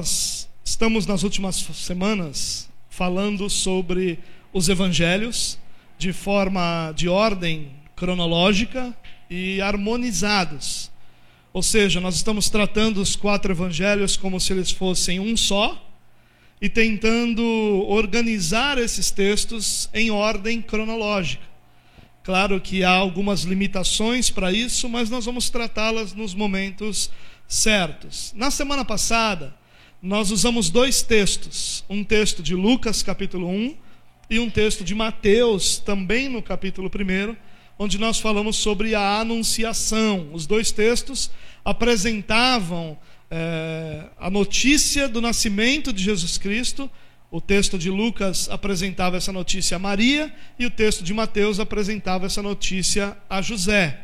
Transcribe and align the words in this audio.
Nós 0.00 0.48
estamos 0.64 1.04
nas 1.04 1.24
últimas 1.24 1.56
semanas 1.56 2.70
falando 2.88 3.50
sobre 3.50 4.18
os 4.50 4.70
evangelhos 4.70 5.58
de 5.98 6.10
forma 6.10 6.90
de 6.96 7.06
ordem 7.06 7.70
cronológica 7.94 8.96
e 9.28 9.60
harmonizados. 9.60 10.90
Ou 11.52 11.62
seja, 11.62 12.00
nós 12.00 12.14
estamos 12.14 12.48
tratando 12.48 13.02
os 13.02 13.14
quatro 13.14 13.52
evangelhos 13.52 14.16
como 14.16 14.40
se 14.40 14.54
eles 14.54 14.70
fossem 14.70 15.20
um 15.20 15.36
só 15.36 15.78
e 16.62 16.70
tentando 16.70 17.42
organizar 17.86 18.78
esses 18.78 19.10
textos 19.10 19.90
em 19.92 20.10
ordem 20.10 20.62
cronológica. 20.62 21.44
Claro 22.22 22.58
que 22.58 22.82
há 22.82 22.90
algumas 22.90 23.42
limitações 23.42 24.30
para 24.30 24.50
isso, 24.50 24.88
mas 24.88 25.10
nós 25.10 25.26
vamos 25.26 25.50
tratá-las 25.50 26.14
nos 26.14 26.32
momentos 26.32 27.10
certos. 27.46 28.32
Na 28.34 28.50
semana 28.50 28.82
passada, 28.82 29.59
nós 30.02 30.30
usamos 30.30 30.70
dois 30.70 31.02
textos: 31.02 31.84
um 31.88 32.02
texto 32.02 32.42
de 32.42 32.54
Lucas, 32.54 33.02
capítulo 33.02 33.48
1, 33.48 33.76
e 34.30 34.38
um 34.38 34.48
texto 34.48 34.82
de 34.82 34.94
Mateus, 34.94 35.78
também 35.78 36.28
no 36.28 36.40
capítulo 36.40 36.90
1, 36.90 37.36
onde 37.78 37.98
nós 37.98 38.18
falamos 38.18 38.56
sobre 38.56 38.94
a 38.94 39.20
anunciação. 39.20 40.30
Os 40.32 40.46
dois 40.46 40.70
textos 40.70 41.30
apresentavam 41.64 42.96
é, 43.30 44.04
a 44.18 44.30
notícia 44.30 45.08
do 45.08 45.20
nascimento 45.20 45.92
de 45.92 46.02
Jesus 46.02 46.38
Cristo. 46.38 46.90
O 47.30 47.40
texto 47.40 47.78
de 47.78 47.90
Lucas 47.90 48.48
apresentava 48.48 49.16
essa 49.16 49.32
notícia 49.32 49.76
a 49.76 49.78
Maria 49.78 50.34
e 50.58 50.66
o 50.66 50.70
texto 50.70 51.04
de 51.04 51.14
Mateus 51.14 51.60
apresentava 51.60 52.26
essa 52.26 52.42
notícia 52.42 53.16
a 53.28 53.40
José. 53.40 54.00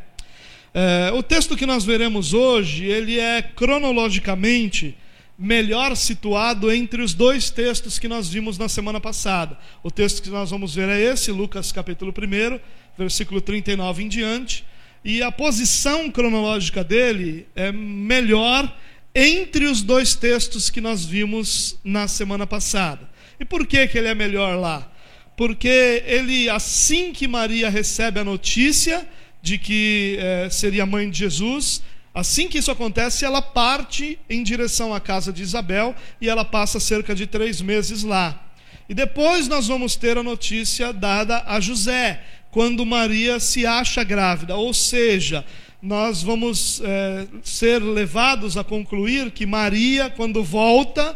É, 0.73 1.11
o 1.13 1.23
texto 1.23 1.57
que 1.57 1.67
nós 1.67 1.85
veremos 1.85 2.35
hoje, 2.35 2.85
ele 2.85 3.19
é 3.19 3.41
cronologicamente 3.41 4.95
melhor 5.39 5.95
situado 5.97 6.73
entre 6.73 7.03
os 7.03 7.13
dois 7.13 7.51
textos 7.51 7.99
que 7.99 8.09
nós 8.09 8.29
vimos 8.29 8.57
na 8.57 8.69
semana 8.69 9.01
passada. 9.01 9.59
O 9.83 9.91
texto 9.91 10.23
que 10.23 10.31
nós 10.31 10.51
vamos 10.51 10.75
ver 10.75 10.89
é 10.89 11.01
esse, 11.01 11.31
Lucas 11.31 11.73
capítulo 11.73 12.13
1, 12.13 12.59
versículo 12.97 13.41
39 13.41 14.05
em 14.05 14.09
diante, 14.09 14.65
e 15.05 15.23
a 15.23 15.31
posição 15.31 16.11
cronológica 16.11 16.83
dele 16.83 17.47
é 17.55 17.71
melhor 17.71 18.75
entre 19.15 19.67
os 19.67 19.83
dois 19.83 20.15
textos 20.15 20.69
que 20.69 20.81
nós 20.81 21.05
vimos 21.05 21.79
na 21.85 22.09
semana 22.09 22.47
passada. 22.47 23.09
E 23.39 23.45
por 23.45 23.67
que, 23.67 23.87
que 23.87 23.99
ele 23.99 24.09
é 24.09 24.15
melhor 24.15 24.59
lá? 24.59 24.91
Porque 25.37 26.03
ele, 26.07 26.49
assim 26.49 27.13
que 27.13 27.29
Maria 27.29 27.69
recebe 27.69 28.19
a 28.21 28.25
notícia 28.25 29.07
de 29.43 29.59
que 29.59 30.17
é, 30.19 30.49
seria 30.51 30.87
mãe 30.87 31.09
de 31.09 31.19
Jesus, 31.19 31.83
assim 32.17 32.49
que 32.49 32.57
isso 32.57 32.71
acontece, 32.71 33.27
ela 33.27 33.43
parte 33.43 34.19
em 34.31 34.43
direção 34.43 34.95
à 34.95 34.99
casa 34.99 35.31
de 35.31 35.43
Isabel 35.43 35.95
e 36.19 36.31
ela 36.31 36.47
passa 36.47 36.81
cerca 36.81 37.15
de 37.15 37.27
três 37.27 37.61
meses 37.61 38.03
lá. 38.03 38.43
E 38.89 38.95
depois 38.95 39.49
nós 39.49 39.67
vamos 39.67 39.97
ter 39.97 40.17
a 40.17 40.23
notícia 40.23 40.95
dada 40.95 41.45
a 41.47 41.61
José, 41.61 42.23
quando 42.51 42.87
Maria 42.87 43.39
se 43.39 43.67
acha 43.67 44.03
grávida, 44.03 44.57
ou 44.57 44.73
seja, 44.73 45.45
nós 45.83 46.23
vamos 46.23 46.81
é, 46.83 47.27
ser 47.43 47.83
levados 47.83 48.57
a 48.57 48.65
concluir 48.65 49.31
que 49.31 49.45
Maria, 49.45 50.09
quando 50.09 50.43
volta, 50.43 51.15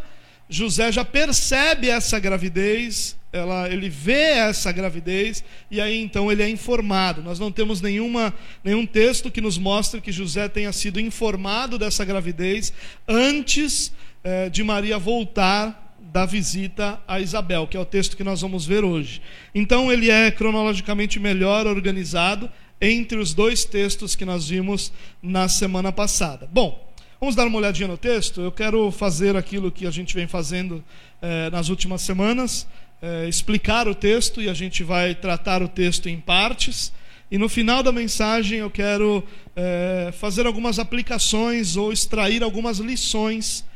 José 0.50 0.92
já 0.92 1.04
percebe 1.04 1.88
essa 1.88 2.18
gravidez, 2.18 3.16
ela, 3.32 3.68
ele 3.68 3.88
vê 3.88 4.38
essa 4.38 4.72
gravidez 4.72 5.44
e 5.70 5.80
aí 5.80 6.00
então 6.00 6.30
ele 6.30 6.42
é 6.42 6.48
informado. 6.48 7.22
Nós 7.22 7.38
não 7.38 7.52
temos 7.52 7.80
nenhuma, 7.80 8.34
nenhum 8.64 8.84
texto 8.84 9.30
que 9.30 9.40
nos 9.40 9.56
mostre 9.56 10.00
que 10.00 10.10
José 10.10 10.48
tenha 10.48 10.72
sido 10.72 10.98
informado 10.98 11.78
dessa 11.78 12.04
gravidez 12.04 12.72
antes 13.06 13.92
é, 14.24 14.48
de 14.48 14.62
Maria 14.62 14.98
voltar 14.98 15.96
da 16.00 16.26
visita 16.26 17.00
a 17.06 17.20
Isabel, 17.20 17.66
que 17.66 17.76
é 17.76 17.80
o 17.80 17.84
texto 17.84 18.16
que 18.16 18.24
nós 18.24 18.40
vamos 18.40 18.66
ver 18.66 18.84
hoje. 18.84 19.22
Então 19.54 19.92
ele 19.92 20.10
é 20.10 20.30
cronologicamente 20.30 21.20
melhor 21.20 21.66
organizado, 21.66 22.50
entre 22.80 23.18
os 23.18 23.34
dois 23.34 23.64
textos 23.64 24.16
que 24.16 24.24
nós 24.24 24.48
vimos 24.48 24.92
na 25.22 25.48
semana 25.48 25.92
passada. 25.92 26.48
Bom, 26.50 26.90
vamos 27.20 27.34
dar 27.34 27.46
uma 27.46 27.58
olhadinha 27.58 27.86
no 27.86 27.98
texto. 27.98 28.40
Eu 28.40 28.50
quero 28.50 28.90
fazer 28.90 29.36
aquilo 29.36 29.70
que 29.70 29.86
a 29.86 29.90
gente 29.90 30.14
vem 30.14 30.26
fazendo 30.26 30.82
eh, 31.20 31.50
nas 31.50 31.68
últimas 31.68 32.00
semanas, 32.00 32.66
eh, 33.02 33.28
explicar 33.28 33.88
o 33.88 33.94
texto 33.94 34.40
e 34.40 34.48
a 34.48 34.54
gente 34.54 34.82
vai 34.82 35.14
tratar 35.14 35.62
o 35.62 35.68
texto 35.68 36.08
em 36.08 36.20
partes. 36.20 36.92
E 37.30 37.38
no 37.38 37.48
final 37.48 37.82
da 37.82 37.92
mensagem 37.92 38.58
eu 38.58 38.70
quero 38.70 39.24
eh, 39.54 40.12
fazer 40.18 40.46
algumas 40.46 40.78
aplicações 40.78 41.76
ou 41.76 41.92
extrair 41.92 42.42
algumas 42.42 42.78
lições 42.78 43.68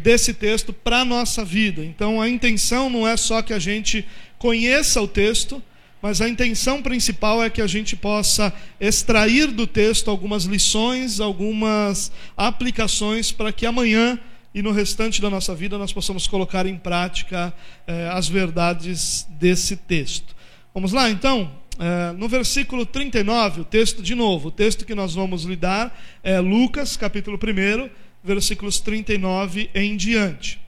desse 0.00 0.32
texto 0.32 0.72
para 0.72 1.00
a 1.00 1.04
nossa 1.04 1.44
vida. 1.44 1.84
Então 1.84 2.22
a 2.22 2.28
intenção 2.28 2.88
não 2.88 3.08
é 3.08 3.16
só 3.16 3.42
que 3.42 3.52
a 3.52 3.58
gente 3.58 4.06
conheça 4.38 5.02
o 5.02 5.08
texto, 5.08 5.60
mas 6.02 6.20
a 6.20 6.28
intenção 6.28 6.82
principal 6.82 7.42
é 7.44 7.48
que 7.48 7.62
a 7.62 7.66
gente 7.68 7.94
possa 7.94 8.52
extrair 8.80 9.52
do 9.52 9.68
texto 9.68 10.10
algumas 10.10 10.44
lições, 10.44 11.20
algumas 11.20 12.10
aplicações 12.36 13.30
para 13.30 13.52
que 13.52 13.64
amanhã 13.64 14.18
e 14.54 14.62
no 14.62 14.70
restante 14.70 15.20
da 15.20 15.30
nossa 15.30 15.54
vida 15.54 15.78
nós 15.78 15.92
possamos 15.92 16.26
colocar 16.26 16.66
em 16.66 16.76
prática 16.76 17.52
eh, 17.86 18.08
as 18.12 18.28
verdades 18.28 19.26
desse 19.30 19.76
texto. 19.76 20.34
Vamos 20.74 20.92
lá 20.92 21.10
então? 21.10 21.50
Eh, 21.78 22.12
no 22.18 22.28
versículo 22.28 22.84
39, 22.84 23.62
o 23.62 23.64
texto 23.64 24.02
de 24.02 24.14
novo, 24.14 24.48
o 24.48 24.52
texto 24.52 24.84
que 24.84 24.94
nós 24.94 25.14
vamos 25.14 25.44
lidar 25.44 25.98
é 26.22 26.38
Lucas, 26.38 26.96
capítulo 26.96 27.38
1, 27.38 27.88
versículos 28.22 28.78
39 28.80 29.70
em 29.74 29.96
diante. 29.96 30.60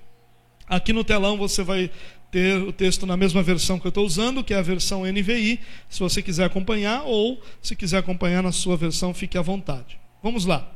Aqui 0.66 0.92
no 0.92 1.04
telão 1.04 1.36
você 1.36 1.62
vai 1.62 1.90
ter 2.30 2.60
o 2.62 2.72
texto 2.72 3.06
na 3.06 3.16
mesma 3.16 3.42
versão 3.42 3.78
que 3.78 3.86
eu 3.86 3.90
estou 3.90 4.04
usando, 4.04 4.42
que 4.42 4.54
é 4.54 4.56
a 4.56 4.62
versão 4.62 5.04
NVI, 5.04 5.60
se 5.88 6.00
você 6.00 6.20
quiser 6.20 6.44
acompanhar, 6.44 7.02
ou 7.04 7.40
se 7.62 7.76
quiser 7.76 7.98
acompanhar 7.98 8.42
na 8.42 8.50
sua 8.50 8.76
versão, 8.76 9.14
fique 9.14 9.38
à 9.38 9.42
vontade. 9.42 10.00
Vamos 10.22 10.46
lá. 10.46 10.68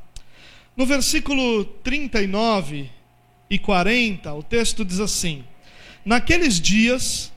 No 0.76 0.86
versículo 0.86 1.64
39 1.64 2.97
e 3.50 3.58
40, 3.58 4.32
o 4.34 4.42
texto 4.42 4.84
diz 4.84 5.00
assim: 5.00 5.44
Naqueles 6.04 6.60
dias, 6.60 7.32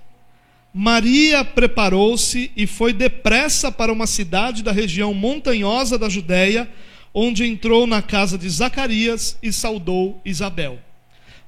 Maria 0.74 1.44
preparou-se 1.44 2.52
e 2.56 2.66
foi 2.66 2.94
depressa 2.94 3.72
para 3.72 3.92
uma 3.92 4.08
cidade 4.08 4.64
da 4.64 4.72
região 4.72 5.14
montanhosa 5.14 5.98
da 5.98 6.08
Judéia, 6.08 6.70
onde 7.14 7.46
entrou 7.46 7.86
na 7.86 8.02
casa 8.02 8.38
de 8.38 8.50
Zacarias 8.50 9.38
e 9.44 9.52
saudou 9.52 10.22
Isabel. 10.24 10.80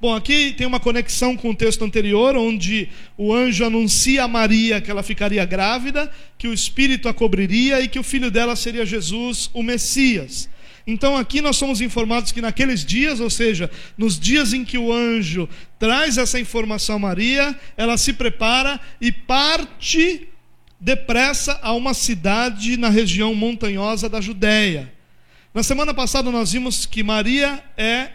Bom, 0.01 0.13
aqui 0.13 0.53
tem 0.57 0.68
uma 0.68 0.81
conexão 0.81 1.38
com 1.38 1.51
o 1.51 1.56
texto 1.56 1.85
anterior, 1.85 2.35
onde 2.35 2.90
o 3.18 3.34
anjo 3.34 3.63
anuncia 3.63 4.25
a 4.25 4.28
Maria 4.28 4.81
que 4.81 4.91
ela 4.91 5.01
ficaria 5.01 5.45
grávida, 5.45 6.12
que 6.38 6.45
o 6.45 6.53
Espírito 6.53 7.07
a 7.07 7.13
cobriria 7.13 7.80
e 7.80 7.88
que 7.88 7.97
o 7.97 8.03
filho 8.03 8.30
dela 8.30 8.57
seria 8.57 8.85
Jesus, 8.85 9.50
o 9.53 9.63
Messias. 9.63 10.50
Então 10.86 11.16
aqui 11.16 11.40
nós 11.40 11.56
somos 11.56 11.80
informados 11.80 12.32
que 12.32 12.42
naqueles 12.42 12.84
dias, 12.84 13.20
ou 13.20 13.30
seja, 13.30 13.72
nos 13.98 14.20
dias 14.20 14.54
em 14.54 14.66
que 14.66 14.78
o 14.78 14.92
anjo 14.92 15.48
traz 15.80 16.18
essa 16.18 16.40
informação 16.40 16.98
a 16.98 17.00
Maria, 17.00 17.58
ela 17.78 17.98
se 17.98 18.14
prepara 18.14 18.80
e 19.00 19.12
parte 19.12 20.28
depressa 20.80 21.58
a 21.62 21.72
uma 21.72 21.94
cidade 21.94 22.76
na 22.76 22.90
região 22.90 23.34
montanhosa 23.34 24.10
da 24.10 24.20
Judéia. 24.20 24.92
Na 25.54 25.64
semana 25.64 25.94
passada 25.94 26.30
nós 26.30 26.52
vimos 26.52 26.86
que 26.86 27.02
Maria 27.02 27.64
é 27.78 28.10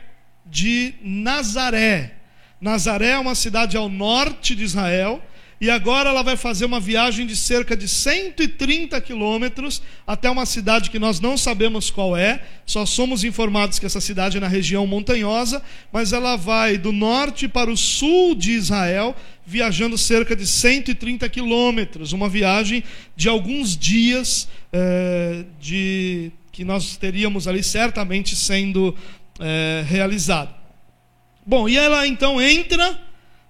de 0.45 0.95
Nazaré. 1.03 2.17
Nazaré 2.61 3.11
é 3.11 3.19
uma 3.19 3.35
cidade 3.35 3.77
ao 3.77 3.89
norte 3.89 4.55
de 4.55 4.65
Israel. 4.65 5.23
E 5.61 5.69
agora 5.71 6.11
ela 6.11 6.23
vai 6.23 6.37
fazer 6.37 6.65
uma 6.65 6.79
viagem 6.79 7.27
de 7.27 7.35
cerca 7.35 7.77
de 7.77 7.89
130 7.89 9.01
quilômetros 9.01 9.83
até 10.07 10.31
uma 10.31 10.47
cidade 10.47 10.89
que 10.89 11.01
nós 11.01 11.19
não 11.19 11.37
sabemos 11.37 11.91
qual 11.91 12.17
é, 12.17 12.41
só 12.65 12.87
somos 12.87 13.25
informados 13.25 13.77
que 13.79 13.87
essa 13.87 14.01
cidade 14.01 14.37
é 14.37 14.41
na 14.41 14.47
região 14.47 14.87
montanhosa, 14.87 15.61
mas 15.93 16.13
ela 16.13 16.37
vai 16.37 16.79
do 16.79 16.93
norte 16.93 17.49
para 17.49 17.73
o 17.73 17.77
sul 17.77 18.37
de 18.37 18.53
Israel, 18.53 19.17
viajando 19.45 19.99
cerca 19.99 20.37
de 20.37 20.47
130 20.47 21.29
quilômetros, 21.29 22.13
uma 22.13 22.29
viagem 22.29 22.85
de 23.17 23.29
alguns 23.29 23.77
dias 23.77 24.49
é, 24.73 25.45
de 25.61 26.31
que 26.53 26.65
nós 26.65 26.97
teríamos 26.97 27.49
ali 27.49 27.65
certamente 27.65 28.37
sendo 28.37 28.95
é, 29.41 29.85
realizado. 29.89 30.55
Bom, 31.45 31.69
e 31.69 31.77
ela 31.77 32.07
então 32.07 32.41
entra 32.41 33.01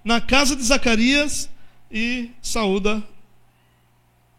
na 0.03 0.19
casa 0.19 0.55
de 0.55 0.63
Zacarias 0.63 1.49
e 1.91 2.31
saúda 2.41 3.03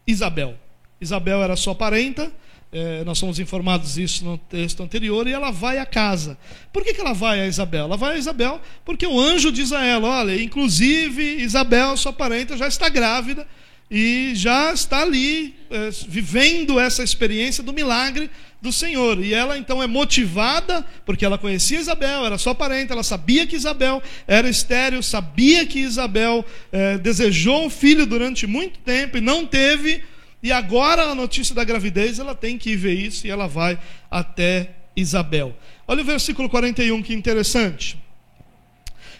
Isabel. 0.05 0.55
Isabel 0.99 1.41
era 1.41 1.55
sua 1.55 1.75
parenta, 1.75 2.31
é, 2.71 3.03
nós 3.03 3.17
somos 3.17 3.39
informados 3.39 3.97
isso 3.97 4.23
no 4.23 4.37
texto 4.37 4.81
anterior, 4.81 5.27
e 5.27 5.33
ela 5.33 5.51
vai 5.51 5.77
à 5.77 5.85
casa. 5.85 6.37
Por 6.71 6.83
que, 6.83 6.93
que 6.93 7.01
ela 7.01 7.13
vai 7.13 7.41
a 7.41 7.47
Isabel? 7.47 7.85
Ela 7.85 7.97
vai 7.97 8.15
a 8.15 8.17
Isabel 8.17 8.61
porque 8.85 9.05
o 9.05 9.19
anjo 9.19 9.51
diz 9.51 9.71
a 9.71 9.83
ela: 9.83 10.07
olha, 10.07 10.41
inclusive 10.41 11.21
Isabel, 11.41 11.97
sua 11.97 12.13
parenta, 12.13 12.55
já 12.55 12.67
está 12.67 12.87
grávida 12.87 13.45
e 13.89 14.31
já 14.35 14.71
está 14.71 15.01
ali 15.01 15.53
é, 15.69 15.89
vivendo 16.07 16.79
essa 16.79 17.03
experiência 17.03 17.61
do 17.61 17.73
milagre 17.73 18.29
do 18.61 18.71
Senhor. 18.71 19.23
E 19.23 19.33
ela 19.33 19.57
então 19.57 19.81
é 19.81 19.87
motivada, 19.87 20.85
porque 21.05 21.25
ela 21.25 21.37
conhecia 21.37 21.79
Isabel, 21.79 22.25
era 22.25 22.37
sua 22.37 22.53
parente, 22.53 22.91
ela 22.91 23.03
sabia 23.03 23.47
que 23.47 23.55
Isabel 23.55 24.01
era 24.27 24.47
estéril, 24.47 25.01
sabia 25.01 25.65
que 25.65 25.79
Isabel 25.79 26.45
é, 26.71 26.97
desejou 26.97 27.65
um 27.65 27.69
filho 27.69 28.05
durante 28.05 28.45
muito 28.45 28.79
tempo 28.79 29.17
e 29.17 29.21
não 29.21 29.45
teve, 29.45 30.03
e 30.43 30.51
agora 30.51 31.03
a 31.03 31.15
notícia 31.15 31.53
da 31.55 31.63
gravidez, 31.63 32.19
ela 32.19 32.35
tem 32.35 32.57
que 32.57 32.75
ver 32.75 32.93
isso 32.93 33.25
e 33.25 33.29
ela 33.29 33.47
vai 33.47 33.79
até 34.09 34.71
Isabel. 34.95 35.55
Olha 35.87 36.01
o 36.01 36.05
versículo 36.05 36.49
41, 36.49 37.01
que 37.01 37.13
interessante. 37.13 37.97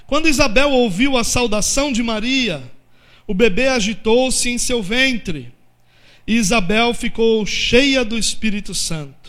Quando 0.07 0.27
Isabel 0.27 0.71
ouviu 0.71 1.17
a 1.17 1.23
saudação 1.23 1.91
de 1.91 2.03
Maria, 2.03 2.61
o 3.25 3.33
bebê 3.33 3.67
agitou-se 3.67 4.49
em 4.49 4.57
seu 4.57 4.83
ventre. 4.83 5.53
E 6.27 6.35
Isabel 6.35 6.93
ficou 6.93 7.45
cheia 7.45 8.03
do 8.03 8.17
Espírito 8.17 8.73
Santo. 8.73 9.20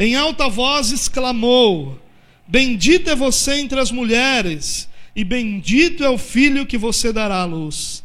Em 0.00 0.14
alta 0.14 0.48
voz 0.48 0.92
exclamou: 0.92 2.00
Bendita 2.48 3.10
é 3.10 3.14
você 3.14 3.56
entre 3.56 3.78
as 3.78 3.92
mulheres, 3.92 4.88
e 5.14 5.22
bendito 5.22 6.02
é 6.02 6.08
o 6.08 6.16
filho 6.16 6.64
que 6.64 6.78
você 6.78 7.12
dará 7.12 7.42
à 7.42 7.44
luz. 7.44 8.02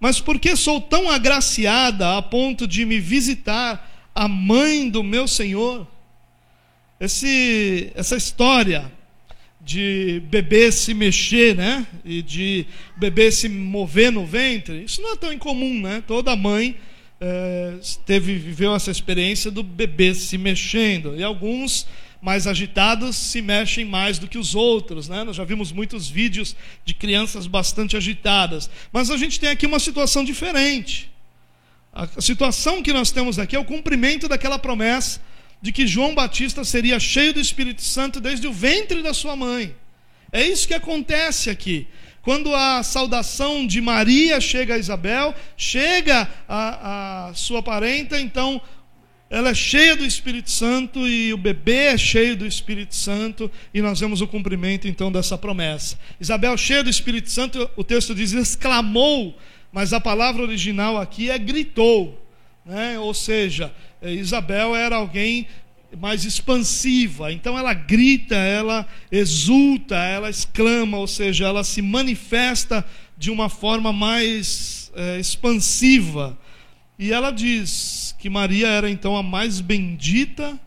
Mas 0.00 0.18
por 0.18 0.38
que 0.38 0.56
sou 0.56 0.80
tão 0.80 1.10
agraciada 1.10 2.16
a 2.16 2.22
ponto 2.22 2.66
de 2.66 2.86
me 2.86 2.98
visitar 2.98 4.10
a 4.14 4.26
mãe 4.26 4.88
do 4.88 5.02
meu 5.02 5.28
Senhor? 5.28 5.86
Esse, 6.98 7.92
essa 7.94 8.16
história 8.16 8.90
de 9.60 10.22
bebê 10.30 10.72
se 10.72 10.94
mexer, 10.94 11.54
né? 11.54 11.86
E 12.06 12.22
de 12.22 12.64
bebê 12.96 13.30
se 13.30 13.50
mover 13.50 14.10
no 14.10 14.24
ventre, 14.24 14.82
isso 14.84 15.02
não 15.02 15.12
é 15.12 15.16
tão 15.16 15.30
incomum, 15.30 15.82
né? 15.82 16.02
Toda 16.06 16.34
mãe 16.34 16.74
é, 17.26 17.78
teve, 18.04 18.34
viveu 18.34 18.74
essa 18.74 18.90
experiência 18.90 19.50
do 19.50 19.62
bebê 19.62 20.14
se 20.14 20.36
mexendo. 20.36 21.16
E 21.16 21.22
alguns 21.22 21.86
mais 22.20 22.46
agitados 22.46 23.16
se 23.16 23.40
mexem 23.40 23.82
mais 23.82 24.18
do 24.18 24.28
que 24.28 24.36
os 24.36 24.54
outros, 24.54 25.08
né? 25.08 25.24
Nós 25.24 25.36
já 25.36 25.44
vimos 25.44 25.72
muitos 25.72 26.06
vídeos 26.06 26.54
de 26.84 26.92
crianças 26.92 27.46
bastante 27.46 27.96
agitadas. 27.96 28.68
Mas 28.92 29.10
a 29.10 29.16
gente 29.16 29.40
tem 29.40 29.48
aqui 29.48 29.64
uma 29.64 29.78
situação 29.78 30.22
diferente. 30.22 31.10
A 31.90 32.20
situação 32.20 32.82
que 32.82 32.92
nós 32.92 33.10
temos 33.10 33.38
aqui 33.38 33.56
é 33.56 33.58
o 33.58 33.64
cumprimento 33.64 34.28
daquela 34.28 34.58
promessa 34.58 35.20
de 35.62 35.72
que 35.72 35.86
João 35.86 36.14
Batista 36.14 36.62
seria 36.62 37.00
cheio 37.00 37.32
do 37.32 37.40
Espírito 37.40 37.80
Santo 37.80 38.20
desde 38.20 38.46
o 38.46 38.52
ventre 38.52 39.02
da 39.02 39.14
sua 39.14 39.34
mãe. 39.34 39.74
É 40.30 40.46
isso 40.46 40.68
que 40.68 40.74
acontece 40.74 41.48
aqui. 41.48 41.86
Quando 42.24 42.54
a 42.54 42.82
saudação 42.82 43.66
de 43.66 43.82
Maria 43.82 44.40
chega 44.40 44.74
a 44.74 44.78
Isabel, 44.78 45.34
chega 45.58 46.26
a, 46.48 47.28
a 47.28 47.34
sua 47.34 47.62
parenta, 47.62 48.18
então 48.18 48.62
ela 49.28 49.50
é 49.50 49.54
cheia 49.54 49.94
do 49.94 50.06
Espírito 50.06 50.50
Santo 50.50 51.06
e 51.06 51.34
o 51.34 51.36
bebê 51.36 51.88
é 51.88 51.98
cheio 51.98 52.34
do 52.34 52.46
Espírito 52.46 52.94
Santo 52.94 53.50
e 53.74 53.82
nós 53.82 54.00
vemos 54.00 54.22
o 54.22 54.26
cumprimento 54.26 54.88
então 54.88 55.12
dessa 55.12 55.36
promessa. 55.36 55.98
Isabel, 56.18 56.56
cheia 56.56 56.82
do 56.82 56.88
Espírito 56.88 57.30
Santo, 57.30 57.70
o 57.76 57.84
texto 57.84 58.14
diz 58.14 58.32
exclamou, 58.32 59.36
mas 59.70 59.92
a 59.92 60.00
palavra 60.00 60.42
original 60.42 60.96
aqui 60.96 61.30
é 61.30 61.36
gritou, 61.36 62.26
né? 62.64 62.98
ou 62.98 63.12
seja, 63.12 63.70
é, 64.00 64.10
Isabel 64.10 64.74
era 64.74 64.96
alguém 64.96 65.46
mais 66.00 66.24
expansiva, 66.24 67.32
então 67.32 67.58
ela 67.58 67.74
grita, 67.74 68.34
ela 68.34 68.86
exulta, 69.10 69.96
ela 69.96 70.30
exclama, 70.30 70.98
ou 70.98 71.06
seja, 71.06 71.46
ela 71.46 71.62
se 71.62 71.80
manifesta 71.80 72.84
de 73.16 73.30
uma 73.30 73.48
forma 73.48 73.92
mais 73.92 74.90
é, 74.94 75.18
expansiva. 75.18 76.38
E 76.98 77.12
ela 77.12 77.30
diz 77.30 78.14
que 78.18 78.30
Maria 78.30 78.68
era 78.68 78.90
então 78.90 79.16
a 79.16 79.22
mais 79.22 79.60
bendita 79.60 80.58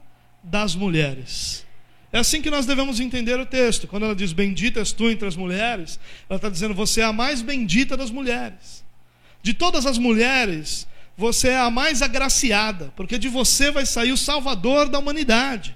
das 0.44 0.76
mulheres. 0.76 1.66
É 2.12 2.20
assim 2.20 2.42
que 2.42 2.50
nós 2.50 2.66
devemos 2.66 3.00
entender 3.00 3.40
o 3.40 3.46
texto. 3.46 3.88
Quando 3.88 4.04
ela 4.04 4.16
diz 4.16 4.34
bendita 4.34 4.80
és 4.80 4.92
tu 4.92 5.10
entre 5.10 5.28
as 5.28 5.36
mulheres, 5.36 6.00
ela 6.30 6.38
está 6.38 6.50
dizendo 6.50 6.74
você 6.74 7.02
é 7.02 7.04
a 7.04 7.14
mais 7.14 7.42
bendita 7.42 7.98
das 7.98 8.10
mulheres. 8.10 8.84
De 9.44 9.54
todas 9.54 9.86
as 9.86 9.98
mulheres, 9.98 10.88
você 11.18 11.50
é 11.50 11.58
a 11.58 11.72
mais 11.72 12.04
agraciada, 12.04 12.94
porque 12.96 13.18
de 13.18 13.28
você 13.28 13.72
vai 13.72 13.88
sair 13.88 14.12
o 14.12 14.18
Salvador 14.18 14.88
da 14.88 15.00
humanidade. 15.00 15.76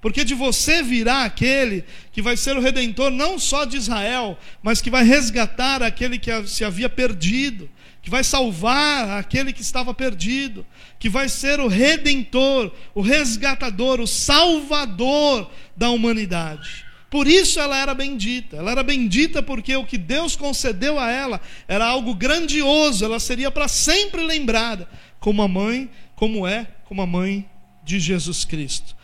Porque 0.00 0.24
de 0.24 0.34
você 0.34 0.80
virá 0.80 1.24
aquele 1.24 1.84
que 2.12 2.22
vai 2.22 2.36
ser 2.36 2.56
o 2.56 2.60
redentor 2.60 3.10
não 3.10 3.36
só 3.36 3.64
de 3.64 3.76
Israel, 3.76 4.38
mas 4.62 4.80
que 4.80 4.88
vai 4.88 5.02
resgatar 5.02 5.82
aquele 5.82 6.16
que 6.16 6.30
se 6.46 6.64
havia 6.64 6.88
perdido, 6.88 7.68
que 8.00 8.08
vai 8.08 8.22
salvar 8.22 9.18
aquele 9.18 9.52
que 9.52 9.60
estava 9.60 9.92
perdido, 9.92 10.64
que 11.00 11.08
vai 11.08 11.28
ser 11.28 11.58
o 11.58 11.66
redentor, 11.66 12.72
o 12.94 13.00
resgatador, 13.00 14.00
o 14.00 14.06
salvador 14.06 15.50
da 15.76 15.90
humanidade. 15.90 16.87
Por 17.10 17.26
isso 17.26 17.58
ela 17.58 17.78
era 17.78 17.94
bendita. 17.94 18.56
Ela 18.56 18.72
era 18.72 18.82
bendita 18.82 19.42
porque 19.42 19.74
o 19.76 19.84
que 19.84 19.96
Deus 19.96 20.36
concedeu 20.36 20.98
a 20.98 21.10
ela 21.10 21.40
era 21.66 21.86
algo 21.86 22.14
grandioso. 22.14 23.04
Ela 23.04 23.18
seria 23.18 23.50
para 23.50 23.68
sempre 23.68 24.22
lembrada 24.22 24.88
como 25.18 25.42
a 25.42 25.48
mãe, 25.48 25.90
como 26.14 26.46
é, 26.46 26.66
como 26.84 27.00
a 27.00 27.06
mãe 27.06 27.48
de 27.82 27.98
Jesus 27.98 28.44
Cristo. 28.44 28.96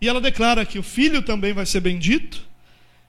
E 0.00 0.08
ela 0.08 0.20
declara 0.20 0.64
que 0.64 0.78
o 0.78 0.82
filho 0.82 1.22
também 1.22 1.52
vai 1.52 1.66
ser 1.66 1.80
bendito. 1.80 2.46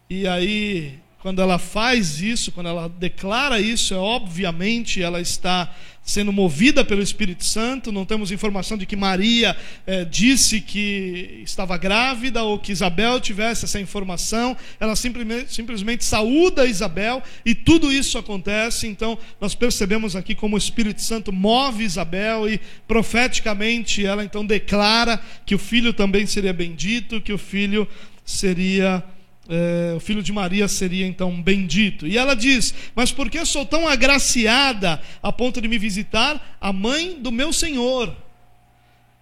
E 0.10 0.28
aí, 0.28 1.00
quando 1.24 1.42
ela 1.42 1.58
faz 1.58 2.20
isso, 2.20 2.52
quando 2.52 2.68
ela 2.68 2.90
declara 2.90 3.58
isso, 3.58 3.94
é 3.94 3.98
obviamente 3.98 5.02
ela 5.02 5.22
está 5.22 5.74
sendo 6.04 6.34
movida 6.34 6.84
pelo 6.84 7.02
Espírito 7.02 7.46
Santo. 7.46 7.94
Não 7.94 8.04
temos 8.04 8.30
informação 8.30 8.78
de 8.78 8.86
que 8.86 8.98
Maria 8.98 9.56
eh, 9.88 10.04
disse 10.04 10.60
que 10.60 11.40
estava 11.42 11.78
grávida 11.78 12.44
ou 12.44 12.60
que 12.60 12.74
Isabel 12.74 13.22
tivesse 13.22 13.64
essa 13.64 13.80
informação. 13.80 14.58
Ela 14.78 14.98
simplesmente, 14.98 15.54
simplesmente 15.54 16.04
saúda 16.04 16.66
Isabel 16.66 17.24
e 17.46 17.56
tudo 17.56 17.90
isso 17.90 18.18
acontece. 18.18 18.86
Então, 18.86 19.18
nós 19.40 19.56
percebemos 19.56 20.18
aqui 20.18 20.36
como 20.36 20.58
o 20.58 20.60
Espírito 20.60 21.02
Santo 21.02 21.32
move 21.32 21.86
Isabel 21.86 22.50
e 22.50 22.60
profeticamente 22.86 24.06
ela 24.06 24.26
então 24.26 24.46
declara 24.46 25.18
que 25.46 25.56
o 25.56 25.60
filho 25.60 25.94
também 25.94 26.26
seria 26.26 26.52
bendito, 26.52 27.22
que 27.22 27.32
o 27.32 27.38
filho 27.38 27.88
seria 28.26 29.02
é, 29.50 29.94
o 29.96 30.00
filho 30.00 30.24
de 30.24 30.32
Maria 30.32 30.68
seria 30.68 31.06
então 31.06 31.42
bendito. 31.42 32.08
E 32.08 32.18
ela 32.18 32.36
diz: 32.36 32.74
Mas 32.96 33.12
por 33.12 33.30
que 33.30 33.46
sou 33.46 33.66
tão 33.66 33.88
agraciada 33.88 35.02
a 35.22 35.32
ponto 35.32 35.62
de 35.62 35.68
me 35.68 35.78
visitar 35.78 36.58
a 36.60 36.72
mãe 36.72 37.20
do 37.20 37.32
meu 37.32 37.52
Senhor? 37.52 38.16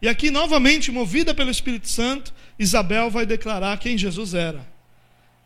E 0.02 0.08
aqui, 0.08 0.32
novamente, 0.32 0.92
movida 0.92 1.34
pelo 1.34 1.52
Espírito 1.52 1.88
Santo, 1.88 2.34
Isabel 2.58 3.10
vai 3.10 3.26
declarar 3.26 3.78
quem 3.78 3.98
Jesus 3.98 4.34
era. 4.34 4.68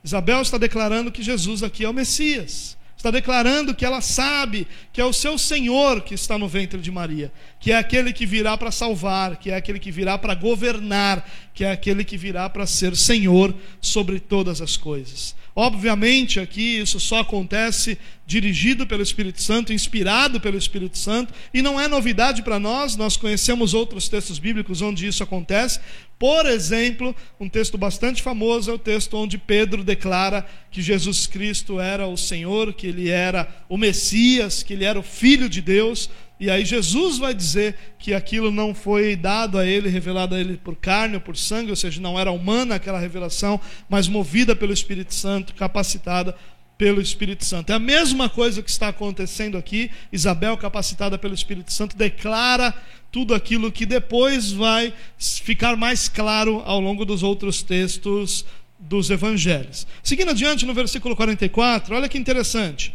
Isabel 0.04 0.42
está 0.42 0.58
declarando 0.58 1.12
que 1.12 1.24
Jesus 1.24 1.64
aqui 1.64 1.84
é 1.84 1.90
o 1.90 1.94
Messias 1.94 2.78
está 3.06 3.12
declarando 3.12 3.76
que 3.76 3.86
ela 3.86 4.02
sabe 4.02 4.68
que 4.92 5.00
é 5.00 5.06
o 5.06 5.14
seu 5.14 5.38
Senhor 5.38 6.02
que 6.02 6.16
está 6.16 6.40
no 6.40 6.48
ventre 6.48 6.82
de 6.82 6.90
Maria, 6.90 7.32
que 7.60 7.72
é 7.72 7.78
aquele 7.78 8.12
que 8.12 8.26
virá 8.26 8.58
para 8.58 8.72
salvar, 8.72 9.38
que 9.38 9.52
é 9.52 9.56
aquele 9.56 9.78
que 9.78 9.92
virá 9.92 10.18
para 10.18 10.34
governar, 10.34 11.24
que 11.54 11.64
é 11.64 11.72
aquele 11.72 12.04
que 12.04 12.18
virá 12.18 12.50
para 12.50 12.66
ser 12.66 12.96
Senhor 12.96 13.54
sobre 13.80 14.20
todas 14.20 14.60
as 14.60 14.76
coisas. 14.76 15.36
Obviamente, 15.56 16.38
aqui 16.38 16.80
isso 16.80 17.00
só 17.00 17.20
acontece 17.22 17.98
dirigido 18.28 18.86
pelo 18.86 19.02
Espírito 19.02 19.42
Santo, 19.42 19.72
inspirado 19.72 20.42
pelo 20.42 20.58
Espírito 20.58 20.98
Santo, 20.98 21.34
e 21.54 21.62
não 21.62 21.80
é 21.80 21.88
novidade 21.88 22.44
para 22.44 22.60
nós, 22.60 22.98
nós 22.98 23.16
conhecemos 23.16 23.74
outros 23.74 24.10
textos 24.10 24.38
bíblicos 24.38 24.82
onde 24.82 25.08
isso 25.08 25.24
acontece. 25.24 25.80
Por 26.20 26.46
exemplo, 26.46 27.16
um 27.40 27.48
texto 27.48 27.78
bastante 27.78 28.22
famoso 28.22 28.70
é 28.70 28.74
o 28.74 28.80
texto 28.80 29.16
onde 29.16 29.38
Pedro 29.38 29.82
declara 29.82 30.46
que 30.70 30.82
Jesus 30.82 31.26
Cristo 31.26 31.80
era 31.80 32.06
o 32.06 32.18
Senhor, 32.18 32.74
que 32.74 32.88
ele 32.88 33.10
era 33.10 33.48
o 33.70 33.78
Messias, 33.78 34.62
que 34.62 34.74
ele 34.74 34.84
era 34.84 35.00
o 35.00 35.04
Filho 35.04 35.48
de 35.48 35.62
Deus. 35.62 36.10
E 36.40 36.50
aí 36.50 36.66
Jesus 36.66 37.18
vai 37.18 37.34
dizer 37.34 37.76
que 37.98 38.14
aquilo 38.14 38.52
não 38.52 38.76
foi 38.76 39.16
dado 39.16 39.58
a 39.58 39.66
ele, 39.66 39.88
revelado 39.88 40.36
a 40.36 40.40
ele 40.40 40.58
por 40.58 40.76
carne 40.76 41.16
ou 41.16 41.22
por 41.22 41.38
sangue, 41.38 41.70
ou 41.70 41.76
seja, 41.76 42.02
não 42.02 42.20
era 42.20 42.32
humana 42.32 42.76
aquela 42.76 43.00
revelação, 43.00 43.60
mas 43.90 44.08
movida 44.08 44.56
pelo 44.56 44.74
Espírito 44.74 45.14
Santo, 45.14 45.54
capacitada 45.54 46.36
pelo 46.78 47.02
Espírito 47.02 47.46
Santo. 47.46 47.72
É 47.72 47.76
a 47.76 47.80
mesma 47.80 48.30
coisa 48.30 48.62
que 48.62 48.70
está 48.70 48.90
acontecendo 48.90 49.58
aqui. 49.58 49.90
Isabel, 50.12 50.58
capacitada 50.58 51.18
pelo 51.18 51.34
Espírito 51.34 51.72
Santo, 51.72 51.96
declara 51.96 52.74
tudo 53.12 53.34
aquilo 53.34 53.72
que 53.72 53.86
depois 53.86 54.52
vai 54.52 54.94
ficar 55.18 55.78
mais 55.78 56.10
claro 56.10 56.62
ao 56.66 56.82
longo 56.82 57.06
dos 57.06 57.24
outros 57.24 57.62
textos 57.62 58.46
dos 58.78 59.10
evangelhos. 59.10 59.88
Seguindo 60.04 60.32
adiante 60.32 60.66
no 60.66 60.74
versículo 60.74 61.16
44, 61.16 61.96
olha 61.96 62.10
que 62.10 62.18
interessante. 62.18 62.94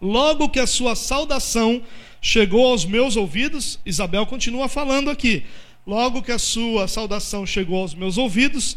Logo 0.00 0.48
que 0.48 0.60
a 0.60 0.66
sua 0.66 0.94
saudação 0.94 1.82
chegou 2.20 2.66
aos 2.66 2.84
meus 2.84 3.16
ouvidos, 3.16 3.78
Isabel 3.84 4.26
continua 4.26 4.68
falando 4.68 5.10
aqui. 5.10 5.44
Logo 5.86 6.22
que 6.22 6.32
a 6.32 6.38
sua 6.38 6.88
saudação 6.88 7.46
chegou 7.46 7.80
aos 7.80 7.94
meus 7.94 8.18
ouvidos, 8.18 8.76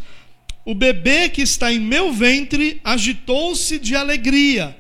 o 0.64 0.76
bebê 0.76 1.28
que 1.30 1.42
está 1.42 1.74
em 1.74 1.80
meu 1.80 2.14
ventre 2.14 2.80
agitou-se 2.84 3.80
de 3.80 3.96
alegria. 3.96 4.78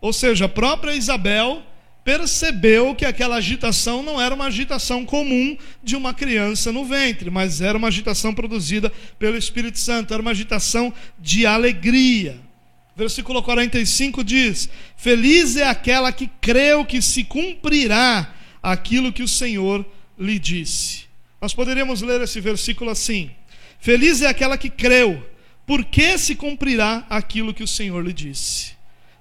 Ou 0.00 0.12
seja, 0.12 0.46
a 0.46 0.48
própria 0.48 0.94
Isabel 0.94 1.62
percebeu 2.02 2.94
que 2.94 3.04
aquela 3.04 3.36
agitação 3.36 4.02
não 4.02 4.20
era 4.20 4.34
uma 4.34 4.46
agitação 4.46 5.04
comum 5.04 5.56
de 5.82 5.94
uma 5.94 6.12
criança 6.12 6.72
no 6.72 6.84
ventre, 6.84 7.30
mas 7.30 7.60
era 7.60 7.78
uma 7.78 7.88
agitação 7.88 8.34
produzida 8.34 8.90
pelo 9.18 9.36
Espírito 9.36 9.78
Santo, 9.78 10.12
era 10.12 10.20
uma 10.20 10.32
agitação 10.32 10.92
de 11.18 11.46
alegria. 11.46 12.49
Versículo 13.00 13.42
45 13.42 14.22
diz: 14.22 14.68
Feliz 14.94 15.56
é 15.56 15.66
aquela 15.66 16.12
que 16.12 16.28
creu 16.38 16.84
que 16.84 17.00
se 17.00 17.24
cumprirá 17.24 18.30
aquilo 18.62 19.10
que 19.10 19.22
o 19.22 19.28
Senhor 19.28 19.86
lhe 20.18 20.38
disse. 20.38 21.04
Nós 21.40 21.54
poderíamos 21.54 22.02
ler 22.02 22.20
esse 22.20 22.42
versículo 22.42 22.90
assim: 22.90 23.30
Feliz 23.80 24.20
é 24.20 24.26
aquela 24.26 24.58
que 24.58 24.68
creu, 24.68 25.26
porque 25.66 26.18
se 26.18 26.34
cumprirá 26.34 27.06
aquilo 27.08 27.54
que 27.54 27.62
o 27.62 27.66
Senhor 27.66 28.04
lhe 28.04 28.12
disse. 28.12 28.72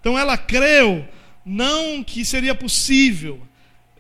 Então 0.01 0.19
ela 0.19 0.37
creu 0.37 1.07
não 1.45 2.03
que 2.03 2.25
seria 2.25 2.53
possível, 2.53 3.41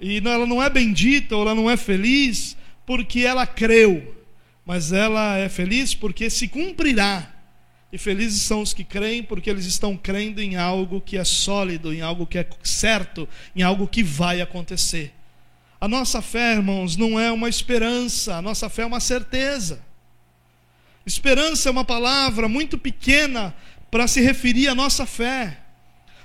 e 0.01 0.17
ela 0.17 0.45
não 0.45 0.61
é 0.61 0.69
bendita 0.69 1.37
ou 1.37 1.43
ela 1.43 1.55
não 1.55 1.71
é 1.71 1.77
feliz 1.77 2.57
porque 2.85 3.21
ela 3.21 3.47
creu, 3.47 4.13
mas 4.65 4.91
ela 4.91 5.37
é 5.37 5.47
feliz 5.47 5.95
porque 5.95 6.29
se 6.29 6.49
cumprirá. 6.49 7.38
E 7.91 7.97
felizes 7.97 8.43
são 8.43 8.61
os 8.61 8.73
que 8.73 8.83
creem 8.83 9.23
porque 9.23 9.49
eles 9.49 9.65
estão 9.65 9.97
crendo 9.97 10.41
em 10.41 10.55
algo 10.55 11.01
que 11.01 11.17
é 11.17 11.23
sólido, 11.23 11.93
em 11.93 12.01
algo 12.01 12.27
que 12.27 12.37
é 12.37 12.47
certo, 12.63 13.27
em 13.55 13.63
algo 13.63 13.87
que 13.87 14.03
vai 14.03 14.41
acontecer. 14.41 15.13
A 15.81 15.87
nossa 15.87 16.21
fé, 16.21 16.53
irmãos, 16.53 16.95
não 16.95 17.19
é 17.19 17.31
uma 17.31 17.49
esperança, 17.49 18.35
a 18.35 18.41
nossa 18.41 18.69
fé 18.69 18.83
é 18.83 18.85
uma 18.85 18.99
certeza. 18.99 19.81
Esperança 21.05 21.69
é 21.69 21.71
uma 21.71 21.85
palavra 21.85 22.47
muito 22.47 22.77
pequena 22.77 23.55
para 23.89 24.07
se 24.07 24.21
referir 24.21 24.67
à 24.67 24.75
nossa 24.75 25.05
fé. 25.05 25.57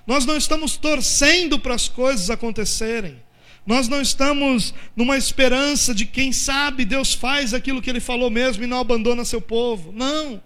Nós 0.06 0.26
não 0.26 0.37
estamos 0.37 0.76
torcendo 0.76 1.59
para 1.59 1.75
as 1.75 1.88
coisas 1.88 2.28
acontecerem. 2.28 3.23
Nós 3.66 3.88
não 3.88 4.02
estamos 4.02 4.75
numa 4.94 5.16
esperança 5.16 5.94
de 5.94 6.04
quem 6.04 6.33
sabe 6.33 6.85
Deus 6.85 7.14
faz 7.14 7.54
aquilo 7.54 7.80
que 7.80 7.88
ele 7.88 8.00
falou 8.00 8.28
mesmo 8.28 8.64
e 8.64 8.66
não 8.66 8.78
abandona 8.78 9.25
seu 9.25 9.40
povo. 9.40 9.90
Não. 9.90 10.42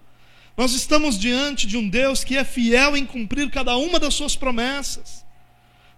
Nós 0.59 0.73
estamos 0.73 1.17
diante 1.17 1.65
de 1.65 1.77
um 1.77 1.87
Deus 1.87 2.21
que 2.21 2.35
é 2.35 2.43
fiel 2.43 2.97
em 2.97 3.05
cumprir 3.05 3.49
cada 3.49 3.77
uma 3.77 3.97
das 3.97 4.13
suas 4.13 4.35
promessas. 4.35 5.23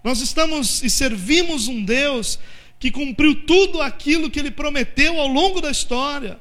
Nós 0.03 0.21
estamos 0.21 0.83
e 0.83 0.89
servimos 0.89 1.67
um 1.67 1.83
Deus 1.83 2.37
que 2.79 2.91
cumpriu 2.91 3.43
tudo 3.43 3.81
aquilo 3.81 4.29
que 4.29 4.39
ele 4.39 4.51
prometeu 4.51 5.19
ao 5.19 5.27
longo 5.27 5.61
da 5.61 5.71
história. 5.71 6.39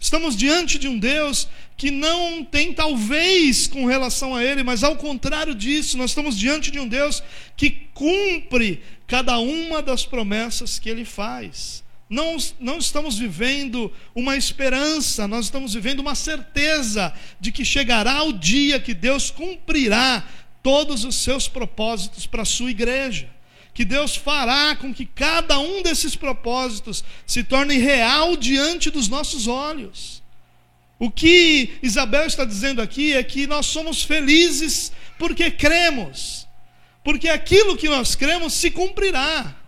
Estamos 0.00 0.36
diante 0.36 0.76
de 0.76 0.88
um 0.88 0.98
Deus 0.98 1.46
que 1.76 1.92
não 1.92 2.44
tem 2.44 2.74
talvez 2.74 3.68
com 3.68 3.86
relação 3.86 4.34
a 4.34 4.42
Ele, 4.42 4.64
mas 4.64 4.82
ao 4.82 4.96
contrário 4.96 5.54
disso, 5.54 5.96
nós 5.96 6.10
estamos 6.10 6.36
diante 6.36 6.68
de 6.68 6.80
um 6.80 6.88
Deus 6.88 7.22
que 7.56 7.70
cumpre 7.94 8.82
cada 9.06 9.38
uma 9.38 9.80
das 9.80 10.04
promessas 10.04 10.80
que 10.80 10.90
Ele 10.90 11.04
faz. 11.04 11.84
Não, 12.12 12.36
não 12.60 12.76
estamos 12.76 13.16
vivendo 13.16 13.90
uma 14.14 14.36
esperança, 14.36 15.26
nós 15.26 15.46
estamos 15.46 15.72
vivendo 15.72 16.00
uma 16.00 16.14
certeza 16.14 17.10
de 17.40 17.50
que 17.50 17.64
chegará 17.64 18.22
o 18.22 18.34
dia 18.34 18.78
que 18.78 18.92
Deus 18.92 19.30
cumprirá 19.30 20.22
todos 20.62 21.06
os 21.06 21.16
seus 21.16 21.48
propósitos 21.48 22.26
para 22.26 22.42
a 22.42 22.44
sua 22.44 22.70
igreja 22.70 23.30
que 23.72 23.86
Deus 23.86 24.14
fará 24.14 24.76
com 24.76 24.92
que 24.92 25.06
cada 25.06 25.58
um 25.58 25.80
desses 25.80 26.14
propósitos 26.14 27.02
se 27.26 27.42
torne 27.42 27.78
real 27.78 28.36
diante 28.36 28.90
dos 28.90 29.08
nossos 29.08 29.46
olhos. 29.46 30.22
O 30.98 31.10
que 31.10 31.78
Isabel 31.82 32.26
está 32.26 32.44
dizendo 32.44 32.82
aqui 32.82 33.14
é 33.14 33.22
que 33.22 33.46
nós 33.46 33.64
somos 33.64 34.02
felizes 34.02 34.92
porque 35.18 35.50
cremos, 35.50 36.46
porque 37.02 37.30
aquilo 37.30 37.74
que 37.74 37.88
nós 37.88 38.14
cremos 38.14 38.52
se 38.52 38.70
cumprirá. 38.70 39.61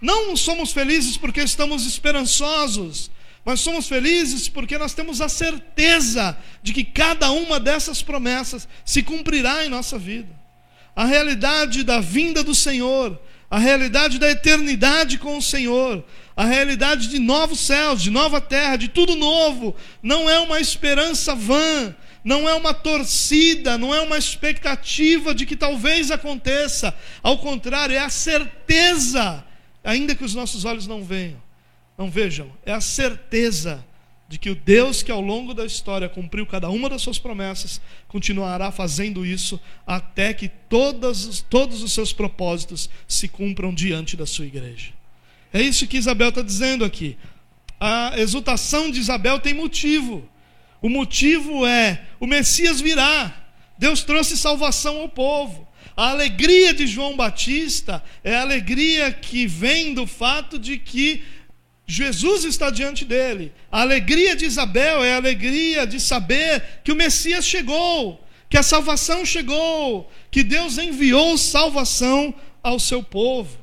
Não 0.00 0.36
somos 0.36 0.72
felizes 0.72 1.16
porque 1.16 1.40
estamos 1.40 1.86
esperançosos, 1.86 3.10
mas 3.44 3.60
somos 3.60 3.88
felizes 3.88 4.48
porque 4.48 4.76
nós 4.76 4.94
temos 4.94 5.20
a 5.20 5.28
certeza 5.28 6.36
de 6.62 6.72
que 6.72 6.84
cada 6.84 7.30
uma 7.30 7.58
dessas 7.58 8.02
promessas 8.02 8.68
se 8.84 9.02
cumprirá 9.02 9.64
em 9.64 9.68
nossa 9.68 9.98
vida 9.98 10.46
a 10.96 11.04
realidade 11.04 11.84
da 11.84 12.00
vinda 12.00 12.42
do 12.42 12.54
Senhor, 12.54 13.20
a 13.50 13.58
realidade 13.58 14.18
da 14.18 14.30
eternidade 14.30 15.18
com 15.18 15.36
o 15.36 15.42
Senhor, 15.42 16.02
a 16.34 16.46
realidade 16.46 17.08
de 17.08 17.18
novos 17.18 17.60
céus, 17.60 18.02
de 18.02 18.10
nova 18.10 18.40
terra, 18.40 18.76
de 18.76 18.88
tudo 18.88 19.14
novo, 19.14 19.76
não 20.02 20.28
é 20.28 20.40
uma 20.40 20.58
esperança 20.58 21.34
vã, 21.34 21.94
não 22.24 22.48
é 22.48 22.54
uma 22.54 22.72
torcida, 22.72 23.76
não 23.76 23.94
é 23.94 24.00
uma 24.00 24.16
expectativa 24.16 25.34
de 25.34 25.44
que 25.44 25.54
talvez 25.54 26.10
aconteça. 26.10 26.96
Ao 27.22 27.36
contrário, 27.38 27.94
é 27.94 27.98
a 27.98 28.08
certeza, 28.08 29.44
ainda 29.86 30.14
que 30.14 30.24
os 30.24 30.34
nossos 30.34 30.64
olhos 30.64 30.86
não 30.86 31.02
venham, 31.02 31.40
não 31.96 32.10
vejam, 32.10 32.50
é 32.64 32.72
a 32.72 32.80
certeza 32.80 33.84
de 34.28 34.38
que 34.38 34.50
o 34.50 34.56
Deus 34.56 35.02
que 35.02 35.12
ao 35.12 35.20
longo 35.20 35.54
da 35.54 35.64
história 35.64 36.08
cumpriu 36.08 36.44
cada 36.44 36.68
uma 36.68 36.88
das 36.88 37.00
suas 37.00 37.18
promessas, 37.18 37.80
continuará 38.08 38.72
fazendo 38.72 39.24
isso 39.24 39.60
até 39.86 40.34
que 40.34 40.48
todas, 40.48 41.44
todos 41.48 41.82
os 41.82 41.92
seus 41.92 42.12
propósitos 42.12 42.90
se 43.06 43.28
cumpram 43.28 43.72
diante 43.72 44.16
da 44.16 44.26
sua 44.26 44.46
igreja. 44.46 44.90
É 45.52 45.62
isso 45.62 45.86
que 45.86 45.96
Isabel 45.96 46.30
está 46.30 46.42
dizendo 46.42 46.84
aqui. 46.84 47.16
A 47.78 48.18
exultação 48.18 48.90
de 48.90 48.98
Isabel 48.98 49.38
tem 49.38 49.54
motivo. 49.54 50.28
O 50.82 50.88
motivo 50.88 51.64
é: 51.64 52.04
o 52.18 52.26
Messias 52.26 52.80
virá. 52.80 53.44
Deus 53.78 54.02
trouxe 54.02 54.36
salvação 54.36 55.00
ao 55.00 55.08
povo. 55.08 55.65
A 55.96 56.10
alegria 56.10 56.74
de 56.74 56.86
João 56.86 57.16
Batista 57.16 58.02
é 58.22 58.36
a 58.36 58.42
alegria 58.42 59.10
que 59.10 59.46
vem 59.46 59.94
do 59.94 60.06
fato 60.06 60.58
de 60.58 60.76
que 60.76 61.24
Jesus 61.86 62.44
está 62.44 62.68
diante 62.68 63.04
dele. 63.04 63.52
A 63.72 63.80
alegria 63.80 64.36
de 64.36 64.44
Isabel 64.44 65.02
é 65.02 65.14
a 65.14 65.16
alegria 65.16 65.86
de 65.86 65.98
saber 65.98 66.80
que 66.84 66.92
o 66.92 66.96
Messias 66.96 67.46
chegou, 67.46 68.22
que 68.50 68.58
a 68.58 68.62
salvação 68.62 69.24
chegou, 69.24 70.10
que 70.30 70.42
Deus 70.42 70.76
enviou 70.76 71.38
salvação 71.38 72.34
ao 72.62 72.78
seu 72.78 73.02
povo. 73.02 73.56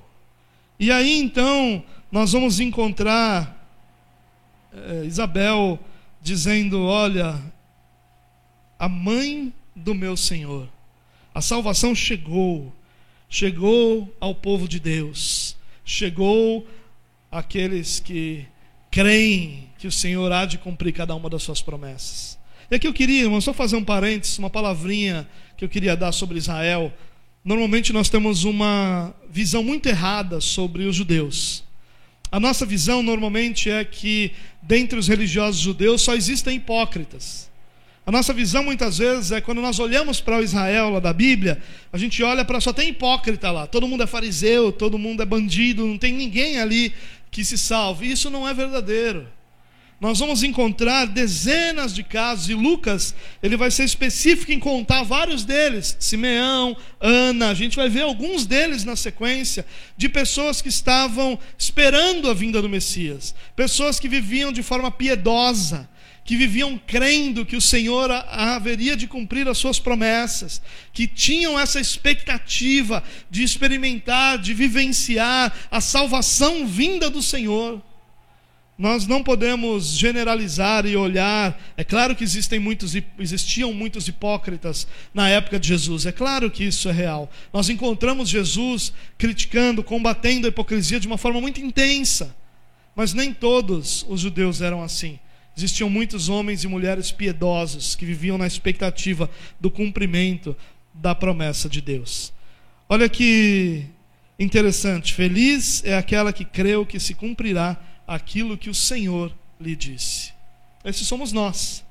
E 0.79 0.91
aí 0.91 1.19
então 1.19 1.83
nós 2.11 2.31
vamos 2.31 2.59
encontrar 2.59 3.63
é, 4.73 5.05
Isabel 5.05 5.79
dizendo: 6.21 6.83
Olha, 6.83 7.39
a 8.79 8.89
mãe 8.89 9.53
do 9.75 9.93
meu 9.93 10.17
Senhor, 10.17 10.67
a 11.33 11.41
salvação 11.41 11.95
chegou, 11.95 12.71
chegou 13.29 14.15
ao 14.19 14.35
povo 14.35 14.67
de 14.67 14.79
Deus, 14.79 15.55
chegou 15.83 16.67
aqueles 17.31 17.99
que 17.99 18.45
creem 18.91 19.69
que 19.79 19.87
o 19.87 19.91
Senhor 19.91 20.31
há 20.31 20.45
de 20.45 20.57
cumprir 20.57 20.93
cada 20.93 21.15
uma 21.15 21.29
das 21.29 21.41
suas 21.41 21.61
promessas. 21.61 22.37
E 22.69 22.75
aqui 22.75 22.87
eu 22.87 22.93
queria, 22.93 23.23
irmão, 23.23 23.41
só 23.41 23.53
fazer 23.53 23.75
um 23.75 23.83
parênteses, 23.83 24.37
uma 24.37 24.49
palavrinha 24.49 25.27
que 25.57 25.65
eu 25.65 25.69
queria 25.69 25.95
dar 25.95 26.11
sobre 26.11 26.37
Israel. 26.37 26.93
Normalmente 27.43 27.91
nós 27.91 28.09
temos 28.09 28.43
uma 28.43 29.13
visão 29.29 29.63
muito 29.63 29.87
errada 29.87 30.39
sobre 30.39 30.85
os 30.85 30.95
judeus. 30.95 31.63
A 32.31 32.39
nossa 32.39 32.65
visão 32.65 33.03
normalmente 33.03 33.69
é 33.69 33.83
que, 33.83 34.31
dentre 34.61 34.97
os 34.97 35.07
religiosos 35.07 35.61
judeus, 35.61 36.01
só 36.01 36.15
existem 36.15 36.57
hipócritas. 36.57 37.51
A 38.05 38.12
nossa 38.12 38.33
visão 38.33 38.63
muitas 38.63 38.98
vezes 38.98 39.31
é 39.31 39.39
quando 39.39 39.62
nós 39.62 39.79
olhamos 39.79 40.19
para 40.19 40.38
o 40.38 40.43
Israel 40.43 40.89
lá 40.89 41.00
da 41.00 41.13
Bíblia, 41.13 41.62
a 41.91 41.98
gente 41.98 42.22
olha 42.22 42.43
para 42.43 42.60
só 42.60 42.74
tem 42.74 42.89
hipócrita 42.89 43.50
lá, 43.50 43.65
todo 43.65 43.88
mundo 43.88 44.03
é 44.03 44.07
fariseu, 44.07 44.74
todo 44.74 44.98
mundo 44.98 45.24
é 45.24 45.25
bandido, 45.25 45.86
não 45.86 45.98
tem 45.98 46.13
ninguém 46.13 46.60
ali 46.60 46.93
que 47.31 47.45
se 47.45 47.57
salve. 47.57 48.12
Isso 48.12 48.29
não 48.29 48.48
é 48.48 48.53
verdadeiro. 48.53 49.27
Nós 50.01 50.19
vamos 50.19 50.43
encontrar 50.43 51.05
dezenas 51.05 51.95
de 51.95 52.03
casos, 52.03 52.50
e 52.50 52.53
Lucas 52.53 53.15
ele 53.41 53.55
vai 53.55 53.72
ser 53.72 53.86
específico 53.86 54.51
em 54.51 54.60
contar 54.60 55.01
vários 55.03 55.45
deles. 55.45 55.95
Simeão, 55.98 56.75
Ana, 57.00 57.51
a 57.51 57.53
gente 57.53 57.77
vai 57.77 57.88
ver 57.88 58.01
alguns 58.01 58.45
deles 58.45 58.83
na 58.83 58.98
sequência, 58.98 59.65
de 59.95 60.10
pessoas 60.10 60.62
que 60.62 60.67
estavam 60.67 61.39
esperando 61.57 62.29
a 62.29 62.33
vinda 62.33 62.62
do 62.62 62.67
Messias, 62.67 63.33
pessoas 63.55 63.98
que 63.98 64.10
viviam 64.10 64.51
de 64.51 64.62
forma 64.62 64.91
piedosa, 64.91 65.88
que 66.23 66.37
viviam 66.37 66.77
crendo 66.77 67.45
que 67.45 67.55
o 67.55 67.61
Senhor 67.61 68.09
haveria 68.11 68.95
de 68.95 69.07
cumprir 69.07 69.47
as 69.47 69.57
suas 69.57 69.79
promessas, 69.79 70.61
que 70.93 71.05
tinham 71.07 71.59
essa 71.59 71.79
expectativa 71.79 73.03
de 73.29 73.43
experimentar, 73.43 74.37
de 74.37 74.53
vivenciar 74.53 75.53
a 75.69 75.81
salvação 75.81 76.65
vinda 76.65 77.09
do 77.09 77.21
Senhor. 77.21 77.81
Nós 78.77 79.05
não 79.05 79.21
podemos 79.21 79.95
generalizar 79.95 80.85
e 80.85 80.95
olhar. 80.95 81.61
É 81.77 81.83
claro 81.83 82.15
que 82.15 82.23
existem 82.23 82.57
muitos, 82.57 82.93
existiam 83.19 83.71
muitos 83.71 84.07
hipócritas 84.07 84.87
na 85.13 85.29
época 85.29 85.59
de 85.59 85.67
Jesus. 85.67 86.07
É 86.07 86.11
claro 86.11 86.49
que 86.49 86.63
isso 86.63 86.89
é 86.89 86.91
real. 86.91 87.29
Nós 87.53 87.69
encontramos 87.69 88.29
Jesus 88.29 88.91
criticando, 89.17 89.83
combatendo 89.83 90.47
a 90.47 90.49
hipocrisia 90.49 90.99
de 90.99 91.05
uma 91.05 91.19
forma 91.19 91.39
muito 91.39 91.61
intensa. 91.61 92.35
Mas 92.95 93.13
nem 93.13 93.31
todos 93.33 94.05
os 94.09 94.21
judeus 94.21 94.59
eram 94.59 94.81
assim. 94.81 95.19
Existiam 95.55 95.89
muitos 95.89 96.29
homens 96.29 96.63
e 96.63 96.67
mulheres 96.67 97.12
piedosos 97.12 97.95
que 97.95 98.05
viviam 98.05 98.38
na 98.38 98.48
expectativa 98.48 99.29
do 99.60 99.69
cumprimento 99.69 100.55
da 100.93 101.13
promessa 101.13 101.69
de 101.69 101.79
Deus. 101.79 102.33
Olha 102.89 103.07
que 103.07 103.86
interessante. 104.39 105.13
Feliz 105.13 105.83
é 105.86 105.95
aquela 105.95 106.33
que 106.33 106.43
creu 106.43 106.86
que 106.86 107.00
se 107.00 107.13
cumprirá 107.13 107.77
aquilo 108.07 108.57
que 108.57 108.69
o 108.69 108.74
Senhor 108.74 109.33
lhe 109.60 109.75
disse. 109.75 110.33
Esses 110.83 111.07
somos 111.07 111.31
nós. 111.31 111.83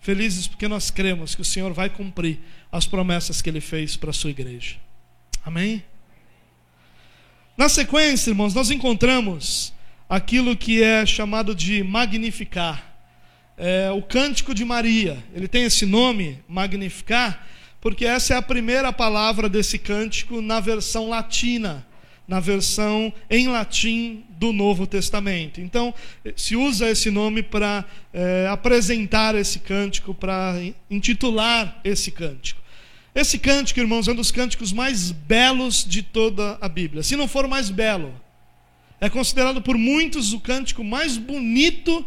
Felizes 0.00 0.46
porque 0.46 0.68
nós 0.68 0.90
cremos 0.90 1.34
que 1.34 1.40
o 1.40 1.44
Senhor 1.44 1.72
vai 1.72 1.88
cumprir 1.88 2.40
as 2.70 2.86
promessas 2.86 3.40
que 3.40 3.48
ele 3.48 3.60
fez 3.60 3.96
para 3.96 4.10
a 4.10 4.12
sua 4.12 4.30
igreja. 4.30 4.76
Amém? 5.44 5.82
Na 7.56 7.68
sequência, 7.68 8.30
irmãos, 8.30 8.52
nós 8.52 8.70
encontramos 8.70 9.72
aquilo 10.08 10.56
que 10.56 10.82
é 10.82 11.06
chamado 11.06 11.54
de 11.54 11.82
magnificar. 11.82 12.93
É, 13.56 13.90
o 13.90 14.02
cântico 14.02 14.54
de 14.54 14.64
Maria. 14.64 15.22
Ele 15.34 15.48
tem 15.48 15.64
esse 15.64 15.86
nome, 15.86 16.38
magnificar, 16.48 17.46
porque 17.80 18.04
essa 18.04 18.34
é 18.34 18.36
a 18.36 18.42
primeira 18.42 18.92
palavra 18.92 19.48
desse 19.48 19.78
cântico 19.78 20.40
na 20.40 20.60
versão 20.60 21.08
latina 21.08 21.86
na 22.26 22.40
versão 22.40 23.12
em 23.28 23.48
latim 23.48 24.24
do 24.30 24.52
Novo 24.52 24.86
Testamento. 24.86 25.60
Então, 25.60 25.92
se 26.34 26.56
usa 26.56 26.90
esse 26.90 27.10
nome 27.10 27.42
para 27.42 27.84
é, 28.12 28.48
apresentar 28.50 29.34
esse 29.34 29.58
cântico, 29.58 30.14
para 30.14 30.54
intitular 30.90 31.80
esse 31.84 32.10
cântico. 32.10 32.62
Esse 33.14 33.38
cântico, 33.38 33.78
irmãos, 33.78 34.08
é 34.08 34.12
um 34.12 34.16
dos 34.16 34.32
cânticos 34.32 34.72
mais 34.72 35.10
belos 35.10 35.84
de 35.84 36.02
toda 36.02 36.58
a 36.60 36.68
Bíblia. 36.68 37.02
Se 37.02 37.14
não 37.14 37.28
for 37.28 37.44
o 37.44 37.48
mais 37.48 37.70
belo, 37.70 38.12
é 39.00 39.08
considerado 39.08 39.60
por 39.62 39.76
muitos 39.76 40.32
o 40.32 40.40
cântico 40.40 40.82
mais 40.82 41.16
bonito 41.16 42.04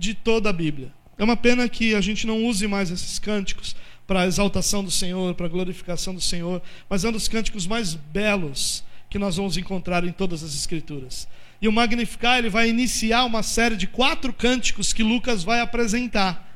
de 0.00 0.14
toda 0.14 0.48
a 0.48 0.52
Bíblia. 0.52 0.90
É 1.18 1.22
uma 1.22 1.36
pena 1.36 1.68
que 1.68 1.94
a 1.94 2.00
gente 2.00 2.26
não 2.26 2.46
use 2.46 2.66
mais 2.66 2.90
esses 2.90 3.18
cânticos 3.18 3.76
para 4.06 4.22
a 4.22 4.26
exaltação 4.26 4.82
do 4.82 4.90
Senhor, 4.90 5.34
para 5.34 5.44
a 5.44 5.50
glorificação 5.50 6.14
do 6.14 6.22
Senhor, 6.22 6.62
mas 6.88 7.04
é 7.04 7.10
um 7.10 7.12
dos 7.12 7.28
cânticos 7.28 7.66
mais 7.66 7.92
belos 7.94 8.82
que 9.10 9.18
nós 9.18 9.36
vamos 9.36 9.58
encontrar 9.58 10.02
em 10.02 10.10
todas 10.10 10.42
as 10.42 10.54
Escrituras. 10.54 11.28
E 11.60 11.68
o 11.68 11.72
Magnificar 11.72 12.38
ele 12.38 12.48
vai 12.48 12.70
iniciar 12.70 13.26
uma 13.26 13.42
série 13.42 13.76
de 13.76 13.86
quatro 13.86 14.32
cânticos 14.32 14.94
que 14.94 15.02
Lucas 15.02 15.44
vai 15.44 15.60
apresentar. 15.60 16.48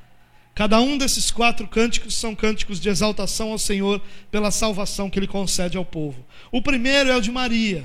Cada 0.54 0.80
um 0.80 0.96
desses 0.96 1.30
quatro 1.30 1.68
cânticos 1.68 2.14
são 2.14 2.34
cânticos 2.34 2.80
de 2.80 2.88
exaltação 2.88 3.52
ao 3.52 3.58
Senhor 3.58 4.00
pela 4.30 4.50
salvação 4.50 5.10
que 5.10 5.18
ele 5.18 5.26
concede 5.26 5.76
ao 5.76 5.84
povo. 5.84 6.24
O 6.50 6.62
primeiro 6.62 7.10
é 7.10 7.16
o 7.16 7.20
de 7.20 7.30
Maria. 7.30 7.84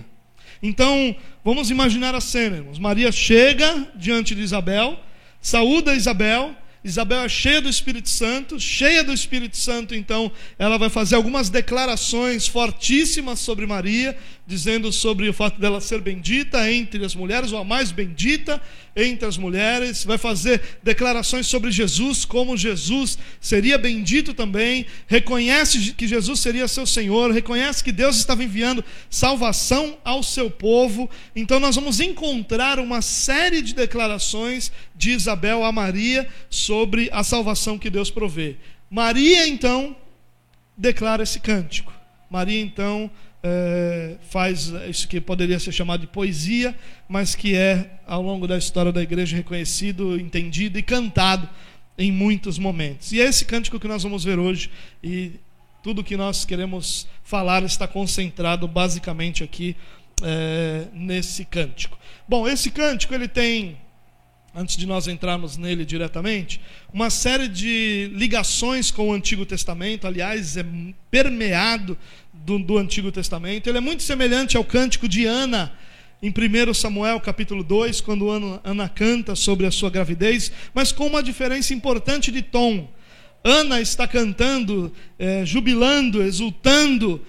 Então, 0.64 1.14
vamos 1.44 1.70
imaginar 1.70 2.16
a 2.16 2.22
cena, 2.22 2.58
irmãos. 2.58 2.80
Maria 2.80 3.12
chega 3.12 3.92
diante 3.96 4.34
de 4.34 4.42
Isabel, 4.42 4.98
saúda 5.42 5.96
Isabel, 5.96 6.56
Isabel 6.84 7.24
é 7.24 7.30
cheia 7.30 7.62
do 7.62 7.68
Espírito 7.68 8.10
Santo, 8.10 8.60
cheia 8.60 9.04
do 9.04 9.12
Espírito 9.12 9.58
Santo, 9.58 9.94
então 9.94 10.32
ela 10.58 10.78
vai 10.78 10.90
fazer 10.90 11.16
algumas 11.16 11.50
declarações 11.50 12.48
fortíssimas 12.48 13.40
sobre 13.40 13.66
Maria, 13.66 14.18
dizendo 14.50 14.92
sobre 14.92 15.30
o 15.30 15.34
fato 15.34 15.62
dela 15.62 15.80
ser 15.80 16.02
bendita 16.02 16.72
entre 16.72 17.06
as 17.06 17.14
mulheres, 17.14 17.52
ou 17.52 17.60
a 17.60 17.64
mais 17.64 17.92
bendita 17.92 18.60
entre 18.96 19.28
as 19.28 19.38
mulheres, 19.38 20.04
vai 20.04 20.18
fazer 20.18 20.60
declarações 20.82 21.46
sobre 21.46 21.72
Jesus, 21.72 22.26
como 22.26 22.58
Jesus 22.58 23.20
seria 23.40 23.78
bendito 23.78 24.34
também, 24.34 24.88
reconhece 25.06 25.94
que 25.94 26.08
Jesus 26.08 26.40
seria 26.40 26.68
seu 26.68 26.88
Senhor, 26.88 27.32
reconhece 27.32 27.84
que 27.84 27.92
Deus 27.92 28.18
estava 28.18 28.44
enviando 28.44 28.84
salvação 29.08 29.96
ao 30.04 30.24
seu 30.24 30.50
povo. 30.50 31.08
Então 31.36 31.60
nós 31.60 31.76
vamos 31.76 32.00
encontrar 32.00 32.80
uma 32.80 33.04
série 33.04 33.62
de 33.62 33.76
declarações 33.76 34.72
de 34.96 35.12
Isabel 35.12 35.64
a 35.64 35.72
Maria 35.72 36.28
sobre 36.50 37.08
a 37.14 37.24
salvação 37.24 37.78
que 37.78 37.92
Deus 37.92 38.10
provê. 38.10 38.56
Maria 38.90 39.48
então 39.48 39.96
declara 40.76 41.22
esse 41.22 41.40
cântico. 41.40 41.94
Maria 42.32 42.60
então 42.60 43.12
é, 43.44 44.18
faz 44.30 44.68
isso 44.90 45.08
que 45.08 45.22
poderia 45.22 45.60
ser 45.60 45.72
chamado 45.72 46.02
de 46.02 46.08
poesia, 46.08 46.76
mas 47.08 47.36
que 47.36 47.56
é, 47.56 48.00
ao 48.06 48.22
longo 48.22 48.48
da 48.48 48.58
história 48.58 48.92
da 48.92 49.02
igreja, 49.02 49.36
reconhecido, 49.36 50.20
entendido 50.20 50.78
e 50.78 50.84
cantado 50.84 51.50
em 51.98 52.12
muitos 52.12 52.58
momentos. 52.58 53.12
E 53.12 53.22
é 53.22 53.26
esse 53.26 53.46
cântico 53.46 53.80
que 53.80 53.88
nós 53.88 54.04
vamos 54.04 54.24
ver 54.24 54.40
hoje, 54.40 54.70
e 55.04 55.34
tudo 55.82 56.04
que 56.04 56.18
nós 56.18 56.46
queremos 56.46 57.08
falar 57.24 57.64
está 57.64 57.88
concentrado 57.88 58.68
basicamente 58.68 59.44
aqui 59.44 59.76
é, 60.22 60.88
nesse 60.94 61.46
cântico. 61.46 61.98
Bom, 62.28 62.48
esse 62.48 62.70
cântico 62.70 63.14
ele 63.14 63.28
tem 63.28 63.78
antes 64.60 64.76
de 64.76 64.86
nós 64.86 65.08
entrarmos 65.08 65.56
nele 65.56 65.86
diretamente, 65.86 66.60
uma 66.94 67.10
série 67.10 67.48
de 67.48 68.12
ligações 68.14 68.92
com 68.92 69.08
o 69.08 69.14
Antigo 69.14 69.46
Testamento, 69.46 70.06
aliás, 70.06 70.58
é 70.58 70.66
permeado 71.10 71.98
do, 72.34 72.60
do 72.60 72.78
Antigo 72.78 73.10
Testamento. 73.10 73.68
Ele 73.68 73.78
é 73.78 73.82
muito 73.82 74.04
semelhante 74.04 74.58
ao 74.58 74.64
cântico 74.66 75.08
de 75.08 75.26
Ana, 75.26 75.72
em 76.22 76.30
1 76.30 76.74
Samuel 76.74 77.22
capítulo 77.22 77.64
2, 77.64 78.02
quando 78.02 78.30
Ana, 78.30 78.90
canta 78.90 79.34
sobre 79.34 79.66
a 79.66 79.72
sua 79.72 79.90
gravidez, 79.90 80.52
mas 80.74 80.92
com 80.92 81.08
uma 81.08 81.24
diferença 81.24 81.74
importante 81.74 82.30
de 82.30 82.42
tom. 82.42 82.90
Ana 83.42 83.80
está 83.80 84.06
cantando, 84.06 84.92
é, 85.18 85.46
jubilando, 85.46 86.22
exultando 86.22 87.26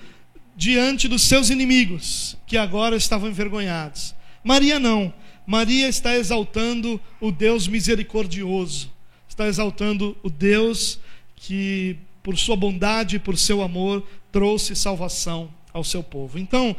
diante 0.57 1.07
dos 1.07 1.23
seus 1.23 1.49
inimigos, 1.49 2.37
que 2.45 2.57
agora 2.57 2.97
estavam 2.97 3.31
envergonhados. 3.31 4.17
Maria 4.43 4.81
não. 4.81 5.15
Maria 5.51 5.89
está 5.89 6.17
exaltando 6.17 7.01
o 7.21 7.33
Deus 7.33 7.67
misericordioso, 7.67 8.89
está 9.29 9.49
exaltando 9.49 10.17
o 10.23 10.31
Deus 10.31 11.01
que, 11.35 11.97
por 12.23 12.39
sua 12.39 12.55
bondade 12.55 13.17
e 13.17 13.19
por 13.19 13.37
seu 13.37 13.61
amor, 13.61 14.07
trouxe 14.31 14.77
salvação 14.77 15.53
ao 15.73 15.83
seu 15.83 16.05
povo. 16.05 16.39
Então, 16.39 16.77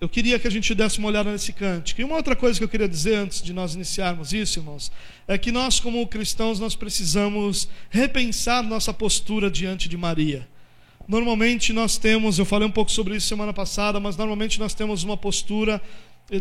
eu 0.00 0.08
queria 0.08 0.38
que 0.38 0.48
a 0.48 0.50
gente 0.50 0.74
desse 0.74 0.98
uma 0.98 1.08
olhada 1.08 1.30
nesse 1.30 1.52
cântico. 1.52 2.00
E 2.00 2.04
uma 2.04 2.16
outra 2.16 2.34
coisa 2.34 2.58
que 2.58 2.64
eu 2.64 2.70
queria 2.70 2.88
dizer 2.88 3.16
antes 3.16 3.42
de 3.42 3.52
nós 3.52 3.74
iniciarmos 3.74 4.32
isso, 4.32 4.60
irmãos, 4.60 4.90
é 5.28 5.36
que 5.36 5.52
nós, 5.52 5.78
como 5.78 6.06
cristãos, 6.06 6.58
nós 6.58 6.74
precisamos 6.74 7.68
repensar 7.90 8.62
nossa 8.62 8.94
postura 8.94 9.50
diante 9.50 9.90
de 9.90 9.98
Maria. 9.98 10.48
Normalmente 11.06 11.70
nós 11.70 11.98
temos, 11.98 12.38
eu 12.38 12.46
falei 12.46 12.66
um 12.66 12.72
pouco 12.72 12.90
sobre 12.90 13.14
isso 13.16 13.28
semana 13.28 13.52
passada, 13.52 14.00
mas 14.00 14.16
normalmente 14.16 14.58
nós 14.58 14.72
temos 14.72 15.04
uma 15.04 15.18
postura 15.18 15.82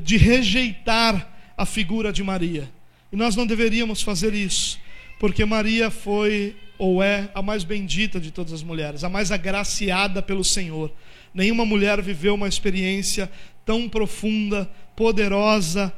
de 0.02 0.16
rejeitar 0.16 1.36
a 1.60 1.66
figura 1.66 2.14
de 2.14 2.24
Maria. 2.24 2.72
E 3.12 3.18
nós 3.18 3.36
não 3.36 3.46
deveríamos 3.46 4.02
fazer 4.02 4.34
isso, 4.34 4.80
porque 5.20 5.44
Maria 5.44 5.92
foi 5.92 6.56
ou 6.78 7.04
é 7.04 7.30
a 7.36 7.42
mais 7.42 7.66
bendita 7.66 8.18
de 8.18 8.32
todas 8.32 8.54
as 8.54 8.64
mulheres, 8.64 9.04
a 9.04 9.10
mais 9.10 9.30
agraciada 9.30 10.22
pelo 10.22 10.42
Senhor. 10.42 10.90
Nenhuma 11.34 11.66
mulher 11.66 12.02
viveu 12.02 12.36
uma 12.36 12.48
experiência 12.48 13.30
tão 13.66 13.90
profunda, 13.90 14.72
poderosa, 14.96 15.94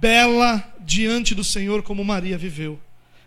bela 0.00 0.74
diante 0.80 1.32
do 1.32 1.44
Senhor 1.44 1.84
como 1.84 2.04
Maria 2.04 2.36
viveu. 2.36 2.80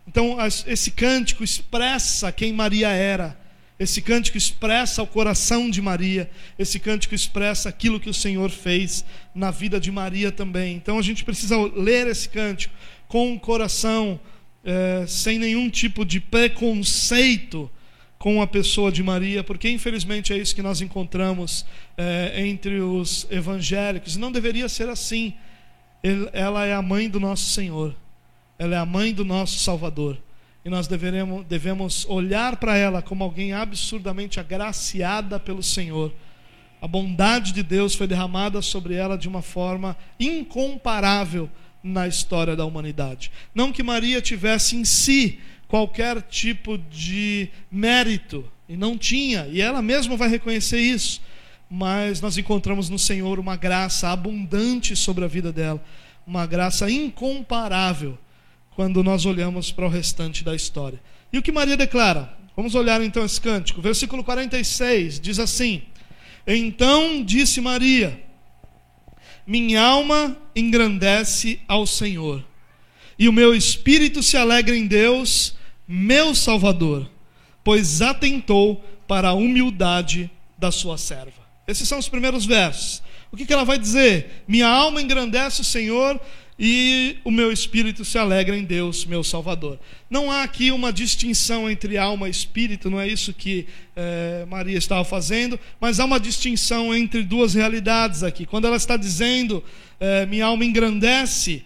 Então, 0.06 0.38
esse 0.68 0.92
cântico 0.92 1.42
expressa 1.42 2.34
quem 2.34 2.52
Maria 2.52 2.90
era. 2.90 3.40
Esse 3.80 4.02
cântico 4.02 4.38
expressa 4.38 5.04
o 5.04 5.08
coração 5.08 5.70
de 5.70 5.82
Maria, 5.82 6.30
esse 6.58 6.80
cântico 6.80 7.14
expressa 7.14 7.70
aquilo 7.70 8.00
que 8.00 8.10
o 8.10 8.14
Senhor 8.14 8.50
fez 8.50 9.06
na 9.36 9.52
vida 9.52 9.80
de 9.80 9.92
Maria 9.92 10.32
também. 10.32 10.76
Então 10.76 10.98
a 10.98 11.02
gente 11.02 11.24
precisa 11.24 11.56
ler 11.76 12.08
esse 12.08 12.28
cântico 12.28 12.74
com 13.08 13.34
o 13.34 13.40
coração 13.40 14.20
é, 14.64 15.06
sem 15.08 15.38
nenhum 15.38 15.70
tipo 15.70 16.04
de 16.04 16.20
preconceito 16.20 17.70
com 18.18 18.42
a 18.42 18.48
pessoa 18.48 18.92
de 18.92 19.04
Maria, 19.04 19.44
porque 19.44 19.70
infelizmente 19.70 20.34
é 20.34 20.38
isso 20.38 20.56
que 20.56 20.64
nós 20.64 20.82
encontramos 20.82 21.64
é, 21.96 22.48
entre 22.48 22.82
os 22.82 23.28
evangélicos. 23.30 24.18
Não 24.18 24.32
deveria 24.32 24.68
ser 24.68 24.90
assim. 24.90 25.36
ela 26.34 26.66
é 26.66 26.74
a 26.74 26.82
mãe 26.82 27.08
do 27.08 27.20
nosso 27.20 27.52
Senhor, 27.52 27.96
ela 28.58 28.76
é 28.76 28.80
a 28.80 28.86
mãe 28.86 29.14
do 29.14 29.24
nosso 29.24 29.60
Salvador. 29.60 30.18
E 30.68 30.70
nós 30.70 30.86
deveremos, 30.86 31.46
devemos 31.46 32.06
olhar 32.10 32.58
para 32.58 32.76
ela 32.76 33.02
como 33.02 33.24
alguém 33.24 33.54
absurdamente 33.54 34.38
agraciada 34.38 35.40
pelo 35.40 35.64
Senhor. 35.64 36.14
A 36.82 36.86
bondade 36.86 37.54
de 37.54 37.64
Deus 37.64 37.96
foi 37.96 38.06
derramada 38.06 38.62
sobre 38.62 38.94
ela 38.94 39.18
de 39.18 39.30
uma 39.30 39.42
forma 39.42 39.96
incomparável 40.20 41.50
na 41.82 42.06
história 42.06 42.54
da 42.54 42.66
humanidade. 42.66 43.32
Não 43.56 43.72
que 43.72 43.82
Maria 43.82 44.22
tivesse 44.22 44.76
em 44.76 44.84
si 44.84 45.40
qualquer 45.70 46.22
tipo 46.24 46.78
de 46.78 47.48
mérito, 47.72 48.44
e 48.68 48.76
não 48.76 48.98
tinha, 48.98 49.48
e 49.48 49.62
ela 49.62 49.82
mesma 49.82 50.18
vai 50.18 50.28
reconhecer 50.28 50.82
isso, 50.82 51.22
mas 51.70 52.20
nós 52.20 52.38
encontramos 52.38 52.90
no 52.90 53.00
Senhor 53.00 53.40
uma 53.40 53.56
graça 53.56 54.10
abundante 54.10 54.98
sobre 54.98 55.24
a 55.24 55.30
vida 55.30 55.54
dela, 55.54 55.82
uma 56.28 56.46
graça 56.46 56.92
incomparável 56.92 58.18
quando 58.78 59.04
nós 59.04 59.26
olhamos 59.26 59.72
para 59.72 59.88
o 59.88 59.90
restante 59.90 60.44
da 60.44 60.56
história. 60.56 61.02
E 61.34 61.38
o 61.40 61.42
que 61.42 61.52
Maria 61.52 61.76
declara? 61.76 62.32
Vamos 62.56 62.76
olhar 62.76 63.02
então 63.02 63.26
esse 63.26 63.42
cântico. 63.42 63.82
Versículo 63.82 64.24
46 64.24 65.20
diz 65.20 65.40
assim: 65.40 65.82
Então 66.46 67.24
disse 67.24 67.60
Maria: 67.60 68.22
minha 69.48 69.82
alma 69.82 70.38
engrandece 70.56 71.60
ao 71.68 71.88
Senhor, 71.88 72.46
e 73.18 73.28
o 73.28 73.34
meu 73.34 73.56
espírito 73.56 74.22
se 74.22 74.38
alegra 74.38 74.78
em 74.78 74.86
Deus, 74.86 75.56
meu 75.88 76.36
Salvador, 76.36 77.10
pois 77.64 78.04
atentou 78.04 78.86
para 79.08 79.30
a 79.30 79.34
humildade 79.34 80.30
da 80.56 80.72
sua 80.72 81.00
serva. 81.00 81.48
Esses 81.68 81.90
são 81.90 81.98
os 81.98 82.08
primeiros 82.08 82.46
versos. 82.46 83.02
O 83.32 83.38
que, 83.38 83.52
ela 83.52 83.66
vai 83.66 83.80
dizer? 83.80 84.44
Minha 84.48 84.68
alma 84.68 85.02
engrandece 85.02 85.62
o 85.62 85.66
Senhor 85.66 86.22
e 86.60 87.18
o 87.24 87.30
meu 87.30 87.52
espírito 87.52 88.04
se 88.04 88.18
alegra 88.18 88.58
em 88.58 88.64
Deus, 88.64 89.06
meu 89.06 89.24
Salvador. 89.24 89.80
Não 90.10 90.32
há 90.32 90.44
aqui 90.44 90.72
uma 90.72 90.92
distinção 90.92 91.70
entre 91.70 91.98
alma 91.98 92.28
e 92.28 92.32
espírito, 92.32 92.90
não 92.90 93.00
é 93.00 93.08
isso 93.08 93.32
que 93.32 93.68
é, 93.96 94.46
Maria 94.50 94.78
estava 94.78 95.04
fazendo, 95.04 95.60
mas 95.80 96.00
há 96.00 96.06
uma 96.06 96.20
distinção 96.20 96.96
entre 96.96 97.22
duas 97.22 97.54
realidades 97.54 98.24
aqui. 98.24 98.46
Quando 98.46 98.66
ela 98.66 98.78
está 98.78 98.98
dizendo, 98.98 99.64
é, 100.00 100.26
minha 100.26 100.46
alma 100.46 100.66
engrandece, 100.66 101.64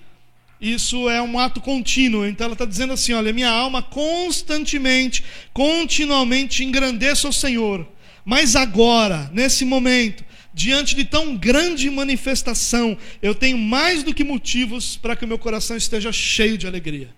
isso 0.60 1.10
é 1.10 1.21
um 1.21 1.39
ato 1.39 1.60
contínuo. 1.62 2.25
Então 2.25 2.45
ela 2.45 2.54
está 2.54 2.65
dizendo 2.65 2.93
assim: 2.93 3.13
olha, 3.13 3.34
minha 3.34 3.49
alma 3.49 3.82
constantemente, 3.82 5.23
continuamente 5.51 6.63
engrandeça 6.63 7.27
o 7.27 7.34
Senhor. 7.34 7.88
Mas 8.23 8.56
agora, 8.56 9.32
nesse 9.34 9.65
momento, 9.65 10.23
diante 10.54 10.96
de 10.96 11.06
tão 11.06 11.36
grande 11.36 11.90
manifestação, 11.90 12.98
eu 13.22 13.34
tenho 13.34 13.58
mais 13.58 14.04
do 14.04 14.14
que 14.14 14.24
motivos 14.24 14.98
para 14.98 15.16
que 15.16 15.26
o 15.26 15.28
meu 15.28 15.40
coração 15.40 15.78
esteja 15.78 16.12
cheio 16.12 16.58
de 16.58 16.68
alegria. 16.68 17.10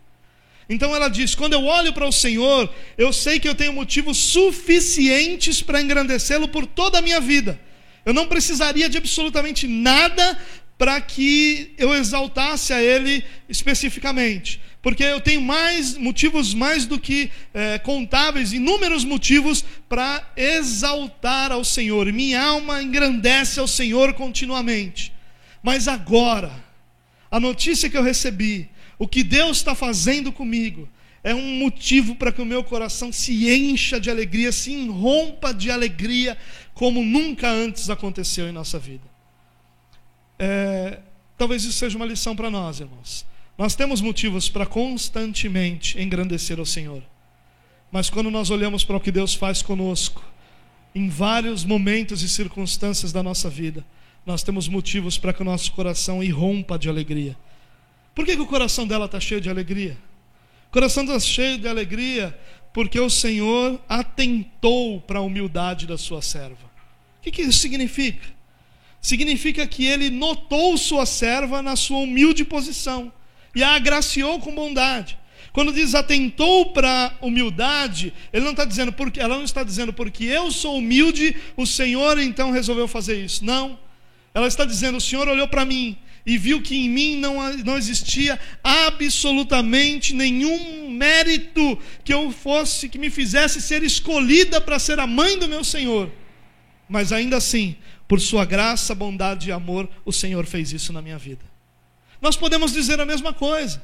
Então 0.69 0.95
ela 0.95 1.09
diz: 1.09 1.35
quando 1.35 1.53
eu 1.53 1.63
olho 1.65 1.93
para 1.93 2.07
o 2.07 2.11
Senhor, 2.11 2.73
eu 2.97 3.11
sei 3.11 3.39
que 3.39 3.47
eu 3.47 3.55
tenho 3.55 3.73
motivos 3.73 4.17
suficientes 4.17 5.61
para 5.61 5.81
engrandecê-lo 5.81 6.47
por 6.47 6.65
toda 6.65 6.99
a 6.99 7.01
minha 7.01 7.19
vida. 7.19 7.59
Eu 8.05 8.13
não 8.13 8.27
precisaria 8.27 8.89
de 8.89 8.97
absolutamente 8.97 9.67
nada 9.67 10.37
para 10.77 10.99
que 10.99 11.73
eu 11.77 11.93
exaltasse 11.93 12.73
a 12.73 12.81
Ele 12.81 13.23
especificamente. 13.47 14.59
Porque 14.83 15.01
eu 15.01 15.21
tenho 15.21 15.41
mais 15.41 15.97
motivos 15.97 16.53
mais 16.53 16.85
do 16.85 16.99
que 16.99 17.31
é, 17.53 17.79
contáveis, 17.79 18.51
inúmeros 18.51 19.05
motivos 19.05 19.63
para 19.87 20.29
exaltar 20.35 21.53
ao 21.53 21.63
Senhor. 21.63 22.11
Minha 22.11 22.43
alma 22.43 22.83
engrandece 22.83 23.61
ao 23.61 23.67
Senhor 23.67 24.13
continuamente. 24.13 25.13
Mas 25.63 25.87
agora, 25.87 26.51
a 27.31 27.39
notícia 27.39 27.89
que 27.89 27.97
eu 27.97 28.03
recebi, 28.03 28.69
o 28.99 29.07
que 29.07 29.23
Deus 29.23 29.57
está 29.57 29.73
fazendo 29.73 30.33
comigo, 30.33 30.89
é 31.23 31.33
um 31.33 31.59
motivo 31.59 32.15
para 32.15 32.33
que 32.33 32.41
o 32.41 32.45
meu 32.45 32.61
coração 32.61 33.09
se 33.09 33.49
encha 33.49 34.01
de 34.01 34.11
alegria, 34.11 34.51
se 34.51 34.73
enrompa 34.73 35.53
de 35.53 35.71
alegria, 35.71 36.37
como 36.73 37.01
nunca 37.01 37.49
antes 37.49 37.89
aconteceu 37.89 38.49
em 38.49 38.51
nossa 38.51 38.77
vida. 38.77 39.07
É, 40.37 40.99
talvez 41.37 41.63
isso 41.63 41.79
seja 41.79 41.95
uma 41.95 42.05
lição 42.05 42.35
para 42.35 42.49
nós, 42.49 42.81
irmãos. 42.81 43.25
Nós 43.57 43.75
temos 43.75 44.01
motivos 44.01 44.49
para 44.49 44.65
constantemente 44.65 46.01
engrandecer 46.01 46.59
o 46.59 46.65
Senhor. 46.65 47.03
Mas 47.91 48.09
quando 48.09 48.31
nós 48.31 48.49
olhamos 48.49 48.83
para 48.83 48.97
o 48.97 48.99
que 48.99 49.11
Deus 49.11 49.35
faz 49.35 49.61
conosco, 49.61 50.23
em 50.95 51.09
vários 51.09 51.63
momentos 51.63 52.21
e 52.23 52.29
circunstâncias 52.29 53.11
da 53.11 53.21
nossa 53.21 53.49
vida, 53.49 53.85
nós 54.25 54.41
temos 54.41 54.67
motivos 54.67 55.17
para 55.17 55.33
que 55.33 55.41
o 55.41 55.45
nosso 55.45 55.71
coração 55.73 56.23
irrompa 56.23 56.77
de 56.77 56.89
alegria. 56.89 57.37
Por 58.15 58.25
que, 58.25 58.35
que 58.35 58.41
o 58.41 58.47
coração 58.47 58.87
dela 58.87 59.05
está 59.05 59.19
cheio 59.19 59.41
de 59.41 59.49
alegria? 59.49 59.97
O 60.69 60.71
coração 60.71 61.03
está 61.03 61.19
cheio 61.19 61.57
de 61.57 61.67
alegria 61.67 62.37
porque 62.73 62.99
o 62.99 63.09
Senhor 63.09 63.79
atentou 63.87 64.99
para 65.01 65.19
a 65.19 65.21
humildade 65.21 65.85
da 65.85 65.97
sua 65.97 66.21
serva. 66.21 66.65
O 67.19 67.21
que, 67.21 67.31
que 67.31 67.41
isso 67.43 67.59
significa? 67.59 68.33
significa 69.03 69.67
que 69.67 69.85
ele 69.85 70.09
notou 70.09 70.77
sua 70.77 71.05
serva 71.05 71.61
na 71.61 71.75
sua 71.75 71.99
humilde 71.99 72.45
posição 72.45 73.11
e 73.55 73.63
a 73.63 73.75
agraciou 73.75 74.39
com 74.39 74.53
bondade. 74.53 75.17
Quando 75.51 75.71
diz 75.71 75.93
atentou 75.93 76.73
para 76.73 77.15
humildade, 77.21 78.11
ele 78.33 78.43
não 78.43 78.51
está 78.51 78.65
dizendo 78.65 78.91
porque 78.91 79.19
ela 79.19 79.35
não 79.35 79.43
está 79.43 79.63
dizendo 79.63 79.93
porque 79.93 80.25
eu 80.25 80.51
sou 80.51 80.77
humilde, 80.77 81.35
o 81.55 81.65
Senhor 81.67 82.17
então 82.19 82.49
resolveu 82.49 82.87
fazer 82.87 83.23
isso. 83.23 83.45
Não. 83.45 83.79
Ela 84.33 84.47
está 84.47 84.65
dizendo 84.65 84.97
o 84.97 85.01
Senhor 85.01 85.27
olhou 85.27 85.47
para 85.47 85.63
mim 85.63 85.95
e 86.25 86.39
viu 86.39 86.59
que 86.59 86.75
em 86.75 86.89
mim 86.89 87.17
não, 87.17 87.55
não 87.57 87.77
existia 87.77 88.39
absolutamente 88.63 90.15
nenhum 90.15 90.89
mérito 90.89 91.77
que 92.03 92.13
eu 92.13 92.31
fosse 92.31 92.89
que 92.89 92.97
me 92.97 93.11
fizesse 93.11 93.61
ser 93.61 93.83
escolhida 93.83 94.59
para 94.59 94.79
ser 94.79 94.99
a 94.99 95.05
mãe 95.05 95.37
do 95.37 95.47
meu 95.47 95.63
Senhor. 95.63 96.11
Mas 96.89 97.11
ainda 97.11 97.37
assim, 97.37 97.75
por 98.07 98.19
sua 98.19 98.43
graça, 98.43 98.95
bondade 98.95 99.49
e 99.49 99.51
amor, 99.51 99.87
o 100.03 100.11
Senhor 100.11 100.47
fez 100.47 100.73
isso 100.73 100.91
na 100.91 101.01
minha 101.01 101.17
vida. 101.17 101.52
Nós 102.23 102.37
podemos 102.37 102.71
dizer 102.71 103.01
a 103.01 103.05
mesma 103.05 103.33
coisa. 103.33 103.83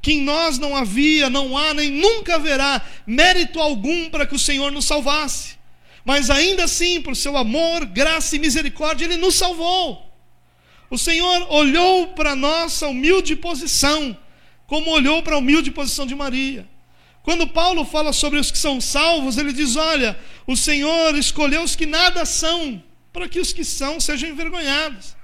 Que 0.00 0.12
em 0.12 0.22
nós 0.22 0.58
não 0.58 0.76
havia, 0.76 1.28
não 1.28 1.58
há, 1.58 1.74
nem 1.74 1.90
nunca 1.90 2.36
haverá 2.36 2.80
mérito 3.04 3.60
algum 3.60 4.08
para 4.08 4.24
que 4.24 4.34
o 4.34 4.38
Senhor 4.38 4.70
nos 4.70 4.84
salvasse. 4.84 5.58
Mas 6.04 6.30
ainda 6.30 6.64
assim, 6.64 7.02
por 7.02 7.16
seu 7.16 7.36
amor, 7.36 7.84
graça 7.84 8.36
e 8.36 8.38
misericórdia, 8.38 9.04
Ele 9.06 9.16
nos 9.16 9.34
salvou. 9.34 10.08
O 10.88 10.96
Senhor 10.96 11.48
olhou 11.50 12.08
para 12.08 12.30
a 12.30 12.36
nossa 12.36 12.86
humilde 12.86 13.34
posição, 13.34 14.16
como 14.68 14.92
olhou 14.92 15.20
para 15.20 15.34
a 15.34 15.38
humilde 15.38 15.72
posição 15.72 16.06
de 16.06 16.14
Maria. 16.14 16.68
Quando 17.24 17.46
Paulo 17.48 17.84
fala 17.84 18.12
sobre 18.12 18.38
os 18.38 18.52
que 18.52 18.58
são 18.58 18.80
salvos, 18.80 19.36
ele 19.36 19.52
diz: 19.52 19.74
Olha, 19.74 20.16
o 20.46 20.56
Senhor 20.56 21.16
escolheu 21.16 21.62
os 21.62 21.74
que 21.74 21.86
nada 21.86 22.24
são 22.24 22.82
para 23.12 23.28
que 23.28 23.40
os 23.40 23.52
que 23.52 23.64
são 23.64 23.98
sejam 23.98 24.30
envergonhados. 24.30 25.19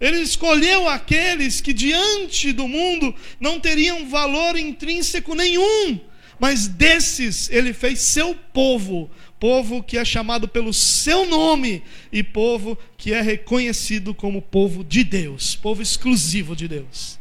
Ele 0.00 0.18
escolheu 0.18 0.88
aqueles 0.88 1.60
que 1.60 1.72
diante 1.72 2.52
do 2.52 2.66
mundo 2.66 3.14
não 3.38 3.60
teriam 3.60 4.08
valor 4.08 4.58
intrínseco 4.58 5.34
nenhum, 5.34 6.00
mas 6.38 6.66
desses 6.66 7.48
ele 7.50 7.72
fez 7.72 8.00
seu 8.00 8.34
povo, 8.34 9.10
povo 9.38 9.82
que 9.82 9.96
é 9.96 10.04
chamado 10.04 10.48
pelo 10.48 10.72
seu 10.72 11.26
nome 11.26 11.82
e 12.12 12.22
povo 12.22 12.76
que 12.96 13.12
é 13.12 13.20
reconhecido 13.20 14.12
como 14.14 14.42
povo 14.42 14.82
de 14.82 15.04
Deus, 15.04 15.54
povo 15.54 15.80
exclusivo 15.80 16.56
de 16.56 16.66
Deus. 16.66 17.18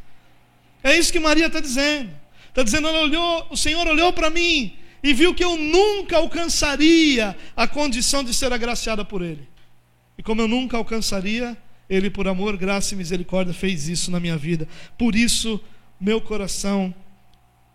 É 0.84 0.98
isso 0.98 1.14
que 1.14 1.20
Maria 1.20 1.48
está 1.48 1.60
dizendo. 1.60 2.12
Está 2.50 2.62
dizendo, 2.62 2.88
olhou, 2.88 3.48
o 3.50 3.58
Senhor 3.58 3.88
olhou 3.88 4.14
para 4.14 4.30
mim 4.30 4.78
e 5.02 5.14
viu 5.14 5.34
que 5.34 5.44
eu 5.44 5.58
nunca 5.58 6.18
alcançaria 6.18 7.36
a 7.56 7.68
condição 7.68 8.24
de 8.24 8.34
ser 8.34 8.54
agraciada 8.54 9.04
por 9.04 9.22
Ele. 9.22 9.48
E 10.18 10.24
como 10.24 10.42
eu 10.42 10.48
nunca 10.48 10.78
alcançaria, 10.78 11.58
Ele, 11.94 12.10
por 12.10 12.28
amor, 12.28 12.58
graça 12.58 12.94
e 12.94 12.98
misericórdia, 12.98 13.54
fez 13.54 13.88
isso 13.88 14.10
na 14.10 14.20
minha 14.20 14.36
vida. 14.36 14.68
Por 14.98 15.16
isso, 15.16 15.62
meu 16.00 16.20
coração, 16.20 16.94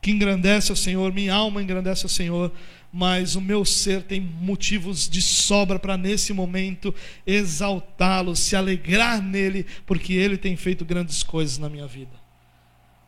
que 0.02 0.10
engrandece 0.10 0.72
ao 0.72 0.76
Senhor, 0.76 1.12
minha 1.12 1.34
alma 1.34 1.62
engrandece 1.62 2.04
ao 2.04 2.10
Senhor, 2.10 2.52
mas 2.92 3.36
o 3.36 3.40
meu 3.40 3.64
ser 3.64 4.02
tem 4.02 4.20
motivos 4.20 5.08
de 5.08 5.22
sobra 5.22 5.78
para, 5.78 5.96
nesse 5.96 6.32
momento, 6.32 6.92
exaltá-lo, 7.24 8.34
se 8.34 8.56
alegrar 8.56 9.22
nele, 9.22 9.64
porque 9.86 10.14
Ele 10.14 10.36
tem 10.36 10.56
feito 10.56 10.84
grandes 10.84 11.22
coisas 11.22 11.58
na 11.58 11.68
minha 11.68 11.86
vida. 11.86 12.18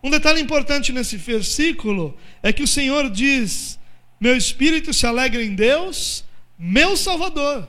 Um 0.04 0.10
detalhe 0.10 0.40
importante 0.40 0.92
nesse 0.92 1.16
versículo 1.16 2.16
é 2.40 2.52
que 2.52 2.62
o 2.62 2.68
Senhor 2.68 3.10
diz: 3.10 3.80
Meu 4.20 4.36
espírito 4.36 4.94
se 4.94 5.06
alegra 5.06 5.42
em 5.42 5.56
Deus, 5.56 6.24
meu 6.56 6.96
Salvador. 6.96 7.68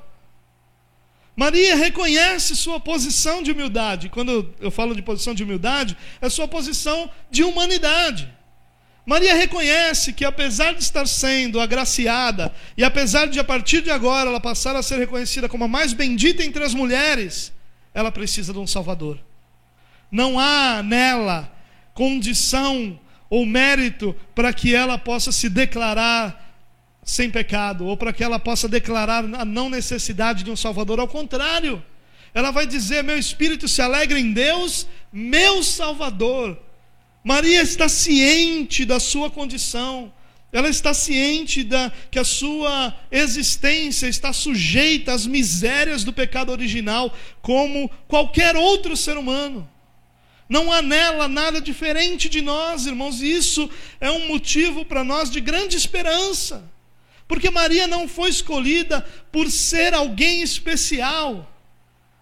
Maria 1.42 1.76
reconhece 1.76 2.56
sua 2.56 2.80
posição 2.80 3.42
de 3.42 3.52
humildade. 3.52 4.10
Quando 4.10 4.54
eu 4.60 4.70
falo 4.70 4.94
de 4.94 5.02
posição 5.02 5.34
de 5.34 5.44
humildade, 5.44 5.98
é 6.22 6.30
sua 6.30 6.48
posição 6.48 7.10
de 7.32 7.44
humanidade. 7.44 8.32
Maria 9.08 9.34
reconhece 9.34 10.14
que, 10.14 10.24
apesar 10.24 10.76
de 10.76 10.84
estar 10.84 11.08
sendo 11.08 11.60
agraciada, 11.60 12.54
e 12.78 12.84
apesar 12.84 13.26
de 13.26 13.40
a 13.40 13.44
partir 13.44 13.82
de 13.82 13.90
agora 13.90 14.30
ela 14.30 14.40
passar 14.40 14.76
a 14.76 14.84
ser 14.84 15.00
reconhecida 15.00 15.50
como 15.50 15.64
a 15.64 15.68
mais 15.68 15.94
bendita 15.94 16.44
entre 16.44 16.64
as 16.64 16.76
mulheres, 16.76 17.52
ela 17.92 18.12
precisa 18.12 18.54
de 18.54 18.60
um 18.60 18.68
Salvador. 18.68 19.18
Não 20.12 20.40
há 20.40 20.84
nela 20.84 21.52
condição 21.96 23.00
ou 23.32 23.48
mérito 23.48 24.16
para 24.36 24.54
que 24.54 24.76
ela 24.76 24.96
possa 24.96 25.32
se 25.32 25.50
declarar 25.50 26.51
sem 27.12 27.30
pecado, 27.30 27.86
ou 27.86 27.98
para 27.98 28.14
que 28.14 28.24
ela 28.24 28.40
possa 28.40 28.70
declarar 28.70 29.26
a 29.26 29.44
não 29.44 29.70
necessidade 29.70 30.46
de 30.46 30.50
um 30.50 30.56
Salvador. 30.56 30.98
Ao 30.98 31.08
contrário, 31.10 31.84
ela 32.34 32.52
vai 32.52 32.66
dizer: 32.66 33.04
Meu 33.04 33.18
espírito 33.18 33.68
se 33.68 33.82
alegra 33.82 34.18
em 34.18 34.32
Deus, 34.32 34.88
meu 35.12 35.62
Salvador. 35.62 36.58
Maria 37.22 37.62
está 37.62 37.90
ciente 37.90 38.86
da 38.86 38.98
sua 38.98 39.30
condição, 39.30 40.12
ela 40.54 40.70
está 40.70 40.94
ciente 40.94 41.66
da, 41.66 41.92
que 42.10 42.18
a 42.18 42.24
sua 42.24 42.98
existência 43.12 44.08
está 44.08 44.32
sujeita 44.32 45.12
às 45.12 45.28
misérias 45.28 46.06
do 46.06 46.14
pecado 46.14 46.50
original, 46.50 47.14
como 47.42 47.92
qualquer 48.08 48.56
outro 48.56 48.96
ser 48.96 49.18
humano. 49.18 49.70
Não 50.48 50.72
há 50.72 50.82
nela 50.82 51.28
nada 51.28 51.60
diferente 51.60 52.30
de 52.30 52.42
nós, 52.42 52.86
irmãos, 52.86 53.22
e 53.22 53.30
isso 53.30 53.70
é 54.00 54.10
um 54.10 54.30
motivo 54.30 54.86
para 54.86 55.04
nós 55.04 55.30
de 55.30 55.42
grande 55.42 55.76
esperança. 55.76 56.72
Porque 57.32 57.50
Maria 57.50 57.88
não 57.88 58.10
foi 58.10 58.30
escolhida 58.30 59.06
por 59.32 59.50
ser 59.50 59.94
alguém 59.94 60.42
especial. 60.42 61.50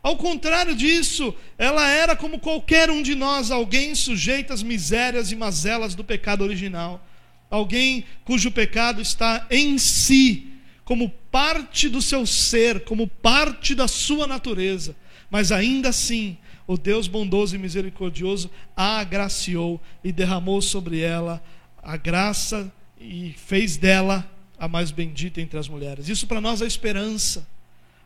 Ao 0.04 0.15
contrário 0.15 0.76
disso, 0.76 1.34
ela 1.58 1.89
era 1.89 2.15
como 2.15 2.38
qualquer 2.38 2.91
um 2.91 3.02
de 3.02 3.15
nós, 3.15 3.50
alguém 3.50 3.95
sujeito 3.95 4.54
às 4.54 4.62
misérias 4.62 5.32
e 5.32 5.36
mazelas 5.36 5.95
do 5.95 6.04
pecado 6.04 6.43
original. 6.43 7.04
Alguém 7.50 8.06
cujo 8.24 8.52
pecado 8.52 9.02
está 9.02 9.48
em 9.50 9.80
si, 9.80 10.54
como 10.86 11.10
parte 11.10 11.89
do 11.89 12.04
seu 12.04 12.24
ser, 12.24 12.82
como 12.82 13.08
parte 13.08 13.74
da 13.74 13.88
sua 13.88 14.28
natureza. 14.28 14.95
Mas 15.28 15.52
ainda 15.52 15.89
assim, 15.89 16.38
o 16.67 16.78
Deus 16.78 17.08
bondoso 17.08 17.56
e 17.56 17.58
misericordioso 17.58 18.52
a 18.78 19.00
agraciou 19.00 19.82
e 20.04 20.12
derramou 20.12 20.62
sobre 20.62 21.00
ela 21.00 21.43
a 21.82 21.98
graça 21.98 22.72
e 23.02 23.34
fez 23.48 23.76
dela 23.76 24.24
a 24.60 24.67
mais 24.67 24.91
bendita 24.91 25.41
entre 25.41 25.58
as 25.58 25.67
mulheres. 25.67 26.10
Isso 26.10 26.28
para 26.28 26.41
nós 26.41 26.62
é 26.62 26.65
esperança. 26.65 27.48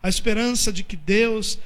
A 0.02 0.10
esperança 0.10 0.72
de 0.72 0.84
que 0.84 0.96
Deus 0.96 1.58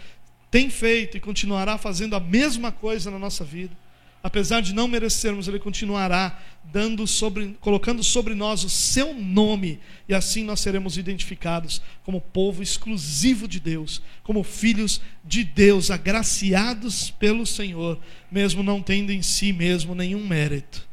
tem 0.49 0.69
feito 0.69 1.17
e 1.17 1.19
continuará 1.19 1.77
fazendo 1.77 2.15
a 2.15 2.19
mesma 2.19 2.71
coisa 2.71 3.11
na 3.11 3.19
nossa 3.19 3.43
vida. 3.43 3.75
Apesar 4.23 4.61
de 4.61 4.73
não 4.73 4.87
merecermos, 4.87 5.47
Ele 5.47 5.59
continuará 5.59 6.39
dando 6.63 7.05
sobre, 7.07 7.55
colocando 7.61 8.03
sobre 8.03 8.33
nós 8.33 8.63
o 8.63 8.69
seu 8.69 9.13
nome, 9.13 9.79
e 10.09 10.13
assim 10.13 10.43
nós 10.43 10.59
seremos 10.59 10.97
identificados 10.97 11.81
como 12.03 12.19
povo 12.19 12.61
exclusivo 12.61 13.47
de 13.47 13.59
Deus, 13.59 14.01
como 14.23 14.43
filhos 14.43 14.99
de 15.23 15.43
Deus, 15.43 15.91
agraciados 15.91 17.11
pelo 17.11 17.45
Senhor, 17.45 17.99
mesmo 18.29 18.63
não 18.63 18.81
tendo 18.81 19.11
em 19.11 19.21
si 19.21 19.53
mesmo 19.53 19.95
nenhum 19.95 20.27
mérito. 20.27 20.85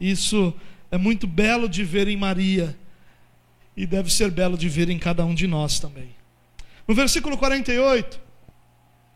Isso 0.00 0.52
é 0.90 0.98
muito 0.98 1.26
belo 1.26 1.68
de 1.68 1.84
ver 1.84 2.08
em 2.08 2.16
Maria, 2.16 2.76
e 3.80 3.86
deve 3.86 4.12
ser 4.12 4.30
belo 4.30 4.58
de 4.58 4.68
ver 4.68 4.90
em 4.90 4.98
cada 4.98 5.24
um 5.24 5.34
de 5.34 5.46
nós 5.46 5.80
também. 5.80 6.10
No 6.86 6.94
versículo 6.94 7.38
48, 7.38 8.20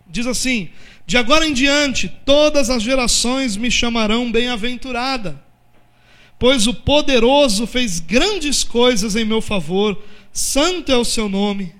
diz 0.06 0.26
assim: 0.26 0.70
De 1.06 1.18
agora 1.18 1.46
em 1.46 1.52
diante, 1.52 2.08
todas 2.24 2.70
as 2.70 2.82
gerações 2.82 3.58
me 3.58 3.70
chamarão 3.70 4.32
bem-aventurada, 4.32 5.38
pois 6.38 6.66
o 6.66 6.72
poderoso 6.72 7.66
fez 7.66 8.00
grandes 8.00 8.64
coisas 8.64 9.14
em 9.16 9.24
meu 9.26 9.42
favor, 9.42 10.02
santo 10.32 10.90
é 10.90 10.96
o 10.96 11.04
seu 11.04 11.28
nome. 11.28 11.74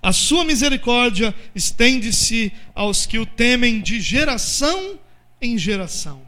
A 0.00 0.12
sua 0.12 0.44
misericórdia 0.44 1.34
estende-se 1.52 2.52
aos 2.76 3.06
que 3.06 3.18
o 3.18 3.26
temem 3.26 3.80
de 3.80 4.00
geração 4.00 5.00
em 5.42 5.58
geração. 5.58 6.22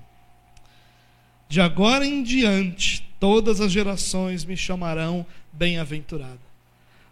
De 1.49 1.61
agora 1.61 2.05
em 2.05 2.25
diante, 2.25 3.09
todas 3.21 3.61
as 3.61 3.71
gerações 3.71 4.45
me 4.45 4.57
chamarão 4.57 5.25
bem-aventurada. 5.57 6.41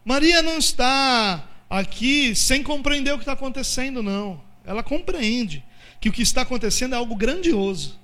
Maria 0.04 0.42
não 0.42 0.59
está 0.59 1.48
aqui 1.68 2.37
sem 2.37 2.62
compreender 2.62 3.12
o 3.12 3.16
que 3.16 3.22
está 3.22 3.33
acontecendo, 3.33 4.02
não. 4.02 4.40
Ela 4.64 4.83
compreende 4.83 5.64
que 6.00 6.09
o 6.09 6.12
que 6.12 6.22
está 6.22 6.42
acontecendo 6.42 6.94
é 6.94 6.98
algo 6.98 7.16
grandioso. 7.16 7.98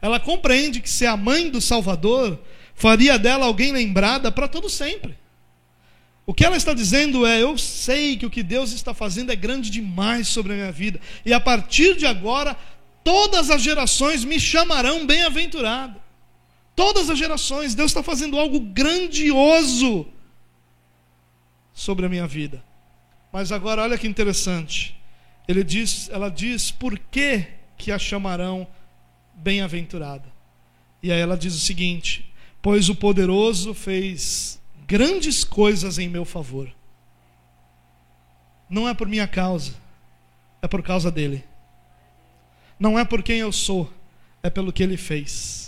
Ela 0.00 0.20
compreende 0.20 0.80
que 0.80 0.90
ser 0.90 1.06
a 1.06 1.16
mãe 1.16 1.48
do 1.48 1.60
Salvador 1.60 2.38
faria 2.74 3.18
dela 3.18 3.46
alguém 3.46 3.72
lembrada 3.72 4.30
para 4.30 4.48
todo 4.48 4.68
sempre. 4.68 5.16
O 6.26 6.34
que 6.34 6.44
ela 6.44 6.56
está 6.56 6.74
dizendo 6.74 7.24
é: 7.24 7.40
eu 7.42 7.56
sei 7.56 8.16
que 8.16 8.26
o 8.26 8.30
que 8.30 8.42
Deus 8.42 8.72
está 8.72 8.92
fazendo 8.92 9.30
é 9.30 9.36
grande 9.36 9.70
demais 9.70 10.28
sobre 10.28 10.52
a 10.52 10.56
minha 10.56 10.72
vida, 10.72 11.00
e 11.24 11.32
a 11.32 11.40
partir 11.40 11.96
de 11.96 12.06
agora, 12.06 12.56
todas 13.02 13.50
as 13.50 13.62
gerações 13.62 14.24
me 14.24 14.38
chamarão 14.38 15.06
bem-aventurada. 15.06 16.01
Todas 16.74 17.10
as 17.10 17.18
gerações, 17.18 17.74
Deus 17.74 17.90
está 17.90 18.02
fazendo 18.02 18.38
algo 18.38 18.58
grandioso 18.58 20.06
sobre 21.72 22.06
a 22.06 22.08
minha 22.08 22.26
vida. 22.26 22.62
Mas 23.32 23.52
agora 23.52 23.82
olha 23.82 23.98
que 23.98 24.08
interessante. 24.08 24.98
Ele 25.46 25.62
diz, 25.62 26.08
ela 26.10 26.30
diz 26.30 26.70
por 26.70 26.98
que, 26.98 27.46
que 27.76 27.92
a 27.92 27.98
chamarão 27.98 28.66
bem-aventurada. 29.34 30.32
E 31.02 31.12
aí 31.12 31.20
ela 31.20 31.36
diz 31.36 31.54
o 31.54 31.60
seguinte: 31.60 32.32
Pois 32.62 32.88
o 32.88 32.94
poderoso 32.94 33.74
fez 33.74 34.60
grandes 34.86 35.44
coisas 35.44 35.98
em 35.98 36.08
meu 36.08 36.24
favor. 36.24 36.72
Não 38.68 38.88
é 38.88 38.94
por 38.94 39.06
minha 39.06 39.28
causa, 39.28 39.74
é 40.62 40.68
por 40.68 40.82
causa 40.82 41.10
dele. 41.10 41.44
Não 42.78 42.98
é 42.98 43.04
por 43.04 43.22
quem 43.22 43.38
eu 43.38 43.52
sou, 43.52 43.92
é 44.42 44.48
pelo 44.48 44.72
que 44.72 44.82
ele 44.82 44.96
fez 44.96 45.61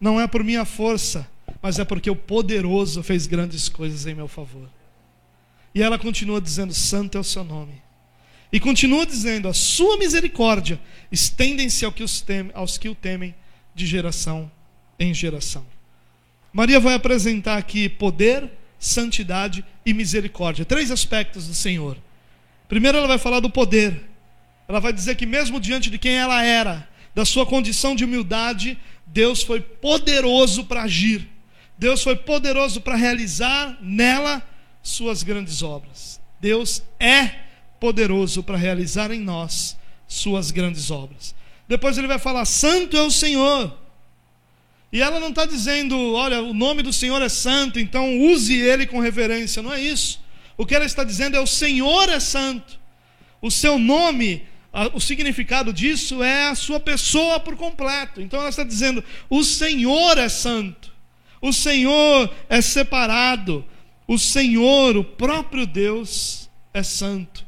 não 0.00 0.20
é 0.20 0.26
por 0.26 0.42
minha 0.42 0.64
força, 0.64 1.28
mas 1.60 1.78
é 1.78 1.84
porque 1.84 2.10
o 2.10 2.16
poderoso 2.16 3.02
fez 3.02 3.26
grandes 3.26 3.68
coisas 3.68 4.06
em 4.06 4.14
meu 4.14 4.26
favor. 4.26 4.68
E 5.74 5.82
ela 5.82 5.98
continua 5.98 6.40
dizendo: 6.40 6.72
Santo 6.72 7.18
é 7.18 7.20
o 7.20 7.24
seu 7.24 7.44
nome. 7.44 7.82
E 8.52 8.58
continua 8.58 9.04
dizendo: 9.04 9.46
A 9.46 9.54
sua 9.54 9.98
misericórdia 9.98 10.80
estendem-se 11.12 11.84
aos 12.54 12.78
que 12.78 12.88
o 12.88 12.94
temem 12.94 13.34
de 13.74 13.86
geração 13.86 14.50
em 14.98 15.12
geração. 15.14 15.64
Maria 16.52 16.80
vai 16.80 16.94
apresentar 16.94 17.56
aqui 17.56 17.88
poder, 17.88 18.50
santidade 18.78 19.64
e 19.86 19.94
misericórdia. 19.94 20.64
Três 20.64 20.90
aspectos 20.90 21.46
do 21.46 21.54
Senhor. 21.54 21.96
Primeiro, 22.68 22.98
ela 22.98 23.06
vai 23.06 23.18
falar 23.18 23.40
do 23.40 23.50
poder. 23.50 24.08
Ela 24.66 24.80
vai 24.80 24.92
dizer 24.92 25.14
que, 25.16 25.26
mesmo 25.26 25.60
diante 25.60 25.90
de 25.90 25.98
quem 25.98 26.14
ela 26.14 26.42
era, 26.42 26.88
da 27.14 27.24
sua 27.24 27.44
condição 27.44 27.94
de 27.94 28.04
humildade, 28.04 28.78
Deus 29.06 29.42
foi 29.42 29.60
poderoso 29.60 30.64
para 30.64 30.82
agir. 30.82 31.28
Deus 31.78 32.02
foi 32.02 32.14
poderoso 32.14 32.80
para 32.80 32.94
realizar 32.94 33.78
nela 33.80 34.42
suas 34.82 35.22
grandes 35.22 35.62
obras. 35.62 36.20
Deus 36.40 36.82
é 36.98 37.30
poderoso 37.78 38.42
para 38.42 38.56
realizar 38.56 39.10
em 39.10 39.20
nós 39.20 39.76
suas 40.06 40.50
grandes 40.50 40.90
obras. 40.90 41.34
Depois 41.66 41.96
ele 41.96 42.06
vai 42.06 42.18
falar: 42.18 42.44
Santo 42.44 42.96
é 42.96 43.02
o 43.02 43.10
Senhor. 43.10 43.76
E 44.92 45.00
ela 45.00 45.20
não 45.20 45.28
está 45.28 45.46
dizendo, 45.46 46.14
olha, 46.14 46.42
o 46.42 46.52
nome 46.52 46.82
do 46.82 46.92
Senhor 46.92 47.22
é 47.22 47.28
santo, 47.28 47.78
então 47.78 48.18
use 48.18 48.56
ele 48.56 48.86
com 48.86 48.98
reverência. 48.98 49.62
Não 49.62 49.72
é 49.72 49.80
isso. 49.80 50.20
O 50.56 50.66
que 50.66 50.74
ela 50.74 50.84
está 50.84 51.04
dizendo 51.04 51.36
é: 51.36 51.40
o 51.40 51.46
Senhor 51.46 52.08
é 52.08 52.20
santo. 52.20 52.78
O 53.40 53.50
seu 53.50 53.78
nome 53.78 54.46
o 54.94 55.00
significado 55.00 55.72
disso 55.72 56.22
é 56.22 56.48
a 56.48 56.54
sua 56.54 56.78
pessoa 56.78 57.40
por 57.40 57.56
completo. 57.56 58.20
Então 58.20 58.38
ela 58.38 58.48
está 58.48 58.62
dizendo: 58.62 59.02
o 59.28 59.42
Senhor 59.42 60.16
é 60.16 60.28
santo, 60.28 60.92
o 61.40 61.52
Senhor 61.52 62.32
é 62.48 62.60
separado, 62.60 63.64
o 64.06 64.18
Senhor, 64.18 64.96
o 64.96 65.04
próprio 65.04 65.66
Deus, 65.66 66.48
é 66.72 66.82
santo. 66.82 67.44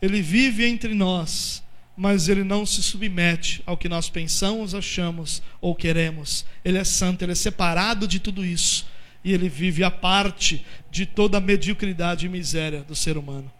Ele 0.00 0.20
vive 0.20 0.66
entre 0.66 0.94
nós, 0.94 1.62
mas 1.96 2.28
ele 2.28 2.42
não 2.42 2.66
se 2.66 2.82
submete 2.82 3.62
ao 3.64 3.76
que 3.76 3.88
nós 3.88 4.08
pensamos, 4.08 4.74
achamos 4.74 5.42
ou 5.60 5.74
queremos. 5.74 6.44
Ele 6.64 6.78
é 6.78 6.84
santo, 6.84 7.22
ele 7.22 7.32
é 7.32 7.36
separado 7.36 8.08
de 8.08 8.18
tudo 8.18 8.44
isso. 8.44 8.86
E 9.24 9.32
ele 9.32 9.48
vive 9.48 9.84
a 9.84 9.90
parte 9.90 10.66
de 10.90 11.06
toda 11.06 11.38
a 11.38 11.40
mediocridade 11.40 12.26
e 12.26 12.28
miséria 12.28 12.82
do 12.82 12.96
ser 12.96 13.16
humano. 13.16 13.50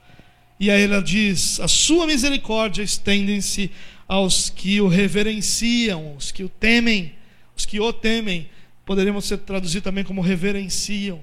E 0.63 0.71
aí 0.71 0.83
ela 0.83 1.03
diz: 1.03 1.59
A 1.59 1.67
sua 1.67 2.07
misericórdia 2.07 2.85
estendem-se 2.85 3.69
aos 4.07 4.49
que 4.49 4.81
o 4.81 4.87
reverenciam, 4.87 6.15
os 6.15 6.31
que 6.31 6.45
o 6.45 6.49
temem, 6.49 7.17
os 7.57 7.67
que 7.67 7.81
o 7.81 7.93
temem. 7.93 8.49
Poderíamos 8.87 9.25
ser 9.25 9.39
traduzir 9.39 9.81
também 9.81 10.05
como 10.05 10.21
reverenciam. 10.21 11.19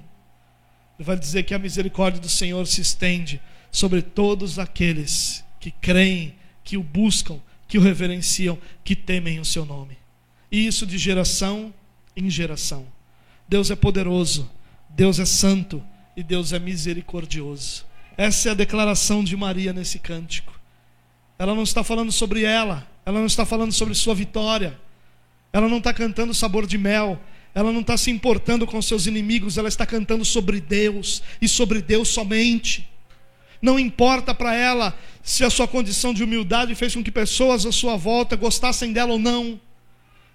Ele 0.97 1.05
vai 1.05 1.17
dizer 1.17 1.43
que 1.43 1.53
a 1.53 1.59
misericórdia 1.59 2.19
do 2.19 2.27
Senhor 2.27 2.67
se 2.67 2.81
estende 2.81 3.39
sobre 3.71 4.01
todos 4.01 4.59
aqueles 4.59 5.41
que 5.57 5.71
creem, 5.71 6.35
que 6.61 6.75
o 6.75 6.83
buscam, 6.83 7.39
que 7.65 7.77
o 7.77 7.81
reverenciam, 7.81 8.59
que 8.83 8.93
temem 8.93 9.39
o 9.39 9.45
seu 9.45 9.63
nome. 9.65 9.97
E 10.51 10.67
isso 10.67 10.85
de 10.85 10.97
geração 10.97 11.73
em 12.13 12.29
geração. 12.29 12.85
Deus 13.47 13.71
é 13.71 13.75
poderoso, 13.77 14.51
Deus 14.89 15.17
é 15.17 15.25
santo 15.25 15.81
e 16.13 16.23
Deus 16.23 16.51
é 16.51 16.59
misericordioso. 16.59 17.87
Essa 18.19 18.49
é 18.49 18.51
a 18.51 18.53
declaração 18.53 19.23
de 19.23 19.37
Maria 19.37 19.71
nesse 19.71 19.97
cântico. 19.97 20.59
Ela 21.37 21.55
não 21.55 21.63
está 21.63 21.85
falando 21.85 22.11
sobre 22.11 22.43
ela, 22.43 22.85
ela 23.05 23.17
não 23.17 23.25
está 23.25 23.45
falando 23.45 23.71
sobre 23.71 23.95
sua 23.95 24.13
vitória, 24.13 24.77
ela 25.53 25.69
não 25.69 25.77
está 25.77 25.93
cantando 25.93 26.33
sabor 26.33 26.67
de 26.67 26.77
mel, 26.77 27.17
ela 27.55 27.71
não 27.71 27.79
está 27.79 27.95
se 27.95 28.11
importando 28.11 28.67
com 28.67 28.81
seus 28.81 29.05
inimigos, 29.05 29.57
ela 29.57 29.69
está 29.69 29.85
cantando 29.85 30.25
sobre 30.25 30.59
Deus 30.59 31.23
e 31.41 31.47
sobre 31.47 31.81
Deus 31.81 32.09
somente. 32.09 32.89
Não 33.61 33.79
importa 33.79 34.35
para 34.35 34.53
ela 34.53 34.93
se 35.23 35.45
a 35.45 35.49
sua 35.49 35.65
condição 35.65 36.13
de 36.13 36.21
humildade 36.21 36.75
fez 36.75 36.93
com 36.93 37.01
que 37.01 37.11
pessoas 37.11 37.65
à 37.65 37.71
sua 37.71 37.95
volta 37.95 38.35
gostassem 38.35 38.91
dela 38.91 39.13
ou 39.13 39.19
não. 39.19 39.57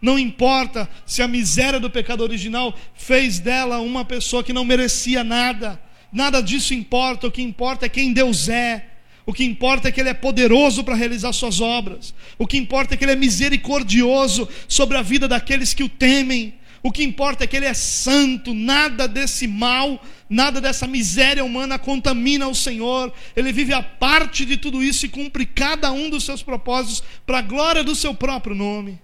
Não 0.01 0.19
importa 0.19 0.89
se 1.05 1.21
a 1.21 1.29
miséria 1.29 1.79
do 1.79 1.91
pecado 1.91 2.23
original 2.23 2.75
fez 2.95 3.39
dela 3.39 3.79
uma 3.81 4.07
pessoa 4.07 4.43
que 4.43 4.55
não 4.55 4.65
merecia 4.65 5.23
nada. 5.23 5.84
Nada 6.15 6.41
disso 6.41 6.73
importa, 6.73 7.27
o 7.27 7.31
que 7.31 7.43
importa 7.43 7.87
é 7.87 7.89
quem 7.89 8.13
Deus 8.13 8.49
é. 8.49 8.87
O 9.27 9.33
que 9.33 9.43
importa 9.43 9.89
é 9.89 9.93
que 9.93 10.01
Ele 10.01 10.11
é 10.11 10.15
poderoso 10.15 10.85
para 10.85 10.95
realizar 10.95 11.33
Suas 11.33 11.61
obras. 11.61 12.15
O 12.39 12.47
que 12.47 12.57
importa 12.57 12.95
é 12.95 12.97
que 12.97 13.05
Ele 13.05 13.13
é 13.13 13.17
misericordioso 13.17 14.49
sobre 14.69 14.97
a 14.97 15.03
vida 15.03 15.27
daqueles 15.27 15.75
que 15.75 15.83
o 15.83 15.89
temem. 15.89 16.55
O 16.85 16.93
que 16.93 17.03
importa 17.03 17.43
é 17.43 17.47
que 17.49 17.57
Ele 17.57 17.67
é 17.67 17.75
santo, 17.75 18.55
nada 18.55 19.09
desse 19.09 19.49
mal, 19.49 20.01
nada 20.31 20.61
dessa 20.61 20.87
miséria 20.87 21.45
humana 21.45 21.81
contamina 21.81 22.47
o 22.47 22.55
Senhor. 22.55 23.13
Ele 23.35 23.53
vive 23.53 23.73
a 23.73 23.83
parte 23.83 24.45
de 24.45 24.57
tudo 24.57 24.85
isso 24.85 25.07
e 25.07 25.09
cumpre 25.09 25.45
cada 25.45 25.91
um 25.91 26.09
dos 26.09 26.23
seus 26.23 26.45
propósitos 26.45 27.03
para 27.27 27.39
a 27.39 27.43
glória 27.43 27.83
do 27.83 27.95
seu 27.97 28.15
próprio 28.15 28.55
nome. 28.55 29.01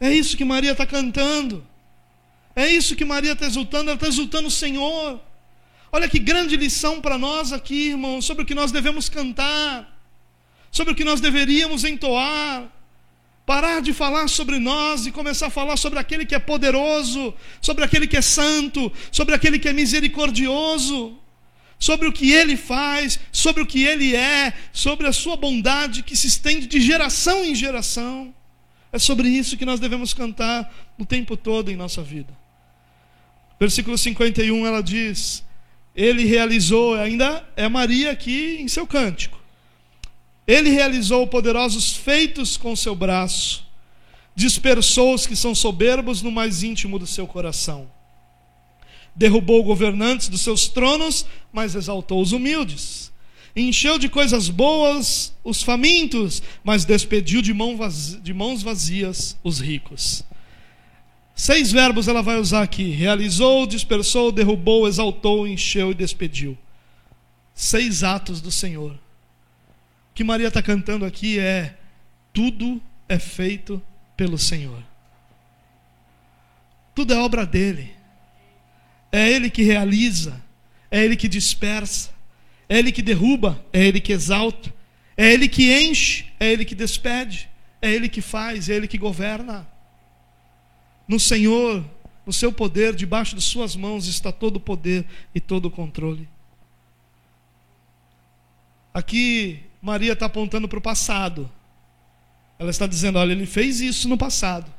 É 0.00 0.10
isso 0.10 0.34
que 0.34 0.46
Maria 0.46 0.72
está 0.72 0.86
cantando. 0.86 1.66
É 2.56 2.70
isso 2.70 2.96
que 2.96 3.04
Maria 3.04 3.32
está 3.32 3.44
exultando, 3.44 3.90
ela 3.90 3.96
está 3.96 4.08
exultando 4.08 4.48
o 4.48 4.50
Senhor. 4.50 5.27
Olha 5.90 6.08
que 6.08 6.18
grande 6.18 6.56
lição 6.56 7.00
para 7.00 7.16
nós 7.16 7.52
aqui, 7.52 7.90
irmãos, 7.90 8.24
sobre 8.24 8.42
o 8.42 8.46
que 8.46 8.54
nós 8.54 8.70
devemos 8.70 9.08
cantar, 9.08 9.98
sobre 10.70 10.92
o 10.92 10.96
que 10.96 11.04
nós 11.04 11.20
deveríamos 11.20 11.84
entoar. 11.84 12.72
Parar 13.46 13.80
de 13.80 13.94
falar 13.94 14.28
sobre 14.28 14.58
nós 14.58 15.06
e 15.06 15.10
começar 15.10 15.46
a 15.46 15.50
falar 15.50 15.78
sobre 15.78 15.98
aquele 15.98 16.26
que 16.26 16.34
é 16.34 16.38
poderoso, 16.38 17.32
sobre 17.62 17.82
aquele 17.82 18.06
que 18.06 18.18
é 18.18 18.20
santo, 18.20 18.92
sobre 19.10 19.34
aquele 19.34 19.58
que 19.58 19.66
é 19.66 19.72
misericordioso, 19.72 21.18
sobre 21.78 22.06
o 22.06 22.12
que 22.12 22.30
ele 22.30 22.58
faz, 22.58 23.18
sobre 23.32 23.62
o 23.62 23.66
que 23.66 23.84
ele 23.84 24.14
é, 24.14 24.52
sobre 24.70 25.06
a 25.06 25.14
sua 25.14 25.34
bondade 25.34 26.02
que 26.02 26.14
se 26.14 26.26
estende 26.26 26.66
de 26.66 26.78
geração 26.78 27.42
em 27.42 27.54
geração. 27.54 28.34
É 28.92 28.98
sobre 28.98 29.30
isso 29.30 29.56
que 29.56 29.64
nós 29.64 29.80
devemos 29.80 30.12
cantar 30.12 30.70
o 30.98 31.06
tempo 31.06 31.34
todo 31.34 31.70
em 31.70 31.76
nossa 31.76 32.02
vida. 32.02 32.36
Versículo 33.58 33.96
51 33.96 34.66
ela 34.66 34.82
diz: 34.82 35.42
Ele 35.98 36.24
realizou, 36.24 36.94
ainda 36.94 37.44
é 37.56 37.68
Maria 37.68 38.12
aqui 38.12 38.58
em 38.60 38.68
seu 38.68 38.86
cântico. 38.86 39.36
Ele 40.46 40.70
realizou 40.70 41.26
poderosos 41.26 41.92
feitos 41.92 42.56
com 42.56 42.76
seu 42.76 42.94
braço, 42.94 43.66
dispersou 44.32 45.12
os 45.12 45.26
que 45.26 45.34
são 45.34 45.56
soberbos 45.56 46.22
no 46.22 46.30
mais 46.30 46.62
íntimo 46.62 47.00
do 47.00 47.06
seu 47.06 47.26
coração. 47.26 47.90
Derrubou 49.12 49.64
governantes 49.64 50.28
dos 50.28 50.42
seus 50.42 50.68
tronos, 50.68 51.26
mas 51.52 51.74
exaltou 51.74 52.22
os 52.22 52.30
humildes. 52.30 53.10
Encheu 53.56 53.98
de 53.98 54.08
coisas 54.08 54.48
boas 54.48 55.34
os 55.42 55.64
famintos, 55.64 56.40
mas 56.62 56.84
despediu 56.84 57.42
de, 57.42 57.52
mão 57.52 57.76
vazia, 57.76 58.20
de 58.20 58.32
mãos 58.32 58.62
vazias 58.62 59.36
os 59.42 59.58
ricos. 59.58 60.22
Seis 61.38 61.70
verbos 61.70 62.08
ela 62.08 62.20
vai 62.20 62.36
usar 62.36 62.62
aqui: 62.62 62.90
realizou, 62.90 63.64
dispersou, 63.64 64.32
derrubou, 64.32 64.88
exaltou, 64.88 65.46
encheu 65.46 65.92
e 65.92 65.94
despediu. 65.94 66.58
Seis 67.54 68.02
atos 68.02 68.40
do 68.40 68.50
Senhor 68.50 68.98
que 70.18 70.24
Maria 70.24 70.48
está 70.48 70.60
cantando 70.60 71.04
aqui 71.04 71.38
é: 71.38 71.76
tudo 72.32 72.82
é 73.08 73.20
feito 73.20 73.80
pelo 74.16 74.36
Senhor. 74.36 74.82
Tudo 76.92 77.14
é 77.14 77.16
obra 77.18 77.46
dele. 77.46 77.92
É 79.12 79.30
ele 79.30 79.48
que 79.48 79.62
realiza, 79.62 80.42
é 80.90 81.04
ele 81.04 81.14
que 81.14 81.28
dispersa, 81.28 82.10
é 82.68 82.80
ele 82.80 82.90
que 82.90 83.00
derruba, 83.00 83.64
é 83.72 83.86
ele 83.86 84.00
que 84.00 84.12
exalta, 84.12 84.74
é 85.16 85.32
ele 85.32 85.48
que 85.48 85.72
enche, 85.72 86.26
é 86.40 86.50
ele 86.50 86.64
que 86.64 86.74
despede, 86.74 87.48
é 87.80 87.88
ele 87.88 88.08
que 88.08 88.20
faz, 88.20 88.68
é 88.68 88.74
ele 88.74 88.88
que 88.88 88.98
governa. 88.98 89.64
No 91.08 91.18
Senhor, 91.18 91.82
no 92.26 92.32
seu 92.32 92.52
poder, 92.52 92.94
debaixo 92.94 93.34
de 93.34 93.40
suas 93.40 93.74
mãos 93.74 94.06
está 94.06 94.30
todo 94.30 94.56
o 94.56 94.60
poder 94.60 95.06
e 95.34 95.40
todo 95.40 95.64
o 95.64 95.70
controle. 95.70 96.28
Aqui 98.92 99.60
Maria 99.80 100.12
está 100.12 100.26
apontando 100.26 100.68
para 100.68 100.78
o 100.78 100.82
passado. 100.82 101.50
Ela 102.58 102.70
está 102.70 102.86
dizendo: 102.86 103.18
olha, 103.18 103.32
ele 103.32 103.46
fez 103.46 103.80
isso 103.80 104.08
no 104.08 104.18
passado. 104.18 104.70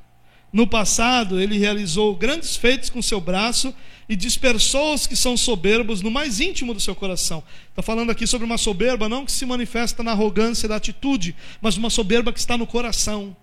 No 0.52 0.66
passado, 0.66 1.40
ele 1.40 1.58
realizou 1.58 2.16
grandes 2.16 2.56
feitos 2.56 2.90
com 2.90 3.02
seu 3.02 3.22
braço 3.22 3.74
e 4.08 4.16
dispersou 4.16 4.96
os 4.96 5.06
que 5.06 5.16
são 5.16 5.38
soberbos 5.38 6.02
no 6.02 6.10
mais 6.10 6.40
íntimo 6.40 6.74
do 6.74 6.80
seu 6.80 6.96
coração. 6.96 7.44
Está 7.70 7.84
falando 7.84 8.10
aqui 8.10 8.26
sobre 8.26 8.46
uma 8.46 8.58
soberba 8.58 9.08
não 9.08 9.26
que 9.26 9.32
se 9.32 9.46
manifesta 9.46 10.02
na 10.02 10.12
arrogância 10.12 10.68
da 10.68 10.76
atitude, 10.76 11.36
mas 11.62 11.78
uma 11.78 11.92
soberba 11.92 12.34
que 12.34 12.40
está 12.40 12.58
no 12.58 12.66
coração. 12.66 13.36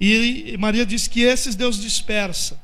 E 0.00 0.56
Maria 0.58 0.84
diz 0.84 1.06
que 1.06 1.22
esses 1.22 1.54
Deus 1.54 1.80
dispersa. 1.80 2.60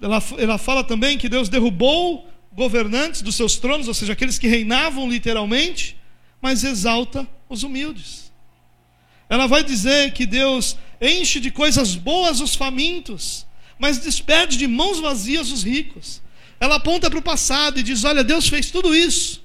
Ela, 0.00 0.22
ela 0.38 0.58
fala 0.58 0.84
também 0.84 1.18
que 1.18 1.28
Deus 1.28 1.48
derrubou 1.48 2.28
governantes 2.52 3.22
dos 3.22 3.36
seus 3.36 3.56
tronos, 3.56 3.88
ou 3.88 3.94
seja, 3.94 4.12
aqueles 4.12 4.38
que 4.38 4.46
reinavam 4.48 5.08
literalmente, 5.08 5.96
mas 6.40 6.64
exalta 6.64 7.28
os 7.48 7.62
humildes. 7.62 8.32
Ela 9.28 9.46
vai 9.46 9.62
dizer 9.62 10.12
que 10.12 10.24
Deus 10.24 10.76
enche 11.00 11.38
de 11.40 11.50
coisas 11.50 11.94
boas 11.94 12.40
os 12.40 12.54
famintos, 12.54 13.46
mas 13.78 13.98
despede 13.98 14.56
de 14.56 14.66
mãos 14.66 15.00
vazias 15.00 15.50
os 15.50 15.62
ricos. 15.62 16.22
Ela 16.58 16.76
aponta 16.76 17.10
para 17.10 17.18
o 17.18 17.22
passado 17.22 17.78
e 17.78 17.82
diz: 17.82 18.04
Olha, 18.04 18.24
Deus 18.24 18.48
fez 18.48 18.70
tudo 18.70 18.94
isso. 18.94 19.44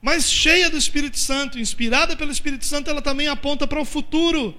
Mas 0.00 0.30
cheia 0.30 0.70
do 0.70 0.76
Espírito 0.76 1.18
Santo, 1.18 1.58
inspirada 1.58 2.16
pelo 2.16 2.30
Espírito 2.30 2.64
Santo, 2.64 2.88
ela 2.88 3.02
também 3.02 3.26
aponta 3.26 3.66
para 3.66 3.80
o 3.80 3.84
futuro, 3.84 4.54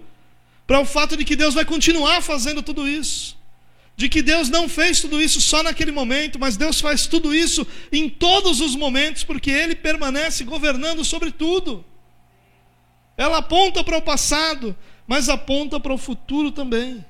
para 0.70 0.80
o 0.80 0.86
fato 0.86 1.18
de 1.18 1.26
que 1.26 1.36
Deus 1.36 1.56
vai 1.56 1.66
continuar 1.66 2.22
fazendo 2.22 2.62
tudo 2.62 2.88
isso 2.88 3.40
de 4.00 4.08
que 4.08 4.22
Deus 4.22 4.48
não 4.48 4.70
fez 4.70 5.02
tudo 5.02 5.22
isso 5.22 5.42
só 5.42 5.62
naquele 5.62 5.92
momento, 5.92 6.40
mas 6.40 6.56
Deus 6.56 6.80
faz 6.80 7.06
tudo 7.06 7.36
isso 7.36 7.68
em 7.92 8.08
todos 8.08 8.62
os 8.62 8.74
momentos, 8.74 9.26
porque 9.26 9.52
Ele 9.52 9.76
permanece 9.76 10.46
governando 10.46 11.04
sobre 11.04 11.32
tudo. 11.32 11.84
Ela 13.18 13.40
aponta 13.40 13.84
para 13.84 13.98
o 13.98 14.02
passado, 14.02 14.74
mas 15.06 15.28
aponta 15.28 15.82
para 15.82 15.94
o 15.94 15.98
futuro 15.98 16.50
também. 16.50 17.04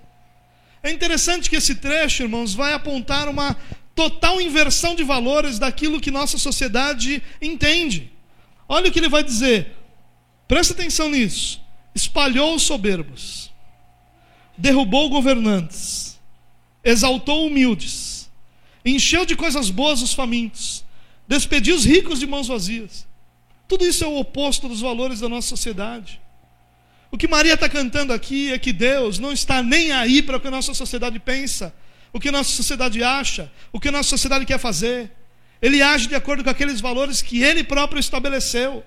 É 0.82 0.90
interessante 0.90 1.48
que 1.48 1.58
esse 1.58 1.76
trecho, 1.76 2.24
irmãos, 2.24 2.56
vai 2.56 2.74
apontar 2.74 3.30
uma 3.30 3.56
total 3.94 4.42
inversão 4.42 4.96
de 4.96 5.04
valores 5.04 5.60
daquilo 5.60 6.02
que 6.02 6.10
nossa 6.10 6.40
sociedade 6.40 7.22
entende. 7.40 8.12
Olha 8.68 8.90
o 8.90 8.92
que 8.92 8.98
ele 8.98 9.10
vai 9.10 9.24
dizer, 9.24 9.78
presta 10.48 10.74
atenção 10.74 11.08
nisso: 11.08 11.62
espalhou 11.94 12.56
os 12.56 12.64
soberbos, 12.64 13.49
derrubou 14.60 15.10
governantes 15.10 16.10
exaltou 16.84 17.46
humildes, 17.46 18.30
encheu 18.84 19.26
de 19.26 19.36
coisas 19.36 19.70
boas 19.70 20.02
os 20.02 20.14
famintos, 20.14 20.84
despediu 21.28 21.76
os 21.76 21.86
ricos 21.86 22.20
de 22.20 22.28
mãos 22.28 22.48
vazias. 22.48 23.08
Tudo 23.68 23.86
isso 23.86 24.04
é 24.04 24.08
o 24.08 24.18
oposto 24.18 24.68
dos 24.68 24.82
valores 24.82 25.20
da 25.20 25.30
nossa 25.30 25.48
sociedade. 25.48 26.20
O 27.12 27.18
que 27.18 27.28
Maria 27.28 27.54
está 27.54 27.68
cantando 27.68 28.14
aqui 28.14 28.52
é 28.52 28.60
que 28.60 28.72
Deus 28.72 29.20
não 29.20 29.32
está 29.32 29.62
nem 29.62 29.92
aí 29.92 30.22
para 30.22 30.38
o 30.38 30.40
que 30.40 30.48
a 30.48 30.52
nossa 30.52 30.74
sociedade 30.74 31.20
pensa, 31.20 31.74
o 32.14 32.20
que 32.20 32.30
a 32.30 32.32
nossa 32.32 32.52
sociedade 32.52 33.04
acha, 33.04 33.52
o 33.72 33.80
que 33.80 33.90
a 33.90 33.92
nossa 33.92 34.10
sociedade 34.10 34.46
quer 34.46 34.60
fazer. 34.60 35.12
Ele 35.62 35.82
age 35.82 36.08
de 36.08 36.16
acordo 36.16 36.44
com 36.44 36.50
aqueles 36.50 36.80
valores 36.80 37.22
que 37.22 37.44
ele 37.44 37.64
próprio 37.64 38.00
estabeleceu. 38.00 38.84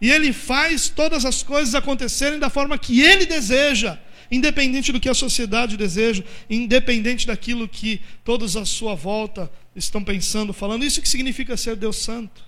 E 0.00 0.10
ele 0.10 0.32
faz 0.32 0.88
todas 0.88 1.24
as 1.24 1.42
coisas 1.42 1.74
acontecerem 1.74 2.38
da 2.38 2.48
forma 2.48 2.78
que 2.78 3.00
ele 3.00 3.26
deseja, 3.26 3.98
independente 4.30 4.92
do 4.92 5.00
que 5.00 5.08
a 5.08 5.14
sociedade 5.14 5.76
deseja, 5.76 6.22
independente 6.48 7.26
daquilo 7.26 7.68
que 7.68 8.00
todos 8.24 8.56
à 8.56 8.64
sua 8.64 8.94
volta 8.94 9.50
estão 9.74 10.02
pensando, 10.02 10.52
falando. 10.52 10.84
Isso 10.84 11.00
que 11.00 11.08
significa 11.08 11.56
ser 11.56 11.76
Deus 11.76 11.96
Santo. 11.96 12.42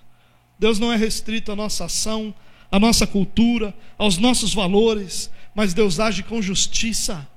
Deus 0.59 0.77
não 0.77 0.93
é 0.93 0.95
restrito 0.95 1.51
à 1.51 1.55
nossa 1.55 1.85
ação, 1.85 2.33
à 2.71 2.79
nossa 2.79 3.07
cultura, 3.07 3.73
aos 3.97 4.17
nossos 4.17 4.53
valores, 4.53 5.31
mas 5.55 5.73
Deus 5.73 5.99
age 5.99 6.23
com 6.23 6.41
justiça. 6.41 7.27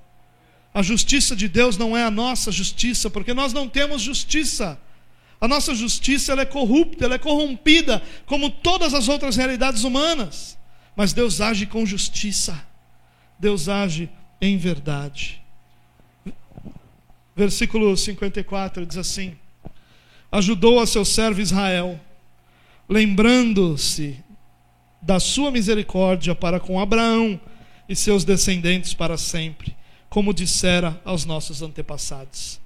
A 0.74 0.82
justiça 0.82 1.34
de 1.34 1.48
Deus 1.48 1.76
não 1.76 1.96
é 1.96 2.04
a 2.04 2.10
nossa 2.10 2.52
justiça, 2.52 3.08
porque 3.08 3.32
nós 3.32 3.52
não 3.52 3.68
temos 3.68 4.02
justiça. 4.02 4.78
A 5.40 5.48
nossa 5.48 5.74
justiça 5.74 6.32
ela 6.32 6.42
é 6.42 6.46
corrupta, 6.46 7.04
ela 7.04 7.14
é 7.14 7.18
corrompida, 7.18 8.02
como 8.26 8.50
todas 8.50 8.92
as 8.92 9.08
outras 9.08 9.36
realidades 9.36 9.84
humanas. 9.84 10.58
Mas 10.96 11.12
Deus 11.12 11.40
age 11.40 11.66
com 11.66 11.84
justiça. 11.86 12.60
Deus 13.38 13.68
age 13.68 14.08
em 14.40 14.56
verdade. 14.56 15.42
Versículo 17.36 17.96
54 17.96 18.86
diz 18.86 18.96
assim: 18.96 19.36
Ajudou 20.30 20.80
a 20.80 20.86
seu 20.86 21.04
servo 21.04 21.40
Israel, 21.40 22.00
lembrando-se 22.88 24.22
da 25.02 25.18
sua 25.18 25.50
misericórdia 25.50 26.34
para 26.34 26.60
com 26.60 26.80
Abraão 26.80 27.40
e 27.88 27.96
seus 27.96 28.24
descendentes 28.24 28.94
para 28.94 29.16
sempre, 29.16 29.76
como 30.08 30.32
dissera 30.32 31.00
aos 31.04 31.24
nossos 31.24 31.60
antepassados. 31.60 32.60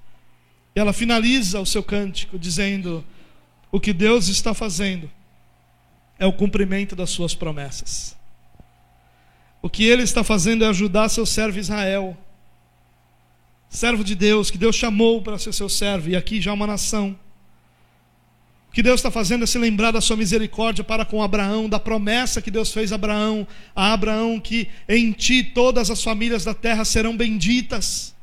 E 0.75 0.79
ela 0.79 0.93
finaliza 0.93 1.59
o 1.59 1.65
seu 1.65 1.83
cântico 1.83 2.37
dizendo: 2.37 3.03
O 3.71 3.79
que 3.79 3.91
Deus 3.91 4.27
está 4.27 4.53
fazendo 4.53 5.09
é 6.19 6.25
o 6.25 6.33
cumprimento 6.33 6.95
das 6.95 7.09
suas 7.09 7.33
promessas. 7.33 8.18
O 9.61 9.69
que 9.69 9.83
ele 9.83 10.03
está 10.03 10.23
fazendo 10.23 10.63
é 10.63 10.67
ajudar 10.67 11.09
seu 11.09 11.25
servo 11.25 11.59
Israel, 11.59 12.17
servo 13.69 14.03
de 14.03 14.15
Deus, 14.15 14.49
que 14.49 14.57
Deus 14.57 14.75
chamou 14.75 15.21
para 15.21 15.37
ser 15.37 15.53
seu 15.53 15.69
servo, 15.69 16.09
e 16.09 16.15
aqui 16.15 16.39
já 16.39 16.51
é 16.51 16.53
uma 16.53 16.67
nação. 16.67 17.17
O 18.69 18.71
que 18.71 18.83
Deus 18.83 18.99
está 18.99 19.09
fazendo 19.09 19.43
é 19.43 19.47
se 19.47 19.57
lembrar 19.57 19.91
da 19.91 19.99
sua 19.99 20.15
misericórdia 20.15 20.83
para 20.83 21.03
com 21.03 21.23
Abraão, 21.23 21.67
da 21.67 21.79
promessa 21.79 22.41
que 22.41 22.51
Deus 22.51 22.71
fez 22.71 22.91
a 22.91 22.95
Abraão, 22.95 23.47
a 23.75 23.93
Abraão 23.93 24.39
que 24.39 24.69
em 24.87 25.11
ti 25.11 25.43
todas 25.43 25.89
as 25.89 26.03
famílias 26.03 26.43
da 26.43 26.53
terra 26.53 26.85
serão 26.85 27.17
benditas. 27.17 28.15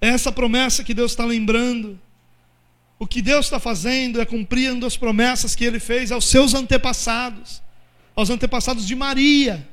É 0.00 0.08
essa 0.08 0.30
promessa 0.30 0.84
que 0.84 0.92
Deus 0.92 1.12
está 1.12 1.24
lembrando. 1.24 1.98
O 2.98 3.06
que 3.06 3.22
Deus 3.22 3.46
está 3.46 3.58
fazendo 3.58 4.20
é 4.20 4.26
cumprindo 4.26 4.84
as 4.84 4.96
promessas 4.96 5.56
que 5.56 5.64
ele 5.64 5.80
fez 5.80 6.12
aos 6.12 6.26
seus 6.26 6.54
antepassados, 6.54 7.62
aos 8.14 8.28
antepassados 8.28 8.86
de 8.86 8.94
Maria. 8.94 9.66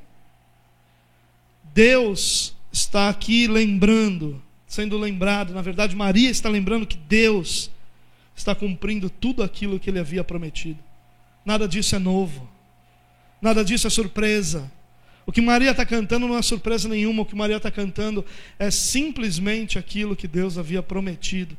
Deus 1.73 2.55
está 2.71 3.09
aqui 3.09 3.47
lembrando, 3.47 4.41
sendo 4.67 4.97
lembrado, 4.97 5.53
na 5.53 5.61
verdade, 5.61 5.95
Maria 5.95 6.29
está 6.29 6.49
lembrando 6.49 6.85
que 6.85 6.97
Deus 6.97 7.69
está 8.35 8.55
cumprindo 8.55 9.09
tudo 9.09 9.43
aquilo 9.43 9.79
que 9.79 9.89
ele 9.89 9.99
havia 9.99 10.23
prometido. 10.23 10.79
Nada 11.45 11.67
disso 11.67 11.95
é 11.95 11.99
novo, 11.99 12.49
nada 13.41 13.63
disso 13.63 13.87
é 13.87 13.89
surpresa. 13.89 14.71
O 15.25 15.31
que 15.31 15.41
Maria 15.41 15.71
está 15.71 15.85
cantando 15.85 16.27
não 16.27 16.37
é 16.37 16.41
surpresa 16.41 16.89
nenhuma, 16.89 17.21
o 17.21 17.25
que 17.25 17.35
Maria 17.35 17.57
está 17.57 17.69
cantando 17.69 18.25
é 18.57 18.71
simplesmente 18.71 19.77
aquilo 19.77 20.15
que 20.15 20.27
Deus 20.27 20.57
havia 20.57 20.81
prometido. 20.81 21.55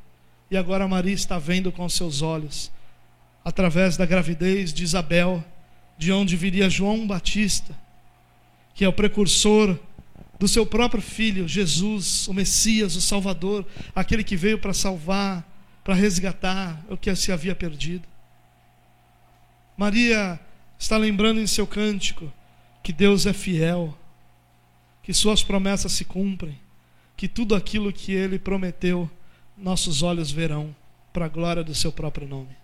E 0.51 0.57
agora 0.57 0.89
Maria 0.89 1.15
está 1.15 1.39
vendo 1.39 1.71
com 1.71 1.89
seus 1.89 2.23
olhos, 2.23 2.73
através 3.45 3.97
da 3.97 4.05
gravidez 4.05 4.73
de 4.73 4.83
Isabel, 4.83 5.45
de 5.97 6.11
onde 6.11 6.37
viria 6.37 6.69
João 6.69 7.07
Batista, 7.07 7.79
que 8.75 8.85
é 8.85 8.89
o 8.89 8.93
precursor 8.93 9.79
do 10.41 10.49
seu 10.49 10.65
próprio 10.65 11.03
filho, 11.03 11.47
Jesus, 11.47 12.27
o 12.27 12.33
Messias, 12.33 12.97
o 12.97 13.01
Salvador, 13.03 13.67
aquele 13.95 14.25
que 14.25 14.39
veio 14.39 14.59
para 14.59 14.73
salvar, 14.73 15.47
para 15.85 15.93
resgatar 15.93 16.83
o 16.89 16.97
que 16.97 17.15
se 17.15 17.31
havia 17.31 17.55
perdido. 17.55 18.09
Maria 19.77 20.41
está 20.79 20.97
lembrando 20.97 21.41
em 21.41 21.47
seu 21.47 21.67
cântico 21.67 22.33
que 22.83 22.91
Deus 22.91 23.27
é 23.27 23.35
fiel, 23.35 23.95
que 25.03 25.13
suas 25.13 25.45
promessas 25.45 25.93
se 25.93 26.07
cumprem, 26.07 26.59
que 27.19 27.29
tudo 27.29 27.55
aquilo 27.55 27.93
que 27.93 28.13
ele 28.13 28.39
prometeu, 28.39 29.11
nossos 29.59 30.03
olhos 30.03 30.31
verão, 30.31 30.75
para 31.13 31.27
a 31.27 31.29
glória 31.29 31.63
do 31.63 31.75
seu 31.75 31.93
próprio 31.93 32.27
nome. 32.27 32.57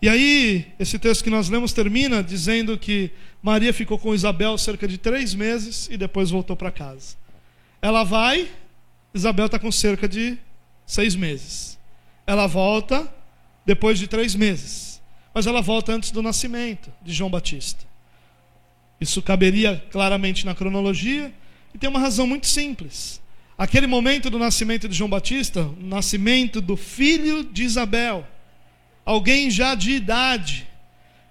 E 0.00 0.08
aí, 0.08 0.66
esse 0.78 0.96
texto 0.98 1.24
que 1.24 1.30
nós 1.30 1.48
lemos 1.48 1.72
termina 1.72 2.22
dizendo 2.22 2.78
que 2.78 3.10
Maria 3.42 3.72
ficou 3.72 3.98
com 3.98 4.14
Isabel 4.14 4.56
cerca 4.56 4.86
de 4.86 4.96
três 4.96 5.34
meses 5.34 5.88
e 5.90 5.96
depois 5.96 6.30
voltou 6.30 6.56
para 6.56 6.70
casa. 6.70 7.16
Ela 7.82 8.04
vai, 8.04 8.48
Isabel 9.12 9.46
está 9.46 9.58
com 9.58 9.72
cerca 9.72 10.08
de 10.08 10.38
seis 10.86 11.16
meses. 11.16 11.76
Ela 12.26 12.46
volta 12.46 13.12
depois 13.66 13.98
de 13.98 14.06
três 14.06 14.36
meses, 14.36 15.02
mas 15.34 15.46
ela 15.46 15.60
volta 15.60 15.92
antes 15.92 16.12
do 16.12 16.22
nascimento 16.22 16.92
de 17.02 17.12
João 17.12 17.30
Batista. 17.30 17.84
Isso 19.00 19.20
caberia 19.20 19.84
claramente 19.90 20.46
na 20.46 20.54
cronologia 20.54 21.32
e 21.74 21.78
tem 21.78 21.90
uma 21.90 22.00
razão 22.00 22.26
muito 22.26 22.46
simples. 22.46 23.20
Aquele 23.56 23.88
momento 23.88 24.30
do 24.30 24.38
nascimento 24.38 24.88
de 24.88 24.94
João 24.94 25.10
Batista, 25.10 25.62
o 25.62 25.82
nascimento 25.82 26.60
do 26.60 26.76
filho 26.76 27.42
de 27.42 27.64
Isabel 27.64 28.24
alguém 29.08 29.50
já 29.50 29.74
de 29.74 29.92
idade, 29.92 30.68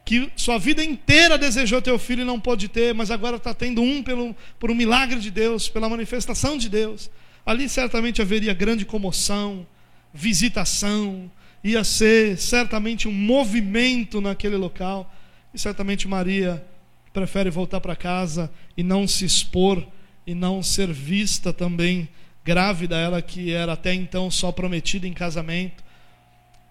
que 0.04 0.32
sua 0.36 0.58
vida 0.58 0.84
inteira 0.84 1.38
desejou 1.38 1.80
ter 1.80 1.92
o 1.92 2.00
filho 2.00 2.24
e 2.24 2.26
não 2.26 2.40
pôde 2.40 2.68
ter, 2.68 2.92
mas 2.92 3.12
agora 3.12 3.38
está 3.38 3.54
tendo 3.54 3.84
um 3.84 4.02
pelo, 4.02 4.36
por 4.58 4.72
um 4.72 4.74
milagre 4.74 5.20
de 5.20 5.30
Deus, 5.30 5.70
pela 5.70 5.88
manifestação 5.88 6.58
de 6.58 6.70
Deus. 6.70 7.08
Ali 7.46 7.70
certamente 7.70 8.20
haveria 8.20 8.52
grande 8.56 8.84
comoção, 8.84 9.68
visitação, 10.12 11.30
ia 11.64 11.84
ser 11.84 12.40
certamente 12.40 13.08
um 13.08 13.14
movimento 13.14 14.20
naquele 14.20 14.56
local. 14.56 15.14
E 15.54 15.60
certamente 15.60 16.08
Maria 16.08 16.66
prefere 17.14 17.52
voltar 17.52 17.80
para 17.80 17.96
casa 17.96 18.52
e 18.76 18.82
não 18.82 19.08
se 19.08 19.24
expor 19.24 19.86
e 20.26 20.34
não 20.34 20.64
ser 20.64 20.92
vista 20.92 21.54
também 21.54 22.10
grávida, 22.44 22.98
ela 22.98 23.22
que 23.22 23.52
era 23.52 23.74
até 23.74 23.94
então 23.94 24.32
só 24.32 24.52
prometida 24.52 25.08
em 25.08 25.14
casamento. 25.14 25.86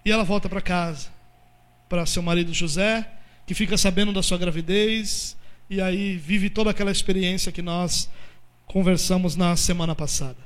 E 0.07 0.09
ela 0.09 0.23
volta 0.23 0.47
para 0.47 0.61
casa, 0.61 1.09
para 1.89 2.05
seu 2.05 2.23
marido 2.23 2.53
José, 2.53 3.05
que 3.45 3.53
fica 3.53 3.77
sabendo 3.77 4.13
da 4.13 4.23
sua 4.23 4.37
gravidez, 4.37 5.35
e 5.69 5.81
aí 5.81 6.15
vive 6.15 6.49
toda 6.49 6.71
aquela 6.71 6.91
experiência 6.91 7.51
que 7.51 7.61
nós 7.61 8.09
conversamos 8.65 9.35
na 9.35 9.53
semana 9.57 9.93
passada. 9.93 10.37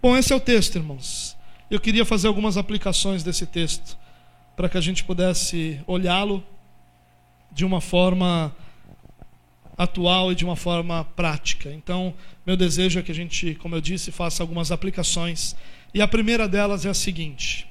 Bom, 0.00 0.16
esse 0.16 0.32
é 0.32 0.36
o 0.36 0.40
texto, 0.40 0.76
irmãos. 0.76 1.36
Eu 1.70 1.78
queria 1.78 2.06
fazer 2.06 2.28
algumas 2.28 2.56
aplicações 2.56 3.22
desse 3.22 3.44
texto, 3.44 3.98
para 4.56 4.70
que 4.70 4.78
a 4.78 4.80
gente 4.80 5.04
pudesse 5.04 5.78
olhá-lo 5.86 6.42
de 7.52 7.66
uma 7.66 7.82
forma 7.82 8.56
atual 9.76 10.32
e 10.32 10.34
de 10.34 10.46
uma 10.46 10.56
forma 10.56 11.04
prática. 11.14 11.70
Então, 11.70 12.14
meu 12.46 12.56
desejo 12.56 13.00
é 13.00 13.02
que 13.02 13.12
a 13.12 13.14
gente, 13.14 13.54
como 13.56 13.74
eu 13.74 13.82
disse, 13.82 14.10
faça 14.10 14.42
algumas 14.42 14.72
aplicações. 14.72 15.54
E 15.92 16.00
a 16.00 16.08
primeira 16.08 16.48
delas 16.48 16.86
é 16.86 16.88
a 16.88 16.94
seguinte: 16.94 17.68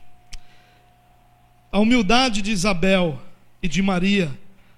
a 1.74 1.80
humildade 1.80 2.44
de 2.44 2.52
Isabel 2.52 3.20
e 3.60 3.68
de 3.68 3.82
Maria 3.82 4.32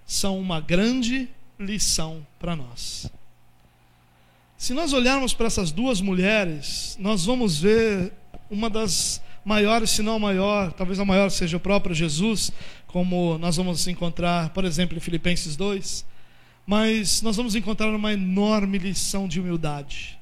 são 0.06 0.39
uma 0.39 0.62
grande 0.62 1.28
lição 1.60 2.26
para 2.39 2.56
nós. 2.56 3.12
Se 4.58 4.74
nós 4.74 4.93
olharmos 4.93 5.34
para 5.34 5.48
essas 5.48 5.74
duas 5.74 6.00
mulheres, 6.00 6.96
nós 6.98 7.26
vamos 7.26 7.60
ver 7.60 8.14
uma 8.50 8.70
das 8.70 9.22
maiores, 9.43 9.89
se 9.89 10.02
não 10.02 10.16
a 10.16 10.20
maior, 10.20 10.72
talvez 10.72 10.98
a 10.98 11.04
maior 11.04 11.30
seja 11.30 11.58
o 11.58 11.60
próprio 11.60 11.93
Jesus, 11.93 12.54
como 12.88 13.38
nós 13.39 13.58
vamos 13.58 13.86
encontrar, 13.89 14.52
por 14.52 14.64
exemplo, 14.64 14.96
em 14.96 15.02
Filipenses 15.02 15.58
2. 15.58 16.06
Mas 16.66 17.22
nós 17.22 17.36
vamos 17.36 17.56
encontrar 17.56 17.93
uma 17.93 18.14
enorme 18.14 18.78
lição 18.78 19.28
de 19.28 19.41
humildade. 19.41 20.18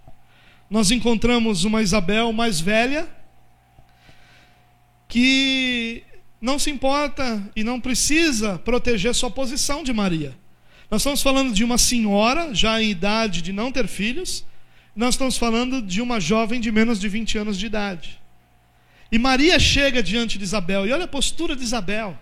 Nós 0.71 0.89
encontramos 0.89 1.65
uma 1.65 1.83
Isabel 1.83 2.33
mais 2.33 2.59
velha, 2.59 3.07
que 5.07 6.03
não 6.43 6.59
se 6.59 6.69
importa 6.69 7.41
e 7.55 7.63
não 7.63 7.79
precisa 7.79 8.59
proteger 8.59 9.15
sua 9.15 9.31
posição 9.31 9.81
de 9.81 9.93
Maria. 9.93 10.37
Nós 10.91 10.99
estamos 10.99 11.21
falando 11.21 11.53
de 11.53 11.63
uma 11.63 11.77
senhora, 11.77 12.53
já 12.53 12.81
em 12.81 12.89
idade 12.89 13.41
de 13.41 13.53
não 13.53 13.71
ter 13.71 13.87
filhos, 13.87 14.45
nós 14.93 15.13
estamos 15.13 15.37
falando 15.37 15.81
de 15.81 16.01
uma 16.01 16.19
jovem 16.19 16.59
de 16.59 16.69
menos 16.69 16.99
de 16.99 17.07
20 17.07 17.37
anos 17.37 17.57
de 17.57 17.65
idade. 17.65 18.21
E 19.09 19.17
Maria 19.17 19.57
chega 19.57 20.03
diante 20.03 20.37
de 20.37 20.43
Isabel, 20.43 20.85
e 20.85 20.91
olha 20.91 21.05
a 21.05 21.07
postura 21.07 21.55
de 21.55 21.63
Isabel. 21.63 22.19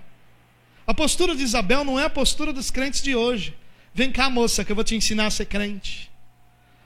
A 0.85 0.93
postura 0.93 1.35
de 1.35 1.41
Isabel 1.41 1.83
não 1.83 1.99
é 1.99 2.05
a 2.05 2.09
postura 2.09 2.53
dos 2.53 2.69
crentes 2.69 3.01
de 3.01 3.15
hoje. 3.15 3.55
Vem 3.91 4.11
cá, 4.11 4.29
moça, 4.29 4.63
que 4.63 4.71
eu 4.71 4.75
vou 4.75 4.85
te 4.85 4.95
ensinar 4.95 5.25
a 5.25 5.31
ser 5.31 5.45
crente. 5.45 6.11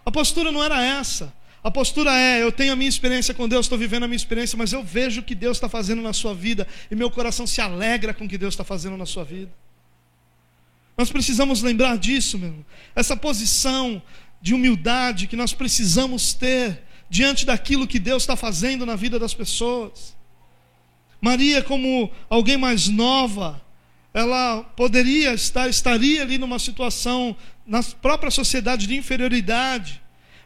A 0.06 0.12
postura 0.12 0.54
não 0.54 0.64
era 0.64 0.82
essa. 0.82 1.34
A 1.66 1.72
postura 1.72 2.16
é: 2.16 2.44
eu 2.44 2.52
tenho 2.52 2.74
a 2.74 2.76
minha 2.76 2.88
experiência 2.88 3.34
com 3.34 3.50
Deus, 3.50 3.66
estou 3.66 3.76
vivendo 3.76 4.04
a 4.04 4.08
minha 4.08 4.16
experiência, 4.16 4.56
mas 4.56 4.72
eu 4.72 4.84
vejo 4.84 5.22
o 5.22 5.24
que 5.24 5.34
Deus 5.34 5.58
está 5.58 5.68
fazendo 5.68 6.00
na 6.00 6.14
sua 6.14 6.32
vida 6.32 6.68
e 6.92 6.96
meu 6.96 7.10
coração 7.10 7.48
se 7.48 7.60
alegra 7.60 8.14
com 8.14 8.26
o 8.26 8.30
que 8.30 8.38
Deus 8.38 8.54
está 8.54 8.64
fazendo 8.64 8.96
na 8.96 9.06
sua 9.08 9.24
vida. 9.24 9.52
Nós 10.96 11.12
precisamos 11.12 11.64
lembrar 11.64 11.98
disso, 11.98 12.38
meu. 12.38 12.64
Essa 12.96 13.18
posição 13.18 14.00
de 14.40 14.54
humildade 14.54 15.26
que 15.26 15.36
nós 15.36 15.54
precisamos 15.54 16.36
ter 16.36 16.84
diante 17.10 17.48
daquilo 17.48 17.88
que 17.88 17.98
Deus 17.98 18.22
está 18.22 18.36
fazendo 18.36 18.86
na 18.86 18.96
vida 18.96 19.18
das 19.18 19.34
pessoas. 19.34 20.16
Maria, 21.20 21.64
como 21.64 22.12
alguém 22.30 22.58
mais 22.58 22.88
nova, 22.88 23.60
ela 24.14 24.62
poderia 24.78 25.34
estar, 25.34 25.68
estaria 25.68 26.22
ali 26.22 26.38
numa 26.38 26.60
situação 26.60 27.36
na 27.66 27.82
própria 27.82 28.30
sociedade 28.30 28.86
de 28.86 28.96
inferioridade 28.96 30.05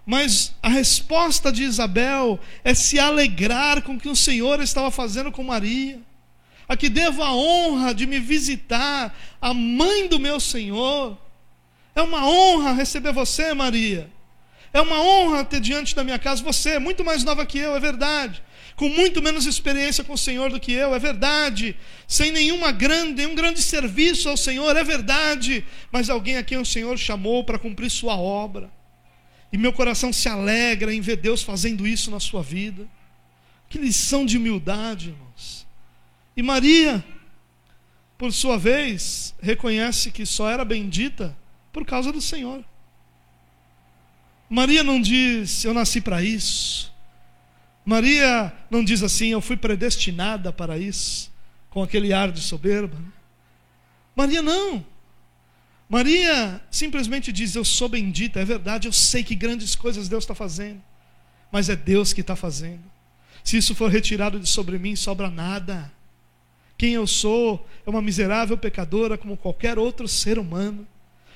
mas 0.09 0.55
a 0.63 0.69
resposta 0.69 1.51
de 1.51 1.61
Isabel 1.61 2.39
é 2.63 2.73
se 2.73 2.97
alegrar 2.97 3.83
com 3.83 3.93
o 3.93 3.99
que 3.99 4.09
o 4.09 4.15
Senhor 4.15 4.59
estava 4.59 4.89
fazendo 4.89 5.31
com 5.31 5.43
Maria. 5.43 5.99
A 6.67 6.75
que 6.75 6.89
devo 6.89 7.21
a 7.21 7.31
honra 7.31 7.93
de 7.93 8.07
me 8.07 8.17
visitar, 8.17 9.15
a 9.39 9.53
mãe 9.53 10.07
do 10.07 10.17
meu 10.17 10.39
Senhor. 10.39 11.15
É 11.93 12.01
uma 12.01 12.27
honra 12.27 12.73
receber 12.73 13.13
você, 13.13 13.53
Maria. 13.53 14.09
É 14.73 14.81
uma 14.81 14.99
honra 14.99 15.45
ter 15.45 15.59
diante 15.59 15.95
da 15.95 16.03
minha 16.03 16.17
casa 16.17 16.41
você, 16.41 16.79
muito 16.79 17.05
mais 17.05 17.23
nova 17.23 17.45
que 17.45 17.59
eu, 17.59 17.75
é 17.75 17.79
verdade. 17.79 18.41
Com 18.75 18.89
muito 18.89 19.21
menos 19.21 19.45
experiência 19.45 20.03
com 20.03 20.13
o 20.13 20.17
Senhor 20.17 20.49
do 20.49 20.59
que 20.59 20.71
eu, 20.71 20.95
é 20.95 20.97
verdade. 20.97 21.75
Sem 22.07 22.31
nenhuma 22.31 22.71
grande, 22.71 23.13
nenhum 23.13 23.35
grande 23.35 23.61
serviço 23.61 24.27
ao 24.27 24.37
Senhor, 24.37 24.75
é 24.75 24.83
verdade. 24.83 25.63
Mas 25.91 26.09
alguém 26.09 26.37
a 26.37 26.43
quem 26.43 26.57
o 26.57 26.65
Senhor 26.65 26.97
chamou 26.97 27.43
para 27.43 27.59
cumprir 27.59 27.91
sua 27.91 28.17
obra. 28.17 28.78
E 29.51 29.57
meu 29.57 29.73
coração 29.73 30.13
se 30.13 30.29
alegra 30.29 30.93
em 30.93 31.01
ver 31.01 31.17
Deus 31.17 31.41
fazendo 31.41 31.87
isso 31.87 32.11
na 32.11 32.19
sua 32.19 32.43
vida. 32.43 32.87
Que 33.67 33.77
lição 33.77 34.25
de 34.25 34.37
humildade, 34.37 35.09
irmãos. 35.09 35.67
E 36.35 36.41
Maria, 36.41 37.03
por 38.17 38.31
sua 38.31 38.57
vez, 38.57 39.33
reconhece 39.41 40.11
que 40.11 40.25
só 40.25 40.49
era 40.49 40.63
bendita 40.63 41.35
por 41.71 41.85
causa 41.85 42.11
do 42.11 42.21
Senhor. 42.21 42.63
Maria 44.49 44.83
não 44.83 44.99
diz, 44.99 45.63
eu 45.63 45.73
nasci 45.73 46.01
para 46.01 46.23
isso. 46.23 46.91
Maria 47.85 48.53
não 48.69 48.83
diz 48.83 49.03
assim, 49.03 49.27
eu 49.27 49.41
fui 49.41 49.55
predestinada 49.55 50.51
para 50.51 50.77
isso, 50.77 51.31
com 51.69 51.83
aquele 51.83 52.13
ar 52.13 52.31
de 52.31 52.41
soberba. 52.41 52.97
Maria 54.15 54.41
não. 54.41 54.85
Maria 55.89 56.61
simplesmente 56.69 57.31
diz: 57.31 57.55
Eu 57.55 57.65
sou 57.65 57.89
bendita, 57.89 58.39
é 58.39 58.45
verdade, 58.45 58.87
eu 58.87 58.93
sei 58.93 59.23
que 59.23 59.33
grandes 59.33 59.75
coisas 59.75 60.07
Deus 60.07 60.23
está 60.23 60.35
fazendo, 60.35 60.81
mas 61.51 61.67
é 61.67 61.75
Deus 61.75 62.13
que 62.13 62.21
está 62.21 62.35
fazendo. 62.35 62.83
Se 63.43 63.57
isso 63.57 63.73
for 63.73 63.89
retirado 63.89 64.39
de 64.39 64.47
sobre 64.47 64.77
mim, 64.77 64.95
sobra 64.95 65.31
nada. 65.31 65.91
Quem 66.77 66.93
eu 66.93 67.07
sou 67.07 67.67
é 67.85 67.89
uma 67.89 68.01
miserável 68.01 68.57
pecadora 68.57 69.17
como 69.17 69.35
qualquer 69.35 69.79
outro 69.79 70.07
ser 70.07 70.37
humano. 70.37 70.87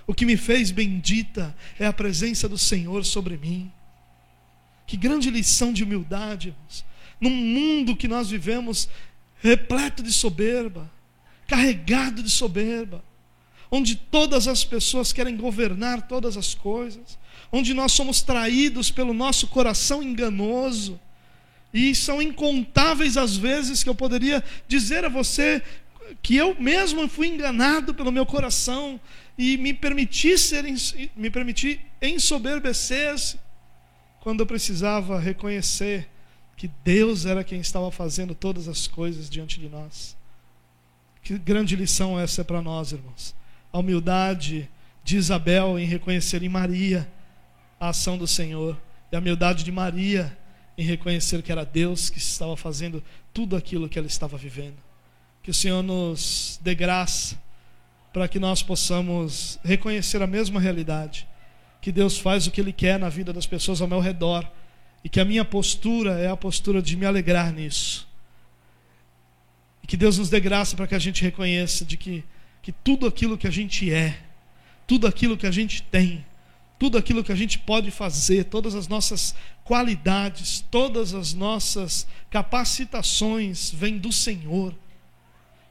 O 0.05 0.13
que 0.13 0.25
me 0.25 0.37
fez 0.37 0.69
bendita 0.69 1.55
é 1.79 1.87
a 1.87 1.93
presença 1.93 2.47
do 2.47 2.57
Senhor 2.57 3.03
sobre 3.03 3.37
mim. 3.37 3.71
Que 4.85 4.95
grande 4.95 5.31
lição 5.31 5.73
de 5.73 5.83
humildade, 5.83 6.49
irmãos. 6.49 6.85
Num 7.19 7.29
mundo 7.29 7.95
que 7.95 8.07
nós 8.07 8.29
vivemos 8.29 8.87
repleto 9.41 10.03
de 10.03 10.13
soberba, 10.13 10.91
carregado 11.47 12.21
de 12.21 12.29
soberba, 12.29 13.03
onde 13.75 13.95
todas 13.95 14.47
as 14.47 14.63
pessoas 14.63 15.11
querem 15.11 15.35
governar 15.35 16.07
todas 16.07 16.37
as 16.37 16.53
coisas, 16.53 17.17
onde 17.51 17.73
nós 17.73 17.91
somos 17.91 18.21
traídos 18.21 18.91
pelo 18.91 19.15
nosso 19.15 19.47
coração 19.47 20.03
enganoso. 20.03 20.99
E 21.73 21.95
são 21.95 22.21
incontáveis 22.21 23.17
as 23.17 23.35
vezes 23.35 23.81
que 23.83 23.89
eu 23.89 23.95
poderia 23.95 24.43
dizer 24.67 25.03
a 25.03 25.09
você 25.09 25.59
que 26.21 26.35
eu 26.35 26.55
mesmo 26.61 27.07
fui 27.07 27.25
enganado 27.29 27.95
pelo 27.95 28.11
meu 28.11 28.27
coração 28.27 29.01
e 29.35 29.57
me 29.57 29.73
permiti 29.73 30.37
ser 30.37 30.63
me 31.15 31.31
permiti 31.31 31.79
ensoberbecer-se 31.99 33.39
quando 34.19 34.41
eu 34.41 34.45
precisava 34.45 35.19
reconhecer 35.19 36.07
que 36.55 36.69
Deus 36.83 37.25
era 37.25 37.43
quem 37.43 37.59
estava 37.59 37.89
fazendo 37.89 38.35
todas 38.35 38.67
as 38.67 38.85
coisas 38.85 39.27
diante 39.27 39.59
de 39.59 39.67
nós. 39.67 40.15
Que 41.23 41.39
grande 41.39 41.75
lição 41.75 42.19
essa 42.19 42.41
é 42.41 42.43
para 42.43 42.61
nós, 42.61 42.91
irmãos. 42.91 43.33
A 43.73 43.79
humildade 43.79 44.69
de 45.03 45.17
Isabel 45.17 45.77
em 45.77 45.85
reconhecer 45.85 46.41
em 46.43 46.49
Maria 46.49 47.11
a 47.79 47.89
ação 47.89 48.17
do 48.17 48.25
Senhor, 48.25 48.79
e 49.11 49.15
a 49.15 49.19
humildade 49.19 49.63
de 49.63 49.71
Maria 49.71 50.37
em 50.77 50.83
reconhecer 50.83 51.41
que 51.41 51.51
era 51.51 51.65
Deus 51.65 52.09
que 52.09 52.17
estava 52.17 52.55
fazendo 52.55 53.03
tudo 53.33 53.55
aquilo 53.55 53.89
que 53.89 53.99
ela 53.99 54.07
estava 54.07 54.37
vivendo. 54.37 54.77
Que 55.41 55.51
o 55.51 55.53
Senhor 55.53 55.83
nos 55.83 56.59
dê 56.63 56.73
graça 56.73 57.37
para 58.13 58.27
que 58.27 58.39
nós 58.39 58.63
possamos 58.63 59.59
reconhecer 59.63 60.21
a 60.21 60.27
mesma 60.27 60.59
realidade, 60.59 61.27
que 61.81 61.91
Deus 61.91 62.17
faz 62.17 62.47
o 62.47 62.51
que 62.51 62.61
Ele 62.61 62.71
quer 62.71 62.97
na 62.97 63.09
vida 63.09 63.33
das 63.33 63.45
pessoas 63.45 63.81
ao 63.81 63.87
meu 63.87 63.99
redor 63.99 64.49
e 65.03 65.09
que 65.09 65.19
a 65.19 65.25
minha 65.25 65.43
postura 65.43 66.17
é 66.19 66.27
a 66.27 66.37
postura 66.37 66.81
de 66.81 66.95
me 66.95 67.05
alegrar 67.05 67.51
nisso. 67.51 68.07
E 69.83 69.87
que 69.87 69.97
Deus 69.97 70.17
nos 70.17 70.29
dê 70.29 70.39
graça 70.39 70.77
para 70.77 70.87
que 70.87 70.95
a 70.95 70.99
gente 70.99 71.21
reconheça 71.21 71.83
de 71.83 71.97
que, 71.97 72.23
que 72.63 72.71
tudo 72.71 73.05
aquilo 73.05 73.37
que 73.37 73.45
a 73.45 73.51
gente 73.51 73.93
é, 73.93 74.17
tudo 74.87 75.05
aquilo 75.05 75.37
que 75.37 75.45
a 75.45 75.51
gente 75.51 75.83
tem, 75.83 76.25
tudo 76.79 76.97
aquilo 76.97 77.23
que 77.23 77.31
a 77.31 77.35
gente 77.35 77.59
pode 77.59 77.91
fazer, 77.91 78.45
todas 78.45 78.73
as 78.73 78.87
nossas 78.87 79.35
qualidades, 79.65 80.65
todas 80.71 81.13
as 81.13 81.33
nossas 81.33 82.07
capacitações 82.31 83.69
vêm 83.69 83.97
do 83.97 84.11
Senhor. 84.11 84.73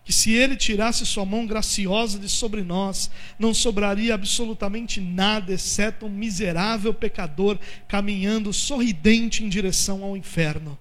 Que 0.05 0.12
se 0.12 0.32
Ele 0.32 0.57
tirasse 0.57 1.07
Sua 1.07 1.24
mão 1.24 1.47
graciosa 1.47 2.18
de 2.18 2.28
sobre 2.28 2.62
nós, 2.62 3.11
não 3.38 3.55
sobraria 3.55 4.14
absolutamente 4.14 5.01
nada, 5.01 5.53
exceto 5.53 6.07
um 6.07 6.11
miserável 6.11 6.93
pecador 6.93 7.59
caminhando 7.88 8.53
sorridente 8.53 9.43
em 9.45 9.49
direção 9.49 10.03
ao 10.05 10.16
inferno. 10.16 10.78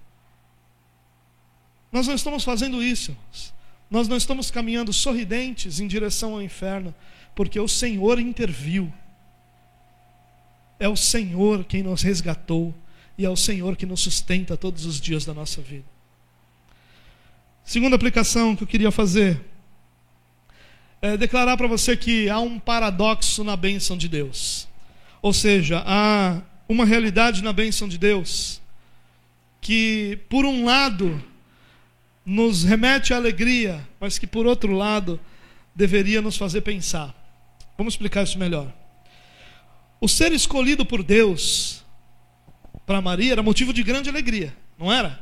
Nós 1.90 2.06
não 2.06 2.14
estamos 2.14 2.42
fazendo 2.44 2.82
isso, 2.82 3.12
irmãos. 3.12 3.61
Nós 3.92 4.08
não 4.08 4.16
estamos 4.16 4.50
caminhando 4.50 4.90
sorridentes 4.90 5.78
em 5.78 5.86
direção 5.86 6.32
ao 6.32 6.40
inferno, 6.40 6.94
porque 7.34 7.60
o 7.60 7.68
Senhor 7.68 8.18
interviu. 8.18 8.90
É 10.80 10.88
o 10.88 10.96
Senhor 10.96 11.62
quem 11.64 11.82
nos 11.82 12.00
resgatou 12.00 12.74
e 13.18 13.26
é 13.26 13.28
o 13.28 13.36
Senhor 13.36 13.76
que 13.76 13.84
nos 13.84 14.00
sustenta 14.00 14.56
todos 14.56 14.86
os 14.86 14.98
dias 14.98 15.26
da 15.26 15.34
nossa 15.34 15.60
vida. 15.60 15.84
Segunda 17.62 17.94
aplicação 17.94 18.56
que 18.56 18.62
eu 18.62 18.66
queria 18.66 18.90
fazer 18.90 19.38
é 21.02 21.18
declarar 21.18 21.58
para 21.58 21.66
você 21.68 21.94
que 21.94 22.30
há 22.30 22.40
um 22.40 22.58
paradoxo 22.58 23.44
na 23.44 23.56
bênção 23.56 23.94
de 23.94 24.08
Deus. 24.08 24.66
Ou 25.20 25.34
seja, 25.34 25.84
há 25.86 26.40
uma 26.66 26.86
realidade 26.86 27.42
na 27.42 27.52
bênção 27.52 27.86
de 27.86 27.98
Deus 27.98 28.58
que, 29.60 30.18
por 30.30 30.46
um 30.46 30.64
lado, 30.64 31.22
nos 32.24 32.62
remete 32.62 33.12
à 33.12 33.16
alegria, 33.16 33.86
mas 33.98 34.18
que, 34.18 34.26
por 34.26 34.46
outro 34.46 34.72
lado, 34.72 35.18
deveria 35.74 36.22
nos 36.22 36.36
fazer 36.36 36.60
pensar. 36.60 37.14
Vamos 37.76 37.94
explicar 37.94 38.22
isso 38.22 38.38
melhor. 38.38 38.72
O 40.00 40.08
ser 40.08 40.32
escolhido 40.32 40.84
por 40.84 41.02
Deus 41.02 41.84
para 42.86 43.00
Maria 43.00 43.32
era 43.32 43.42
motivo 43.42 43.72
de 43.72 43.82
grande 43.82 44.08
alegria, 44.08 44.54
não 44.78 44.92
era? 44.92 45.20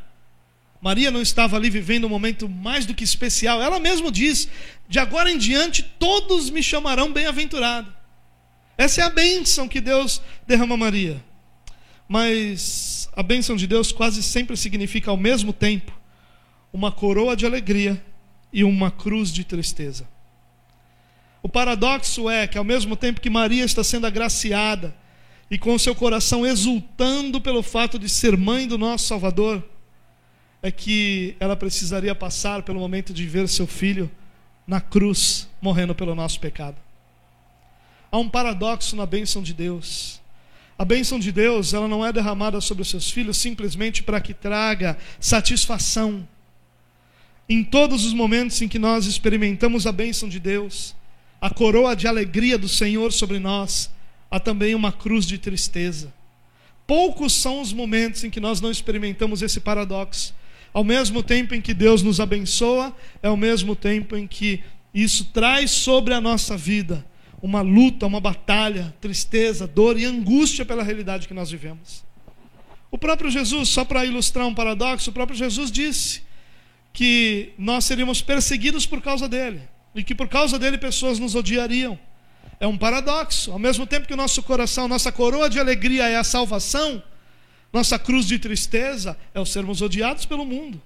Maria 0.80 1.10
não 1.10 1.20
estava 1.20 1.56
ali 1.56 1.68
vivendo 1.68 2.06
um 2.06 2.08
momento 2.08 2.48
mais 2.48 2.86
do 2.86 2.94
que 2.94 3.04
especial. 3.04 3.60
Ela 3.60 3.78
mesma 3.78 4.10
diz: 4.10 4.48
de 4.88 4.98
agora 4.98 5.30
em 5.30 5.36
diante 5.36 5.82
todos 5.82 6.48
me 6.48 6.62
chamarão 6.62 7.12
bem-aventurado. 7.12 7.92
Essa 8.78 9.02
é 9.02 9.04
a 9.04 9.10
bênção 9.10 9.68
que 9.68 9.80
Deus 9.80 10.22
derrama 10.46 10.74
a 10.74 10.78
Maria. 10.78 11.22
Mas 12.08 13.10
a 13.14 13.22
bênção 13.22 13.54
de 13.56 13.66
Deus 13.66 13.92
quase 13.92 14.22
sempre 14.22 14.56
significa 14.56 15.10
ao 15.10 15.18
mesmo 15.18 15.52
tempo 15.52 15.99
uma 16.72 16.92
coroa 16.92 17.36
de 17.36 17.46
alegria 17.46 18.02
e 18.52 18.64
uma 18.64 18.90
cruz 18.90 19.32
de 19.32 19.44
tristeza. 19.44 20.08
O 21.42 21.48
paradoxo 21.48 22.28
é 22.28 22.46
que, 22.46 22.58
ao 22.58 22.64
mesmo 22.64 22.96
tempo 22.96 23.20
que 23.20 23.30
Maria 23.30 23.64
está 23.64 23.82
sendo 23.82 24.06
agraciada 24.06 24.94
e 25.50 25.58
com 25.58 25.78
seu 25.78 25.94
coração 25.94 26.46
exultando 26.46 27.40
pelo 27.40 27.62
fato 27.62 27.98
de 27.98 28.08
ser 28.08 28.36
mãe 28.36 28.68
do 28.68 28.76
nosso 28.76 29.06
Salvador, 29.06 29.64
é 30.62 30.70
que 30.70 31.34
ela 31.40 31.56
precisaria 31.56 32.14
passar 32.14 32.62
pelo 32.62 32.80
momento 32.80 33.12
de 33.12 33.26
ver 33.26 33.48
seu 33.48 33.66
filho 33.66 34.10
na 34.66 34.80
cruz, 34.80 35.48
morrendo 35.60 35.94
pelo 35.94 36.14
nosso 36.14 36.38
pecado. 36.38 36.76
Há 38.12 38.18
um 38.18 38.28
paradoxo 38.28 38.94
na 38.94 39.06
bênção 39.06 39.42
de 39.42 39.54
Deus. 39.54 40.20
A 40.78 40.84
bênção 40.84 41.18
de 41.18 41.32
Deus, 41.32 41.72
ela 41.72 41.88
não 41.88 42.04
é 42.04 42.12
derramada 42.12 42.60
sobre 42.60 42.82
os 42.82 42.88
seus 42.88 43.10
filhos 43.10 43.36
simplesmente 43.36 44.02
para 44.02 44.20
que 44.20 44.34
traga 44.34 44.98
satisfação. 45.18 46.26
Em 47.52 47.64
todos 47.64 48.04
os 48.04 48.12
momentos 48.12 48.62
em 48.62 48.68
que 48.68 48.78
nós 48.78 49.06
experimentamos 49.06 49.84
a 49.84 49.90
bênção 49.90 50.28
de 50.28 50.38
Deus, 50.38 50.94
a 51.40 51.50
coroa 51.50 51.96
de 51.96 52.06
alegria 52.06 52.56
do 52.56 52.68
Senhor 52.68 53.12
sobre 53.12 53.40
nós, 53.40 53.90
há 54.30 54.38
também 54.38 54.72
uma 54.72 54.92
cruz 54.92 55.26
de 55.26 55.36
tristeza. 55.36 56.14
Poucos 56.86 57.32
são 57.32 57.60
os 57.60 57.72
momentos 57.72 58.22
em 58.22 58.30
que 58.30 58.38
nós 58.38 58.60
não 58.60 58.70
experimentamos 58.70 59.42
esse 59.42 59.58
paradoxo. 59.58 60.32
Ao 60.72 60.84
mesmo 60.84 61.24
tempo 61.24 61.52
em 61.52 61.60
que 61.60 61.74
Deus 61.74 62.04
nos 62.04 62.20
abençoa, 62.20 62.94
é 63.20 63.26
ao 63.26 63.36
mesmo 63.36 63.74
tempo 63.74 64.16
em 64.16 64.28
que 64.28 64.62
isso 64.94 65.24
traz 65.32 65.72
sobre 65.72 66.14
a 66.14 66.20
nossa 66.20 66.56
vida 66.56 67.04
uma 67.42 67.62
luta, 67.62 68.06
uma 68.06 68.20
batalha, 68.20 68.94
tristeza, 69.00 69.66
dor 69.66 69.98
e 69.98 70.04
angústia 70.04 70.64
pela 70.64 70.84
realidade 70.84 71.26
que 71.26 71.34
nós 71.34 71.50
vivemos. 71.50 72.04
O 72.92 72.98
próprio 72.98 73.28
Jesus, 73.28 73.70
só 73.70 73.84
para 73.84 74.06
ilustrar 74.06 74.46
um 74.46 74.54
paradoxo, 74.54 75.10
o 75.10 75.12
próprio 75.12 75.36
Jesus 75.36 75.72
disse 75.72 76.29
que 76.92 77.52
nós 77.58 77.84
seríamos 77.84 78.20
perseguidos 78.20 78.86
por 78.86 79.00
causa 79.00 79.28
dele 79.28 79.60
e 79.94 80.02
que 80.02 80.14
por 80.14 80.28
causa 80.28 80.58
dele 80.58 80.78
pessoas 80.78 81.18
nos 81.18 81.34
odiariam. 81.34 81.98
É 82.58 82.66
um 82.66 82.76
paradoxo. 82.76 83.52
Ao 83.52 83.58
mesmo 83.58 83.86
tempo 83.86 84.06
que 84.06 84.14
o 84.14 84.16
nosso 84.16 84.42
coração, 84.42 84.86
nossa 84.86 85.10
coroa 85.10 85.48
de 85.48 85.58
alegria 85.58 86.08
é 86.08 86.16
a 86.16 86.24
salvação, 86.24 87.02
nossa 87.72 87.98
cruz 87.98 88.26
de 88.26 88.38
tristeza 88.38 89.16
é 89.32 89.40
o 89.40 89.46
sermos 89.46 89.80
odiados 89.80 90.26
pelo 90.26 90.44
mundo. 90.44 90.80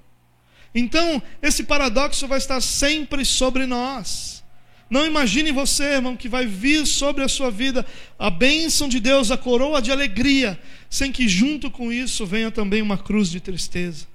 Então, 0.74 1.22
esse 1.40 1.64
paradoxo 1.64 2.26
vai 2.26 2.38
estar 2.38 2.61
sempre 2.61 3.24
sobre 3.24 3.64
nós. 3.64 4.42
Não 4.90 5.07
imagine 5.07 5.50
você, 5.50 5.84
irmão, 5.84 6.16
que 6.16 6.28
vai 6.28 6.46
vir 6.46 6.86
sobre 6.86 7.24
a 7.24 7.28
sua 7.28 7.50
vida 7.50 7.86
a 8.18 8.28
bênção 8.28 8.88
de 8.88 9.00
Deus, 9.00 9.30
a 9.30 9.36
coroa 9.36 9.80
de 9.80 9.90
alegria, 9.90 10.61
sem 10.90 11.11
que 11.11 11.26
junto 11.26 11.70
com 11.70 11.92
isso 11.92 12.26
venha 12.26 12.50
também 12.50 12.82
uma 12.82 12.98
cruz 12.98 13.30
de 13.30 13.40
tristeza. 13.40 14.07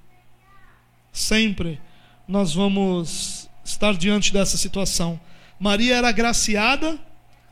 Sempre 1.12 1.80
nós 2.26 2.54
vamos 2.54 3.48
estar 3.64 3.94
diante 3.94 4.32
dessa 4.32 4.56
situação. 4.56 5.20
Maria 5.58 5.96
era 5.96 6.08
agraciada 6.08 6.98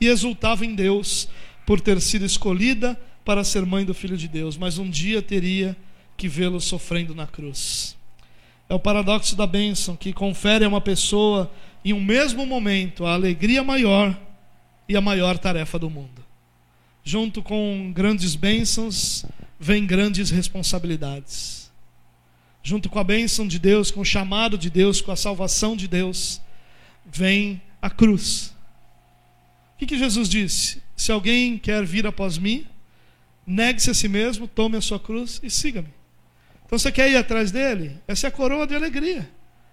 e 0.01 0.07
exultava 0.07 0.65
em 0.65 0.75
Deus 0.75 1.29
por 1.67 1.81
ter 1.81 2.01
sido 2.01 2.25
escolhida 2.25 2.99
para 3.25 3.45
ser 3.45 3.67
mãe 3.67 3.85
do 3.85 3.93
Filho 3.93 4.17
de 4.17 4.29
Deus, 4.29 4.57
mas 4.57 4.79
um 4.79 4.89
dia 4.89 5.21
teria 5.21 5.77
que 6.17 6.29
vê-lo 6.29 6.61
sofrendo 6.61 7.15
na 7.15 7.27
cruz. 7.27 7.97
É 8.69 8.75
o 8.75 8.79
paradoxo 8.79 9.35
da 9.35 9.47
bênção 9.47 9.97
que 9.97 10.13
confere 10.13 10.65
a 10.65 10.69
uma 10.69 10.81
pessoa, 10.81 11.51
em 11.85 11.93
um 11.93 12.03
mesmo 12.03 12.47
momento, 12.47 13.05
a 13.05 13.15
alegria 13.15 13.63
maior 13.65 14.19
e 14.89 14.97
a 14.97 15.01
maior 15.01 15.37
tarefa 15.39 15.79
do 15.79 15.91
mundo. 15.91 16.25
Junto 17.03 17.43
com 17.43 17.91
grandes 17.95 18.35
bênçãos, 18.35 19.25
vem 19.59 19.87
grandes 19.87 20.31
responsabilidades 20.31 21.68
junto 22.69 22.91
com 22.91 22.99
a 22.99 23.05
bênção 23.05 23.49
de 23.49 23.59
Deus, 23.59 23.91
com 23.91 24.01
o 24.01 24.05
chamado 24.05 24.59
de 24.59 24.69
Deus, 24.69 25.01
com 25.01 25.11
a 25.11 25.16
salvação 25.16 25.75
de 25.75 25.89
Deus, 25.89 26.39
vem 27.07 27.62
a 27.81 27.89
cruz. 27.89 28.55
O 29.75 29.79
que, 29.79 29.87
que 29.87 29.99
Jesus 29.99 30.29
disse? 30.29 30.83
Se 30.95 31.11
alguém 31.11 31.57
quer 31.57 31.83
vir 31.87 32.07
após 32.07 32.37
mim, 32.37 32.66
negue-se 33.47 33.91
a 33.91 33.95
si 33.95 34.07
mesmo, 34.07 34.47
tome 34.47 34.77
a 34.77 34.83
sua 34.83 35.01
cruz 35.01 35.41
e 35.43 35.49
siga-me. 35.49 35.89
Então 36.66 36.79
você 36.79 36.93
quer 36.93 37.11
ir 37.11 37.16
atrás 37.16 37.51
dele? 37.51 37.99
Essa 38.07 38.27
é 38.27 38.29
a 38.29 38.31
coroa 38.31 38.66
de 38.66 38.75
alegria. 38.75 39.27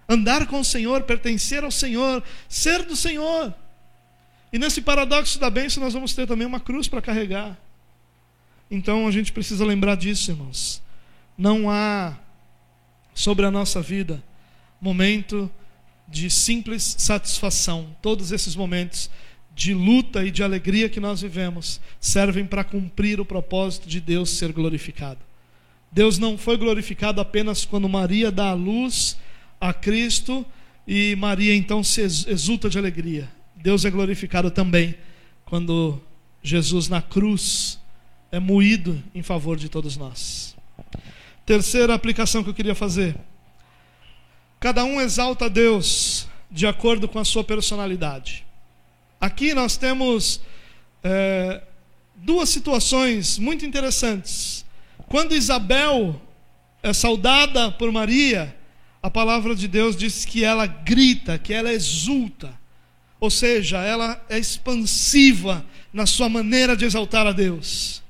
Andar 0.08 0.46
com 0.46 0.60
o 0.60 0.64
Senhor, 0.64 1.02
pertencer 1.02 1.64
ao 1.64 1.70
Senhor, 1.70 2.22
ser 2.48 2.82
do 2.84 2.96
Senhor. 2.96 3.54
E 4.50 4.58
nesse 4.58 4.80
paradoxo 4.80 5.38
da 5.38 5.50
bênção, 5.50 5.82
nós 5.82 5.92
vamos 5.92 6.14
ter 6.14 6.26
também 6.26 6.46
uma 6.46 6.60
cruz 6.60 6.88
para 6.88 7.02
carregar. 7.02 7.58
Então 8.70 9.06
a 9.06 9.10
gente 9.10 9.32
precisa 9.32 9.66
lembrar 9.66 9.96
disso, 9.96 10.30
irmãos. 10.30 10.80
Não 11.36 11.68
há 11.68 12.16
sobre 13.16 13.46
a 13.46 13.50
nossa 13.50 13.80
vida 13.80 14.22
momento 14.80 15.50
de 16.06 16.30
simples 16.30 16.96
satisfação. 16.98 17.88
Todos 18.00 18.30
esses 18.30 18.54
momentos 18.54 19.10
de 19.54 19.72
luta 19.72 20.24
e 20.24 20.30
de 20.30 20.42
alegria 20.42 20.88
que 20.88 21.00
nós 21.00 21.22
vivemos 21.22 21.80
servem 21.98 22.44
para 22.44 22.62
cumprir 22.62 23.18
o 23.18 23.24
propósito 23.24 23.88
de 23.88 24.00
Deus 24.00 24.30
ser 24.30 24.52
glorificado. 24.52 25.18
Deus 25.90 26.18
não 26.18 26.36
foi 26.36 26.58
glorificado 26.58 27.20
apenas 27.20 27.64
quando 27.64 27.88
Maria 27.88 28.30
dá 28.30 28.50
a 28.50 28.54
luz 28.54 29.16
a 29.58 29.72
Cristo 29.72 30.44
e 30.86 31.16
Maria 31.16 31.54
então 31.54 31.82
se 31.82 32.02
exulta 32.02 32.68
de 32.68 32.78
alegria. 32.78 33.28
Deus 33.56 33.84
é 33.84 33.90
glorificado 33.90 34.50
também 34.50 34.94
quando 35.46 36.00
Jesus 36.42 36.88
na 36.88 37.00
cruz 37.00 37.80
é 38.30 38.38
moído 38.38 39.02
em 39.14 39.22
favor 39.22 39.56
de 39.56 39.70
todos 39.70 39.96
nós. 39.96 40.55
Terceira 41.46 41.94
aplicação 41.94 42.42
que 42.42 42.50
eu 42.50 42.54
queria 42.54 42.74
fazer. 42.74 43.16
Cada 44.58 44.84
um 44.84 45.00
exalta 45.00 45.48
Deus 45.48 46.26
de 46.50 46.66
acordo 46.66 47.06
com 47.06 47.20
a 47.20 47.24
sua 47.24 47.44
personalidade. 47.44 48.44
Aqui 49.20 49.54
nós 49.54 49.76
temos 49.76 50.40
é, 51.04 51.62
duas 52.16 52.48
situações 52.48 53.38
muito 53.38 53.64
interessantes. 53.64 54.66
Quando 55.08 55.36
Isabel 55.36 56.20
é 56.82 56.92
saudada 56.92 57.70
por 57.70 57.92
Maria, 57.92 58.56
a 59.00 59.08
palavra 59.08 59.54
de 59.54 59.68
Deus 59.68 59.96
diz 59.96 60.24
que 60.24 60.42
ela 60.42 60.66
grita, 60.66 61.38
que 61.38 61.52
ela 61.52 61.72
exulta. 61.72 62.52
Ou 63.20 63.30
seja, 63.30 63.78
ela 63.78 64.20
é 64.28 64.36
expansiva 64.36 65.64
na 65.92 66.06
sua 66.06 66.28
maneira 66.28 66.76
de 66.76 66.84
exaltar 66.84 67.24
a 67.24 67.32
Deus. 67.32 68.02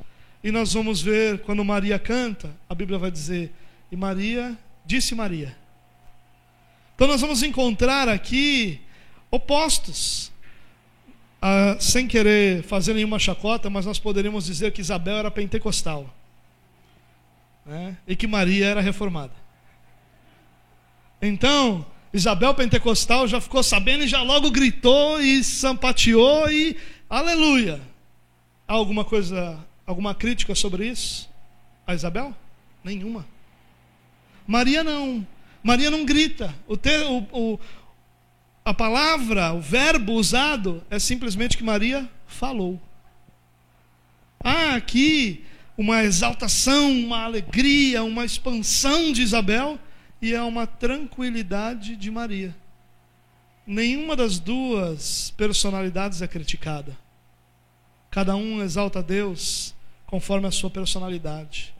E 0.47 0.53
nós 0.53 0.73
vamos 0.73 1.03
ver 1.03 1.41
quando 1.41 1.65
Maria 1.65 1.99
canta, 1.99 2.55
a 2.69 2.75
Bíblia 2.77 3.01
vai 3.01 3.11
dizer: 3.11 3.53
E 3.91 3.97
Maria, 3.97 4.57
disse 4.85 5.13
Maria. 5.13 5.57
Então 6.95 7.09
nós 7.09 7.21
vamos 7.21 7.43
encontrar 7.43 8.09
aqui 8.09 8.81
opostos 9.29 10.31
ah, 11.43 11.77
sem 11.81 12.07
querer 12.07 12.63
fazer 12.63 12.95
nenhuma 12.95 13.19
chacota, 13.19 13.69
mas 13.69 13.87
nós 13.87 13.99
poderíamos 13.99 14.47
dizer 14.47 14.71
que 14.71 14.81
Isabel 14.81 15.17
era 15.17 15.33
pentecostal 15.33 16.15
né? 17.67 17.97
e 18.07 18.15
que 18.15 18.29
Maria 18.29 18.67
era 18.67 18.81
reformada. 18.81 19.35
Então, 21.21 21.85
Isabel 22.13 22.55
pentecostal 22.55 23.27
já 23.27 23.41
ficou 23.41 23.65
sabendo 23.65 24.05
e 24.05 24.07
já 24.07 24.23
logo 24.23 24.49
gritou 24.53 25.21
e 25.21 25.43
sampateou 25.43 26.49
e 26.49 26.77
aleluia. 27.11 27.81
Há 28.69 28.75
alguma 28.75 29.05
coisa, 29.05 29.59
alguma 29.87 30.15
crítica 30.15 30.55
sobre 30.55 30.89
isso? 30.89 31.31
A 31.87 31.95
Isabel? 31.95 32.35
Nenhuma. 32.83 33.27
Maria 34.47 34.83
não. 34.83 35.27
Maria 35.63 35.91
não 35.91 36.05
grita. 36.05 36.55
O, 36.67 36.77
te, 36.77 36.97
o, 36.99 37.19
o, 37.33 37.61
a 38.65 38.75
palavra, 38.75 39.53
o 39.53 39.61
verbo 39.61 40.13
usado 40.15 40.85
é 40.91 40.99
simplesmente 40.99 41.57
que 41.57 41.65
Maria 41.65 42.09
falou. 42.27 42.81
Há 44.41 44.75
aqui 44.75 45.45
uma 45.77 46.03
exaltação, 46.05 46.91
uma 46.91 47.25
alegria, 47.25 48.03
uma 48.03 48.25
expansão 48.25 49.13
de 49.13 49.23
Isabel 49.23 49.79
e 50.23 50.35
há 50.35 50.45
uma 50.45 50.67
tranquilidade 50.67 51.97
de 51.97 52.11
Maria. 52.11 52.55
Nenhuma 53.67 54.15
das 54.17 54.39
duas 54.39 55.33
personalidades 55.37 56.23
é 56.23 56.29
criticada. 56.29 56.97
Cada 58.11 58.37
um 58.37 58.63
exalta 58.63 59.03
Deus 59.03 59.76
conforme 60.07 60.47
a 60.47 60.51
sua 60.51 60.71
personalidade. 60.71 61.75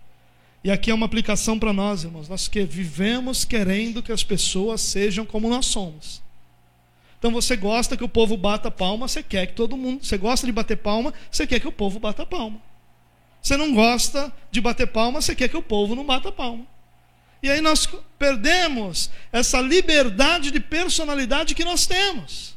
E 0.65 0.71
aqui 0.71 0.91
é 0.91 0.95
uma 0.95 1.07
aplicação 1.07 1.59
para 1.59 1.73
nós, 1.73 2.03
irmãos. 2.03 2.29
Nós 2.29 2.49
que 2.49 2.65
vivemos 2.65 3.45
querendo 3.45 4.03
que 4.03 4.11
as 4.11 4.25
pessoas 4.25 4.81
sejam 4.81 5.25
como 5.25 5.49
nós 5.49 5.67
somos. 5.67 6.21
Então 7.19 7.31
você 7.31 7.57
gosta 7.57 7.97
que 7.97 8.05
o 8.05 8.09
povo 8.09 8.37
bata 8.37 8.71
palma, 8.71 9.09
você 9.09 9.23
quer 9.23 9.47
que 9.47 9.55
todo 9.55 9.77
mundo. 9.77 10.05
Você 10.05 10.19
gosta 10.19 10.47
de 10.47 10.53
bater 10.53 10.77
palma, 10.77 11.15
você 11.31 11.47
quer 11.47 11.61
que 11.61 11.69
o 11.69 11.73
povo 11.73 11.99
bata 11.99 12.27
palma. 12.27 12.61
Você 13.41 13.57
não 13.57 13.73
gosta 13.73 14.33
de 14.51 14.61
bater 14.61 14.89
palma, 14.89 15.23
você 15.23 15.35
quer 15.35 15.49
que 15.49 15.57
o 15.57 15.63
povo 15.63 15.95
não 15.95 16.05
bata 16.05 16.33
palma. 16.33 16.67
E 17.43 17.49
aí 17.49 17.61
nós 17.61 17.89
perdemos 18.19 19.09
essa 19.31 19.61
liberdade 19.61 20.51
de 20.51 20.59
personalidade 20.59 21.55
que 21.55 21.65
nós 21.65 21.87
temos. 21.87 22.57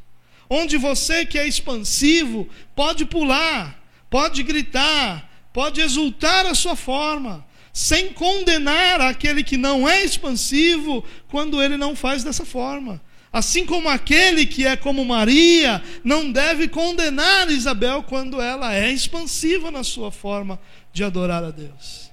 Onde 0.49 0.77
você 0.77 1.27
que 1.27 1.37
é 1.37 1.47
expansivo 1.47 2.49
pode 2.75 3.05
pular, 3.05 3.79
pode 4.09 4.41
gritar, 4.41 5.28
pode 5.51 5.81
exultar 5.81 6.45
a 6.45 6.55
sua 6.55 6.75
forma, 6.75 7.45
sem 7.73 8.13
condenar 8.13 9.01
aquele 9.01 9.43
que 9.43 9.57
não 9.57 9.87
é 9.87 10.03
expansivo 10.03 11.03
quando 11.29 11.61
ele 11.61 11.77
não 11.77 11.95
faz 11.95 12.23
dessa 12.23 12.45
forma. 12.45 13.01
Assim 13.31 13.65
como 13.65 13.87
aquele 13.87 14.45
que 14.45 14.65
é 14.65 14.75
como 14.75 15.05
Maria 15.05 15.83
não 16.03 16.31
deve 16.31 16.67
condenar 16.67 17.49
Isabel 17.51 18.01
quando 18.01 18.41
ela 18.41 18.73
é 18.73 18.91
expansiva 18.91 19.69
na 19.69 19.83
sua 19.83 20.11
forma 20.11 20.59
de 20.91 21.03
adorar 21.03 21.43
a 21.43 21.51
Deus. 21.51 22.09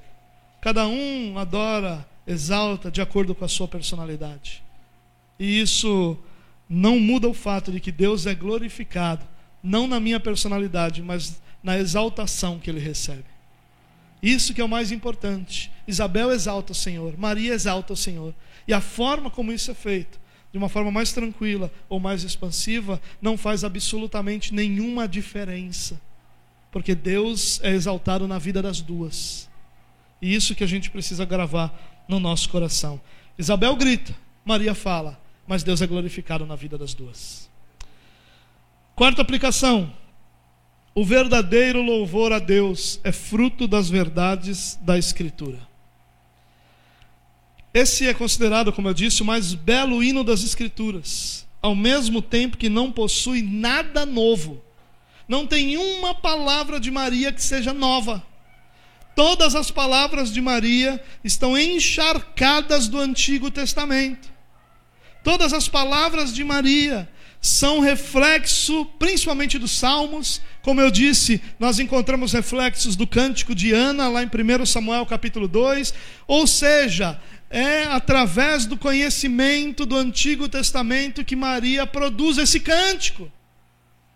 Cada 0.61 0.87
um 0.87 1.39
adora, 1.39 2.07
exalta 2.27 2.91
de 2.91 3.01
acordo 3.01 3.35
com 3.35 3.45
a 3.45 3.49
sua 3.49 3.67
personalidade. 3.67 4.63
E 5.39 5.61
isso 5.61 6.19
não 6.69 6.99
muda 6.99 7.29
o 7.29 7.35
fato 7.35 7.71
de 7.73 7.81
que 7.81 7.93
Deus 7.93 8.27
é 8.27 8.35
glorificado, 8.35 9.25
não 9.63 9.87
na 9.87 9.99
minha 9.99 10.21
personalidade, 10.21 11.03
mas 11.03 11.41
na 11.67 11.77
exaltação 11.77 12.61
que 12.61 12.71
ele 12.71 12.79
recebe. 12.79 13.25
Isso 14.23 14.55
que 14.55 14.61
é 14.61 14.65
o 14.65 14.69
mais 14.69 14.93
importante. 14.93 15.69
Isabel 15.85 16.31
exalta 16.31 16.71
o 16.71 16.77
Senhor, 16.77 17.19
Maria 17.19 17.53
exalta 17.53 17.93
o 17.93 17.97
Senhor. 17.97 18.33
E 18.69 18.73
a 18.73 18.81
forma 18.81 19.29
como 19.29 19.53
isso 19.53 19.69
é 19.73 19.75
feito 19.75 20.17
de 20.53 20.59
uma 20.59 20.69
forma 20.69 20.93
mais 20.93 21.13
tranquila 21.13 21.71
ou 21.89 21.99
mais 21.99 22.23
expansiva, 22.23 23.03
não 23.21 23.37
faz 23.37 23.65
absolutamente 23.65 24.55
nenhuma 24.55 25.09
diferença. 25.09 26.01
Porque 26.71 26.95
Deus 26.95 27.61
é 27.65 27.73
exaltado 27.73 28.29
na 28.29 28.39
vida 28.39 28.63
das 28.63 28.81
duas. 28.81 29.51
E 30.23 30.33
isso 30.33 30.55
que 30.55 30.63
a 30.63 30.69
gente 30.69 30.89
precisa 30.89 31.25
gravar 31.25 32.05
no 32.09 32.21
nosso 32.21 32.49
coração. 32.49 33.01
Isabel 33.37 33.75
grita, 33.75 34.15
Maria 34.45 34.73
fala, 34.73 35.21
mas 35.49 35.65
Deus 35.65 35.83
é 35.83 35.87
glorificado 35.87 36.47
na 36.47 36.55
vida 36.55 36.79
das 36.79 36.95
duas. 36.95 37.51
Quarta 38.95 39.21
aplicação: 39.21 39.93
o 40.97 41.05
verdadeiro 41.05 41.83
louvor 41.83 42.33
a 42.33 42.39
Deus 42.39 42.99
é 43.05 43.13
fruto 43.13 43.69
das 43.69 43.91
verdades 43.91 44.79
da 44.81 44.99
Escritura. 44.99 45.59
Esse 47.75 48.09
é 48.09 48.15
considerado, 48.15 48.73
como 48.73 48.89
eu 48.89 48.95
disse, 48.95 49.21
o 49.21 49.25
mais 49.27 49.53
belo 49.53 50.03
hino 50.03 50.25
das 50.25 50.43
Escrituras, 50.43 51.47
ao 51.61 51.77
mesmo 51.77 52.23
tempo 52.23 52.57
que 52.57 52.71
não 52.71 52.91
possui 52.91 53.43
nada 53.43 54.07
novo. 54.07 54.65
Não 55.29 55.47
tem 55.47 55.77
uma 55.77 56.15
palavra 56.15 56.81
de 56.81 56.91
Maria 56.91 57.31
que 57.31 57.43
seja 57.43 57.75
nova. 57.75 58.25
Todas 59.15 59.55
as 59.55 59.71
palavras 59.71 60.33
de 60.33 60.41
Maria 60.41 60.99
estão 61.23 61.59
encharcadas 61.59 62.89
do 62.89 62.99
Antigo 62.99 63.51
Testamento. 63.51 64.31
Todas 65.23 65.53
as 65.53 65.69
palavras 65.69 66.33
de 66.33 66.43
Maria 66.43 67.07
são 67.47 67.79
reflexo, 67.79 68.85
principalmente 68.99 69.57
dos 69.57 69.71
Salmos. 69.71 70.41
Como 70.63 70.81
eu 70.81 70.91
disse, 70.91 71.41
nós 71.61 71.79
encontramos 71.79 72.33
reflexos 72.33 72.97
do 72.97 73.07
cântico 73.07 73.55
de 73.55 73.73
Ana, 73.73 74.09
lá 74.09 74.21
em 74.23 74.27
1 74.27 74.67
Samuel 74.67 75.07
capítulo 75.07 75.47
2. 75.47 75.95
Ou 76.27 76.45
seja, 76.45 77.21
é 77.49 77.85
através 77.85 78.67
do 78.67 78.77
conhecimento 78.77 79.87
do 79.87 79.97
Antigo 79.97 80.49
Testamento 80.49 81.25
que 81.25 81.37
Maria 81.37 81.87
produz 81.87 82.37
esse 82.37 82.59
cântico. 82.59 83.31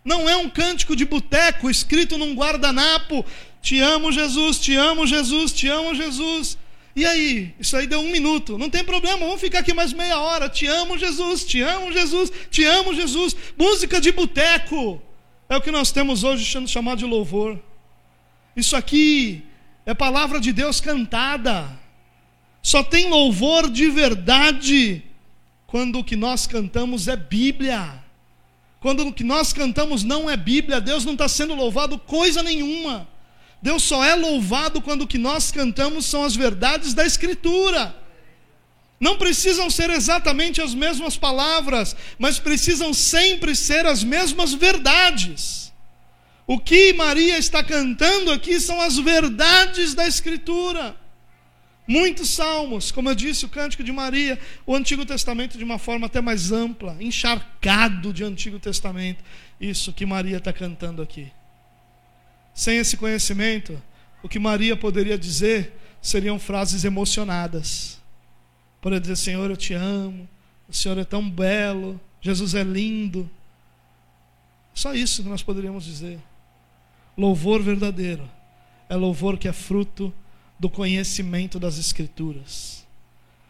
Não 0.04 0.28
é 0.28 0.36
um 0.36 0.50
cântico 0.50 0.96
de 0.96 1.04
boteco 1.04 1.70
escrito 1.70 2.18
num 2.18 2.34
guardanapo. 2.34 3.24
Te 3.62 3.78
amo, 3.78 4.10
Jesus, 4.10 4.58
te 4.58 4.74
amo, 4.74 5.06
Jesus, 5.06 5.52
te 5.52 5.68
amo, 5.68 5.94
Jesus. 5.94 6.58
E 6.94 7.04
aí? 7.04 7.54
Isso 7.58 7.76
aí 7.76 7.86
deu 7.86 8.00
um 8.00 8.10
minuto. 8.10 8.58
Não 8.58 8.68
tem 8.68 8.84
problema, 8.84 9.18
vamos 9.18 9.40
ficar 9.40 9.60
aqui 9.60 9.72
mais 9.72 9.92
meia 9.92 10.18
hora. 10.18 10.48
Te 10.48 10.66
amo, 10.66 10.98
Jesus, 10.98 11.44
te 11.44 11.60
amo, 11.60 11.92
Jesus, 11.92 12.32
te 12.50 12.64
amo, 12.64 12.94
Jesus. 12.94 13.36
Música 13.56 14.00
de 14.00 14.10
boteco. 14.12 15.00
É 15.48 15.56
o 15.56 15.60
que 15.60 15.70
nós 15.70 15.92
temos 15.92 16.24
hoje 16.24 16.44
chamado 16.66 16.98
de 16.98 17.04
louvor. 17.04 17.58
Isso 18.56 18.76
aqui 18.76 19.42
é 19.86 19.94
palavra 19.94 20.40
de 20.40 20.52
Deus 20.52 20.80
cantada. 20.80 21.78
Só 22.62 22.82
tem 22.82 23.08
louvor 23.08 23.70
de 23.70 23.88
verdade 23.88 25.02
quando 25.66 26.00
o 26.00 26.04
que 26.04 26.16
nós 26.16 26.46
cantamos 26.46 27.08
é 27.08 27.16
Bíblia. 27.16 28.00
Quando 28.80 29.06
o 29.06 29.12
que 29.12 29.22
nós 29.22 29.52
cantamos 29.52 30.02
não 30.02 30.28
é 30.28 30.36
Bíblia, 30.36 30.80
Deus 30.80 31.04
não 31.04 31.12
está 31.12 31.28
sendo 31.28 31.54
louvado 31.54 31.98
coisa 31.98 32.42
nenhuma. 32.42 33.08
Deus 33.62 33.82
só 33.82 34.02
é 34.02 34.14
louvado 34.14 34.80
quando 34.80 35.02
o 35.02 35.06
que 35.06 35.18
nós 35.18 35.50
cantamos 35.50 36.06
são 36.06 36.24
as 36.24 36.34
verdades 36.34 36.94
da 36.94 37.04
Escritura. 37.04 37.94
Não 38.98 39.16
precisam 39.16 39.70
ser 39.70 39.90
exatamente 39.90 40.60
as 40.60 40.74
mesmas 40.74 41.16
palavras, 41.16 41.96
mas 42.18 42.38
precisam 42.38 42.92
sempre 42.92 43.56
ser 43.56 43.86
as 43.86 44.04
mesmas 44.04 44.52
verdades. 44.52 45.72
O 46.46 46.58
que 46.58 46.92
Maria 46.92 47.38
está 47.38 47.62
cantando 47.62 48.30
aqui 48.30 48.60
são 48.60 48.80
as 48.80 48.98
verdades 48.98 49.94
da 49.94 50.06
Escritura. 50.06 50.96
Muitos 51.86 52.30
salmos, 52.30 52.92
como 52.92 53.08
eu 53.08 53.14
disse, 53.14 53.44
o 53.44 53.48
Cântico 53.48 53.82
de 53.82 53.90
Maria, 53.90 54.38
o 54.66 54.76
Antigo 54.76 55.04
Testamento 55.04 55.58
de 55.58 55.64
uma 55.64 55.78
forma 55.78 56.06
até 56.06 56.20
mais 56.20 56.52
ampla, 56.52 56.96
encharcado 57.00 58.12
de 58.12 58.22
Antigo 58.22 58.58
Testamento. 58.58 59.24
Isso 59.60 59.92
que 59.92 60.06
Maria 60.06 60.36
está 60.36 60.52
cantando 60.52 61.02
aqui. 61.02 61.32
Sem 62.60 62.76
esse 62.76 62.94
conhecimento, 62.98 63.82
o 64.22 64.28
que 64.28 64.38
Maria 64.38 64.76
poderia 64.76 65.16
dizer 65.16 65.72
seriam 66.02 66.38
frases 66.38 66.84
emocionadas. 66.84 67.98
Poderia 68.82 69.00
dizer: 69.00 69.16
Senhor, 69.16 69.48
eu 69.48 69.56
te 69.56 69.72
amo, 69.72 70.28
o 70.68 70.74
Senhor 70.74 70.98
é 70.98 71.04
tão 71.04 71.30
belo, 71.30 71.98
Jesus 72.20 72.54
é 72.54 72.62
lindo. 72.62 73.30
Só 74.74 74.92
isso 74.94 75.22
que 75.22 75.28
nós 75.30 75.42
poderíamos 75.42 75.86
dizer. 75.86 76.18
Louvor 77.16 77.62
verdadeiro 77.62 78.30
é 78.90 78.94
louvor 78.94 79.38
que 79.38 79.48
é 79.48 79.54
fruto 79.54 80.12
do 80.58 80.68
conhecimento 80.68 81.58
das 81.58 81.78
Escrituras. 81.78 82.86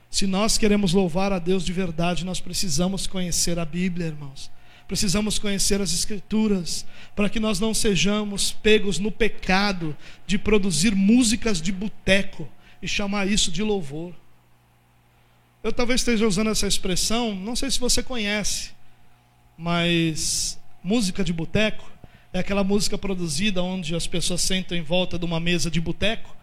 Se 0.08 0.24
nós 0.24 0.56
queremos 0.56 0.92
louvar 0.92 1.32
a 1.32 1.40
Deus 1.40 1.64
de 1.64 1.72
verdade, 1.72 2.24
nós 2.24 2.38
precisamos 2.38 3.08
conhecer 3.08 3.58
a 3.58 3.64
Bíblia, 3.64 4.06
irmãos. 4.06 4.52
Precisamos 4.90 5.38
conhecer 5.38 5.80
as 5.80 5.92
Escrituras 5.92 6.84
para 7.14 7.28
que 7.30 7.38
nós 7.38 7.60
não 7.60 7.72
sejamos 7.72 8.50
pegos 8.50 8.98
no 8.98 9.12
pecado 9.12 9.96
de 10.26 10.36
produzir 10.36 10.96
músicas 10.96 11.62
de 11.62 11.70
boteco 11.70 12.48
e 12.82 12.88
chamar 12.88 13.28
isso 13.28 13.52
de 13.52 13.62
louvor. 13.62 14.12
Eu 15.62 15.72
talvez 15.72 16.00
esteja 16.00 16.26
usando 16.26 16.50
essa 16.50 16.66
expressão, 16.66 17.36
não 17.36 17.54
sei 17.54 17.70
se 17.70 17.78
você 17.78 18.02
conhece, 18.02 18.72
mas 19.56 20.58
música 20.82 21.22
de 21.22 21.32
boteco 21.32 21.88
é 22.32 22.40
aquela 22.40 22.64
música 22.64 22.98
produzida 22.98 23.62
onde 23.62 23.94
as 23.94 24.08
pessoas 24.08 24.40
sentam 24.40 24.76
em 24.76 24.82
volta 24.82 25.16
de 25.16 25.24
uma 25.24 25.38
mesa 25.38 25.70
de 25.70 25.80
boteco 25.80 26.36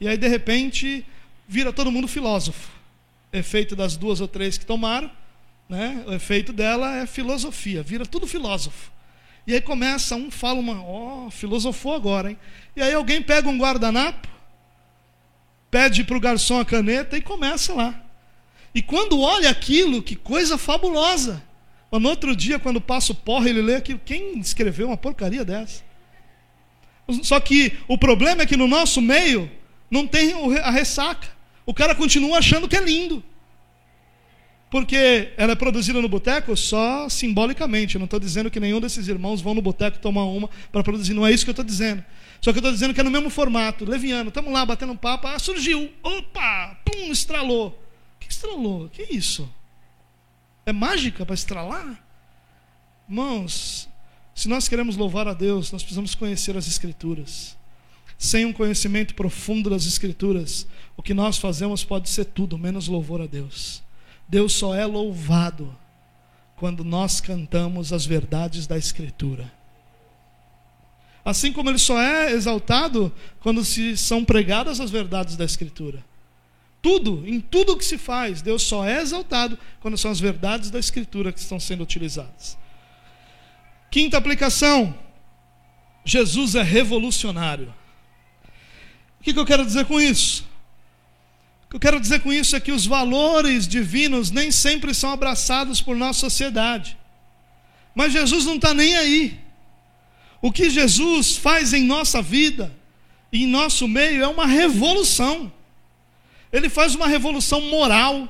e 0.00 0.08
aí 0.08 0.16
de 0.16 0.26
repente 0.26 1.04
vira 1.46 1.70
todo 1.70 1.92
mundo 1.92 2.08
filósofo. 2.08 2.70
Efeito 3.30 3.76
das 3.76 3.94
duas 3.94 4.22
ou 4.22 4.28
três 4.28 4.56
que 4.56 4.64
tomaram 4.64 5.10
né? 5.68 6.04
O 6.06 6.12
efeito 6.12 6.52
dela 6.52 6.96
é 6.96 7.06
filosofia, 7.06 7.82
vira 7.82 8.04
tudo 8.06 8.26
filósofo. 8.26 8.92
E 9.46 9.52
aí 9.52 9.60
começa, 9.60 10.16
um 10.16 10.30
fala 10.30 10.58
uma, 10.58 10.82
ó, 10.82 11.26
oh, 11.26 11.30
filosofou 11.30 11.94
agora, 11.94 12.30
hein? 12.30 12.38
E 12.74 12.82
aí 12.82 12.94
alguém 12.94 13.20
pega 13.20 13.48
um 13.48 13.58
guardanapo, 13.58 14.28
pede 15.70 16.02
para 16.04 16.16
o 16.16 16.20
garçom 16.20 16.58
a 16.58 16.64
caneta 16.64 17.16
e 17.16 17.22
começa 17.22 17.74
lá. 17.74 18.02
E 18.74 18.82
quando 18.82 19.20
olha 19.20 19.50
aquilo, 19.50 20.02
que 20.02 20.16
coisa 20.16 20.58
fabulosa. 20.58 21.42
Mas 21.90 22.02
no 22.02 22.08
outro 22.08 22.34
dia, 22.34 22.58
quando 22.58 22.80
passa 22.80 23.12
o 23.12 23.14
porra, 23.14 23.48
ele 23.48 23.62
lê 23.62 23.76
aquilo. 23.76 24.00
Quem 24.04 24.38
escreveu 24.38 24.88
uma 24.88 24.96
porcaria 24.96 25.44
dessa? 25.44 25.82
Só 27.22 27.38
que 27.38 27.76
o 27.86 27.96
problema 27.96 28.42
é 28.42 28.46
que 28.46 28.56
no 28.56 28.66
nosso 28.66 29.00
meio 29.00 29.50
não 29.90 30.06
tem 30.06 30.32
a 30.58 30.70
ressaca. 30.70 31.28
O 31.66 31.72
cara 31.72 31.94
continua 31.94 32.38
achando 32.38 32.68
que 32.68 32.76
é 32.76 32.80
lindo. 32.80 33.22
Porque 34.74 35.32
ela 35.36 35.52
é 35.52 35.54
produzida 35.54 36.02
no 36.02 36.08
boteco 36.08 36.56
só 36.56 37.08
simbolicamente. 37.08 37.94
Eu 37.94 38.00
não 38.00 38.06
estou 38.06 38.18
dizendo 38.18 38.50
que 38.50 38.58
nenhum 38.58 38.80
desses 38.80 39.06
irmãos 39.06 39.40
vão 39.40 39.54
no 39.54 39.62
boteco 39.62 40.00
tomar 40.00 40.24
uma 40.24 40.50
para 40.72 40.82
produzir. 40.82 41.14
Não 41.14 41.24
é 41.24 41.30
isso 41.30 41.44
que 41.44 41.50
eu 41.50 41.52
estou 41.52 41.64
dizendo. 41.64 42.04
Só 42.40 42.50
que 42.50 42.58
eu 42.58 42.60
estou 42.60 42.72
dizendo 42.72 42.92
que 42.92 43.00
é 43.00 43.04
no 43.04 43.10
mesmo 43.12 43.30
formato, 43.30 43.84
leviano. 43.84 44.30
Estamos 44.30 44.52
lá 44.52 44.66
batendo 44.66 44.92
um 44.92 44.96
papo. 44.96 45.28
Ah, 45.28 45.38
surgiu. 45.38 45.92
Opa! 46.02 46.76
Pum, 46.84 47.12
estralou. 47.12 47.68
O 47.68 48.18
que 48.18 48.28
estralou? 48.28 48.86
O 48.86 48.88
que 48.88 49.02
é 49.02 49.14
isso? 49.14 49.48
É 50.66 50.72
mágica 50.72 51.24
para 51.24 51.36
estralar? 51.36 52.04
Irmãos, 53.08 53.88
se 54.34 54.48
nós 54.48 54.66
queremos 54.66 54.96
louvar 54.96 55.28
a 55.28 55.34
Deus, 55.34 55.70
nós 55.70 55.84
precisamos 55.84 56.16
conhecer 56.16 56.56
as 56.56 56.66
Escrituras. 56.66 57.56
Sem 58.18 58.44
um 58.44 58.52
conhecimento 58.52 59.14
profundo 59.14 59.70
das 59.70 59.86
Escrituras, 59.86 60.66
o 60.96 61.02
que 61.02 61.14
nós 61.14 61.38
fazemos 61.38 61.84
pode 61.84 62.10
ser 62.10 62.24
tudo, 62.24 62.58
menos 62.58 62.88
louvor 62.88 63.22
a 63.22 63.26
Deus. 63.28 63.83
Deus 64.34 64.52
só 64.52 64.74
é 64.74 64.84
louvado 64.84 65.78
quando 66.56 66.82
nós 66.82 67.20
cantamos 67.20 67.92
as 67.92 68.04
verdades 68.04 68.66
da 68.66 68.76
Escritura. 68.76 69.48
Assim 71.24 71.52
como 71.52 71.70
ele 71.70 71.78
só 71.78 72.02
é 72.02 72.32
exaltado 72.32 73.14
quando 73.38 73.64
se 73.64 73.96
são 73.96 74.24
pregadas 74.24 74.80
as 74.80 74.90
verdades 74.90 75.36
da 75.36 75.44
Escritura. 75.44 76.04
Tudo, 76.82 77.22
em 77.24 77.40
tudo 77.40 77.76
que 77.76 77.84
se 77.84 77.96
faz, 77.96 78.42
Deus 78.42 78.64
só 78.64 78.84
é 78.84 79.00
exaltado 79.00 79.56
quando 79.78 79.96
são 79.96 80.10
as 80.10 80.18
verdades 80.18 80.68
da 80.68 80.80
Escritura 80.80 81.32
que 81.32 81.38
estão 81.38 81.60
sendo 81.60 81.84
utilizadas. 81.84 82.58
Quinta 83.88 84.18
aplicação: 84.18 84.98
Jesus 86.04 86.56
é 86.56 86.62
revolucionário. 86.64 87.72
O 89.20 89.22
que 89.22 89.38
eu 89.38 89.46
quero 89.46 89.64
dizer 89.64 89.84
com 89.84 90.00
isso? 90.00 90.44
Que 91.74 91.76
eu 91.76 91.80
quero 91.80 91.98
dizer 91.98 92.20
com 92.20 92.32
isso 92.32 92.54
é 92.54 92.60
que 92.60 92.70
os 92.70 92.86
valores 92.86 93.66
divinos 93.66 94.30
nem 94.30 94.52
sempre 94.52 94.94
são 94.94 95.10
abraçados 95.10 95.80
por 95.82 95.96
nossa 95.96 96.20
sociedade. 96.20 96.96
Mas 97.92 98.12
Jesus 98.12 98.44
não 98.44 98.54
está 98.54 98.72
nem 98.72 98.94
aí. 98.94 99.40
O 100.40 100.52
que 100.52 100.70
Jesus 100.70 101.36
faz 101.36 101.72
em 101.72 101.82
nossa 101.82 102.22
vida, 102.22 102.72
em 103.32 103.44
nosso 103.44 103.88
meio, 103.88 104.22
é 104.22 104.28
uma 104.28 104.46
revolução. 104.46 105.52
Ele 106.52 106.68
faz 106.68 106.94
uma 106.94 107.08
revolução 107.08 107.60
moral, 107.62 108.28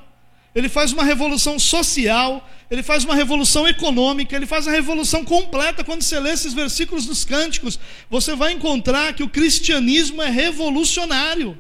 ele 0.55 0.71
faz 0.71 0.91
uma 0.91 1.05
revolução 1.05 1.59
social, 1.59 2.49
ele 2.71 2.83
faz 2.83 3.05
uma 3.05 3.15
revolução 3.15 3.69
econômica, 3.69 4.35
ele 4.35 4.47
faz 4.47 4.67
a 4.67 4.71
revolução 4.71 5.23
completa. 5.23 5.85
Quando 5.85 6.01
você 6.01 6.19
lê 6.19 6.31
esses 6.31 6.55
versículos 6.55 7.05
dos 7.05 7.27
cânticos, 7.27 7.79
você 8.09 8.35
vai 8.35 8.53
encontrar 8.53 9.13
que 9.13 9.23
o 9.23 9.29
cristianismo 9.29 10.23
é 10.23 10.31
revolucionário 10.31 11.59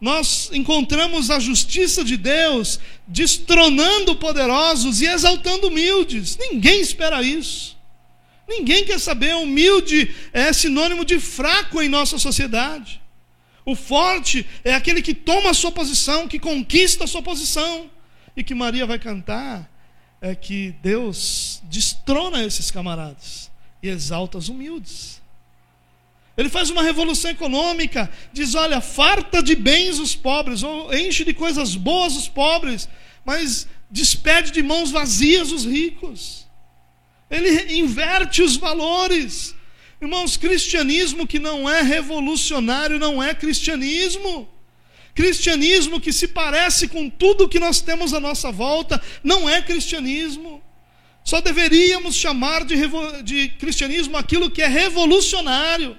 nós 0.00 0.50
encontramos 0.52 1.30
a 1.30 1.40
justiça 1.40 2.04
de 2.04 2.16
Deus 2.16 2.78
destronando 3.06 4.14
poderosos 4.16 5.00
e 5.00 5.06
exaltando 5.06 5.68
humildes. 5.68 6.36
Ninguém 6.36 6.80
espera 6.80 7.22
isso. 7.22 7.76
Ninguém 8.48 8.84
quer 8.84 9.00
saber. 9.00 9.34
Humilde 9.34 10.14
é 10.32 10.52
sinônimo 10.52 11.04
de 11.04 11.18
fraco 11.18 11.80
em 11.80 11.88
nossa 11.88 12.18
sociedade. 12.18 13.00
O 13.64 13.74
forte 13.74 14.46
é 14.62 14.74
aquele 14.74 15.02
que 15.02 15.14
toma 15.14 15.50
a 15.50 15.54
sua 15.54 15.72
posição, 15.72 16.28
que 16.28 16.38
conquista 16.38 17.04
a 17.04 17.06
sua 17.06 17.22
posição. 17.22 17.90
E 18.36 18.44
que 18.44 18.54
Maria 18.54 18.86
vai 18.86 18.98
cantar 18.98 19.68
é 20.20 20.34
que 20.34 20.74
Deus 20.82 21.62
destrona 21.64 22.44
esses 22.44 22.70
camaradas 22.70 23.50
e 23.82 23.88
exalta 23.88 24.38
os 24.38 24.48
humildes. 24.48 25.22
Ele 26.36 26.48
faz 26.48 26.68
uma 26.68 26.82
revolução 26.82 27.30
econômica, 27.30 28.10
diz: 28.32 28.54
olha, 28.54 28.80
farta 28.80 29.42
de 29.42 29.54
bens 29.54 29.98
os 29.98 30.14
pobres, 30.14 30.62
ou 30.62 30.94
enche 30.94 31.24
de 31.24 31.32
coisas 31.32 31.74
boas 31.74 32.14
os 32.14 32.28
pobres, 32.28 32.88
mas 33.24 33.66
despede 33.90 34.50
de 34.50 34.62
mãos 34.62 34.90
vazias 34.90 35.50
os 35.50 35.64
ricos. 35.64 36.46
Ele 37.30 37.78
inverte 37.78 38.42
os 38.42 38.56
valores. 38.56 39.54
Irmãos, 40.00 40.36
cristianismo 40.36 41.26
que 41.26 41.38
não 41.38 41.68
é 41.68 41.80
revolucionário 41.80 42.98
não 42.98 43.22
é 43.22 43.34
cristianismo. 43.34 44.48
Cristianismo 45.14 45.98
que 45.98 46.12
se 46.12 46.28
parece 46.28 46.86
com 46.86 47.08
tudo 47.08 47.48
que 47.48 47.58
nós 47.58 47.80
temos 47.80 48.12
à 48.12 48.20
nossa 48.20 48.52
volta 48.52 49.02
não 49.24 49.48
é 49.48 49.62
cristianismo. 49.62 50.62
Só 51.24 51.40
deveríamos 51.40 52.14
chamar 52.14 52.64
de, 52.64 52.76
de 53.22 53.48
cristianismo 53.48 54.18
aquilo 54.18 54.50
que 54.50 54.60
é 54.60 54.68
revolucionário. 54.68 55.96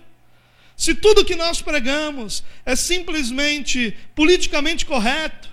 Se 0.77 0.93
tudo 0.93 1.25
que 1.25 1.35
nós 1.35 1.59
pregamos 1.59 2.43
é 2.63 2.75
simplesmente 2.75 3.97
politicamente 4.13 4.85
correto, 4.85 5.49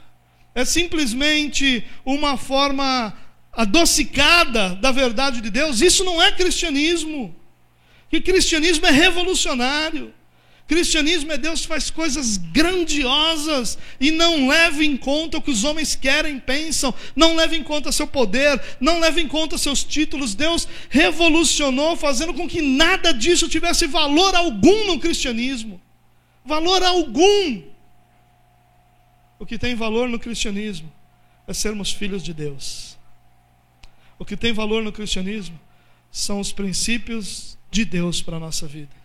é 0.54 0.66
simplesmente 0.66 1.82
uma 2.04 2.36
forma 2.36 3.16
adocicada 3.50 4.74
da 4.74 4.92
verdade 4.92 5.40
de 5.40 5.48
Deus, 5.48 5.80
isso 5.80 6.04
não 6.04 6.22
é 6.22 6.30
cristianismo. 6.30 7.34
Que 8.10 8.20
cristianismo 8.20 8.86
é 8.86 8.90
revolucionário. 8.90 10.12
Cristianismo 10.66 11.30
é 11.30 11.36
Deus 11.36 11.64
faz 11.64 11.90
coisas 11.90 12.38
grandiosas 12.38 13.76
e 14.00 14.10
não 14.10 14.48
leva 14.48 14.82
em 14.82 14.96
conta 14.96 15.36
o 15.36 15.42
que 15.42 15.50
os 15.50 15.62
homens 15.62 15.94
querem, 15.94 16.38
pensam, 16.38 16.94
não 17.14 17.36
leva 17.36 17.54
em 17.54 17.62
conta 17.62 17.92
seu 17.92 18.06
poder, 18.06 18.60
não 18.80 18.98
leva 18.98 19.20
em 19.20 19.28
conta 19.28 19.58
seus 19.58 19.84
títulos. 19.84 20.34
Deus 20.34 20.66
revolucionou, 20.88 21.96
fazendo 21.96 22.32
com 22.32 22.48
que 22.48 22.62
nada 22.62 23.12
disso 23.12 23.48
tivesse 23.48 23.86
valor 23.86 24.34
algum 24.34 24.86
no 24.86 24.98
cristianismo. 24.98 25.78
Valor 26.46 26.82
algum. 26.82 27.62
O 29.38 29.44
que 29.44 29.58
tem 29.58 29.74
valor 29.74 30.08
no 30.08 30.18
cristianismo 30.18 30.90
é 31.46 31.52
sermos 31.52 31.92
filhos 31.92 32.22
de 32.22 32.32
Deus. 32.32 32.96
O 34.18 34.24
que 34.24 34.36
tem 34.36 34.54
valor 34.54 34.82
no 34.82 34.92
cristianismo 34.92 35.60
são 36.10 36.40
os 36.40 36.52
princípios 36.52 37.58
de 37.70 37.84
Deus 37.84 38.22
para 38.22 38.38
a 38.38 38.40
nossa 38.40 38.66
vida. 38.66 39.03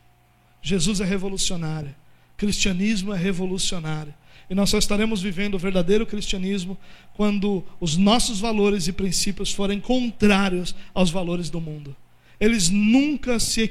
Jesus 0.62 1.00
é 1.00 1.06
revolucionário. 1.06 1.96
Cristianismo 2.38 3.14
é 3.14 3.18
revolucionário. 3.18 4.14
E 4.50 4.56
nós 4.56 4.70
só 4.70 4.78
estaremos 4.78 5.22
vivendo 5.22 5.56
o 5.56 5.60
verdadeiro 5.60 6.06
cristianismo 6.06 6.78
quando 7.14 7.64
os 7.80 7.96
nossos 7.98 8.40
valores 8.40 8.88
e 8.88 8.92
princípios 8.92 9.52
forem 9.52 9.80
contrários 9.80 10.74
aos 10.94 11.12
valores 11.12 11.50
do 11.50 11.62
mundo. 11.62 11.96
Eles 12.40 12.70
nunca 12.70 13.40
se 13.40 13.70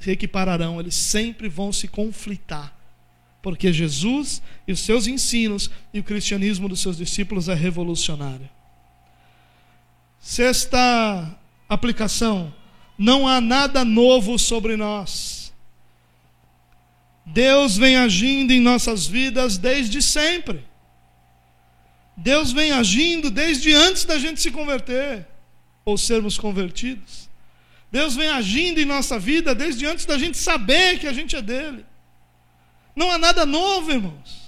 se 0.00 0.10
equipararão, 0.10 0.80
eles 0.80 0.94
sempre 0.94 1.48
vão 1.48 1.72
se 1.72 1.88
conflitar. 1.88 2.74
porque 3.44 3.70
Jesus 3.70 4.40
e 4.66 4.72
os 4.72 4.80
seus 4.80 5.06
ensinos 5.06 5.70
e 5.92 6.00
o 6.00 6.02
cristianismo 6.02 6.66
dos 6.66 6.80
seus 6.80 6.96
discípulos 6.96 7.46
é 7.46 7.54
revolucionário. 7.54 8.48
Sexta 10.18 11.38
aplicação: 11.68 12.50
não 12.96 13.28
há 13.28 13.42
nada 13.42 13.84
novo 13.84 14.38
sobre 14.38 14.78
nós. 14.78 15.33
Deus 17.26 17.76
vem 17.76 17.96
agindo 17.96 18.52
em 18.52 18.60
nossas 18.60 19.06
vidas 19.06 19.56
desde 19.56 20.02
sempre. 20.02 20.64
Deus 22.16 22.52
vem 22.52 22.72
agindo 22.72 23.30
desde 23.30 23.74
antes 23.74 24.04
da 24.04 24.18
gente 24.18 24.40
se 24.40 24.50
converter 24.50 25.26
ou 25.84 25.98
sermos 25.98 26.38
convertidos. 26.38 27.28
Deus 27.90 28.14
vem 28.14 28.28
agindo 28.28 28.80
em 28.80 28.84
nossa 28.84 29.18
vida 29.18 29.54
desde 29.54 29.86
antes 29.86 30.04
da 30.04 30.18
gente 30.18 30.36
saber 30.36 30.98
que 30.98 31.06
a 31.06 31.12
gente 31.12 31.36
é 31.36 31.42
dele. 31.42 31.84
Não 32.94 33.10
há 33.10 33.18
nada 33.18 33.44
novo, 33.44 33.90
irmãos. 33.90 34.44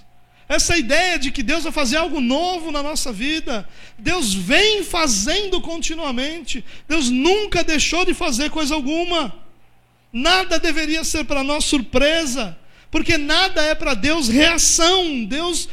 Essa 0.49 0.77
ideia 0.77 1.19
de 1.19 1.29
que 1.29 1.43
Deus 1.43 1.63
vai 1.63 1.73
fazer 1.73 1.97
algo 1.97 2.21
novo 2.21 2.71
na 2.71 2.81
nossa 2.81 3.11
vida, 3.11 3.67
Deus 3.97 4.33
vem 4.33 4.83
fazendo 4.83 5.59
continuamente. 5.59 6.63
Deus 6.87 7.09
nunca 7.09 7.63
deixou 7.63 8.05
de 8.05 8.13
fazer 8.13 8.49
coisa 8.49 8.73
alguma. 8.73 9.35
Nada 10.11 10.57
deveria 10.57 11.03
ser 11.03 11.25
para 11.25 11.43
nós 11.43 11.65
surpresa, 11.65 12.57
porque 12.89 13.17
nada 13.17 13.61
é 13.61 13.75
para 13.75 13.93
Deus 13.93 14.27
reação. 14.27 15.25
Deus 15.25 15.67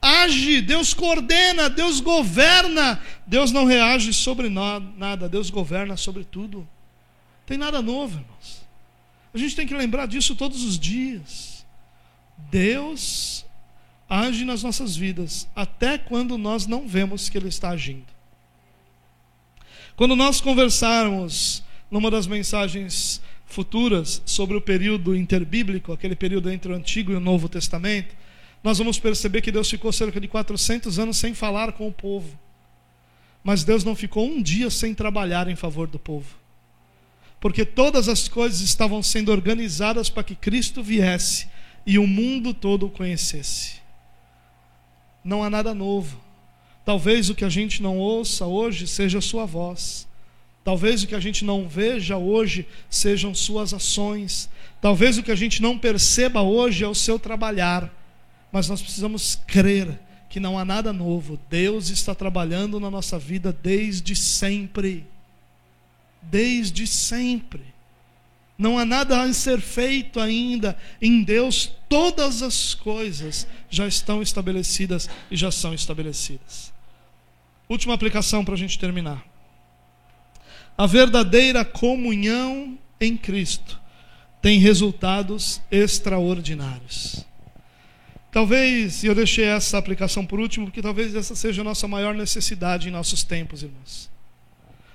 age, 0.00 0.60
Deus 0.60 0.92
coordena, 0.92 1.70
Deus 1.70 2.00
governa. 2.00 3.00
Deus 3.26 3.50
não 3.50 3.64
reage 3.64 4.12
sobre 4.12 4.48
nada, 4.48 5.28
Deus 5.28 5.50
governa 5.50 5.96
sobre 5.96 6.24
tudo. 6.24 6.68
Tem 7.46 7.56
nada 7.56 7.80
novo, 7.80 8.18
irmãos. 8.18 8.64
A 9.32 9.38
gente 9.38 9.56
tem 9.56 9.66
que 9.66 9.74
lembrar 9.74 10.06
disso 10.06 10.34
todos 10.34 10.62
os 10.62 10.78
dias. 10.78 11.66
Deus 12.50 13.44
age 14.08 14.44
nas 14.44 14.62
nossas 14.62 14.94
vidas, 14.94 15.48
até 15.56 15.98
quando 15.98 16.36
nós 16.36 16.66
não 16.66 16.86
vemos 16.86 17.28
que 17.28 17.38
Ele 17.38 17.48
está 17.48 17.70
agindo. 17.70 18.06
Quando 19.96 20.14
nós 20.14 20.40
conversarmos 20.40 21.62
numa 21.90 22.10
das 22.10 22.26
mensagens 22.26 23.20
futuras 23.54 24.20
sobre 24.26 24.56
o 24.56 24.60
período 24.60 25.14
interbíblico, 25.14 25.92
aquele 25.92 26.16
período 26.16 26.50
entre 26.50 26.72
o 26.72 26.74
Antigo 26.74 27.12
e 27.12 27.14
o 27.14 27.20
Novo 27.20 27.48
Testamento, 27.48 28.14
nós 28.62 28.78
vamos 28.78 28.98
perceber 28.98 29.40
que 29.40 29.52
Deus 29.52 29.70
ficou 29.70 29.92
cerca 29.92 30.20
de 30.20 30.26
400 30.26 30.98
anos 30.98 31.16
sem 31.16 31.32
falar 31.32 31.72
com 31.72 31.86
o 31.86 31.92
povo. 31.92 32.38
Mas 33.42 33.62
Deus 33.62 33.84
não 33.84 33.94
ficou 33.94 34.26
um 34.26 34.42
dia 34.42 34.70
sem 34.70 34.94
trabalhar 34.94 35.48
em 35.48 35.54
favor 35.54 35.86
do 35.86 35.98
povo. 35.98 36.36
Porque 37.38 37.64
todas 37.64 38.08
as 38.08 38.26
coisas 38.26 38.60
estavam 38.60 39.02
sendo 39.02 39.30
organizadas 39.30 40.08
para 40.08 40.24
que 40.24 40.34
Cristo 40.34 40.82
viesse 40.82 41.46
e 41.86 41.98
o 41.98 42.06
mundo 42.06 42.54
todo 42.54 42.86
o 42.86 42.90
conhecesse. 42.90 43.74
Não 45.22 45.44
há 45.44 45.50
nada 45.50 45.74
novo. 45.74 46.20
Talvez 46.84 47.30
o 47.30 47.34
que 47.34 47.44
a 47.44 47.50
gente 47.50 47.82
não 47.82 47.98
ouça 47.98 48.46
hoje 48.46 48.86
seja 48.86 49.18
a 49.18 49.22
sua 49.22 49.44
voz. 49.44 50.08
Talvez 50.64 51.02
o 51.02 51.06
que 51.06 51.14
a 51.14 51.20
gente 51.20 51.44
não 51.44 51.68
veja 51.68 52.16
hoje 52.16 52.66
sejam 52.88 53.34
suas 53.34 53.74
ações. 53.74 54.48
Talvez 54.80 55.18
o 55.18 55.22
que 55.22 55.30
a 55.30 55.36
gente 55.36 55.60
não 55.60 55.78
perceba 55.78 56.40
hoje 56.40 56.82
é 56.82 56.88
o 56.88 56.94
seu 56.94 57.18
trabalhar 57.18 57.92
mas 58.54 58.68
nós 58.68 58.80
precisamos 58.80 59.34
crer 59.48 59.98
que 60.30 60.38
não 60.38 60.56
há 60.56 60.64
nada 60.64 60.92
novo. 60.92 61.40
Deus 61.50 61.90
está 61.90 62.14
trabalhando 62.14 62.78
na 62.78 62.88
nossa 62.88 63.18
vida 63.18 63.52
desde 63.52 64.14
sempre. 64.14 65.04
Desde 66.22 66.86
sempre. 66.86 67.62
Não 68.56 68.78
há 68.78 68.84
nada 68.84 69.20
a 69.20 69.32
ser 69.32 69.60
feito 69.60 70.20
ainda. 70.20 70.78
Em 71.02 71.24
Deus, 71.24 71.72
todas 71.88 72.42
as 72.42 72.74
coisas 72.74 73.44
já 73.68 73.88
estão 73.88 74.22
estabelecidas 74.22 75.10
e 75.32 75.36
já 75.36 75.50
são 75.50 75.74
estabelecidas. 75.74 76.72
Última 77.68 77.94
aplicação 77.94 78.44
para 78.44 78.54
a 78.54 78.58
gente 78.58 78.78
terminar. 78.78 79.33
A 80.76 80.86
verdadeira 80.86 81.64
comunhão 81.64 82.78
em 83.00 83.16
Cristo 83.16 83.80
tem 84.42 84.58
resultados 84.58 85.60
extraordinários. 85.70 87.24
Talvez, 88.30 89.04
e 89.04 89.06
eu 89.06 89.14
deixei 89.14 89.44
essa 89.44 89.78
aplicação 89.78 90.26
por 90.26 90.40
último, 90.40 90.66
porque 90.66 90.82
talvez 90.82 91.14
essa 91.14 91.36
seja 91.36 91.62
a 91.62 91.64
nossa 91.64 91.86
maior 91.86 92.14
necessidade 92.14 92.88
em 92.88 92.90
nossos 92.90 93.22
tempos, 93.22 93.62
irmãos. 93.62 94.10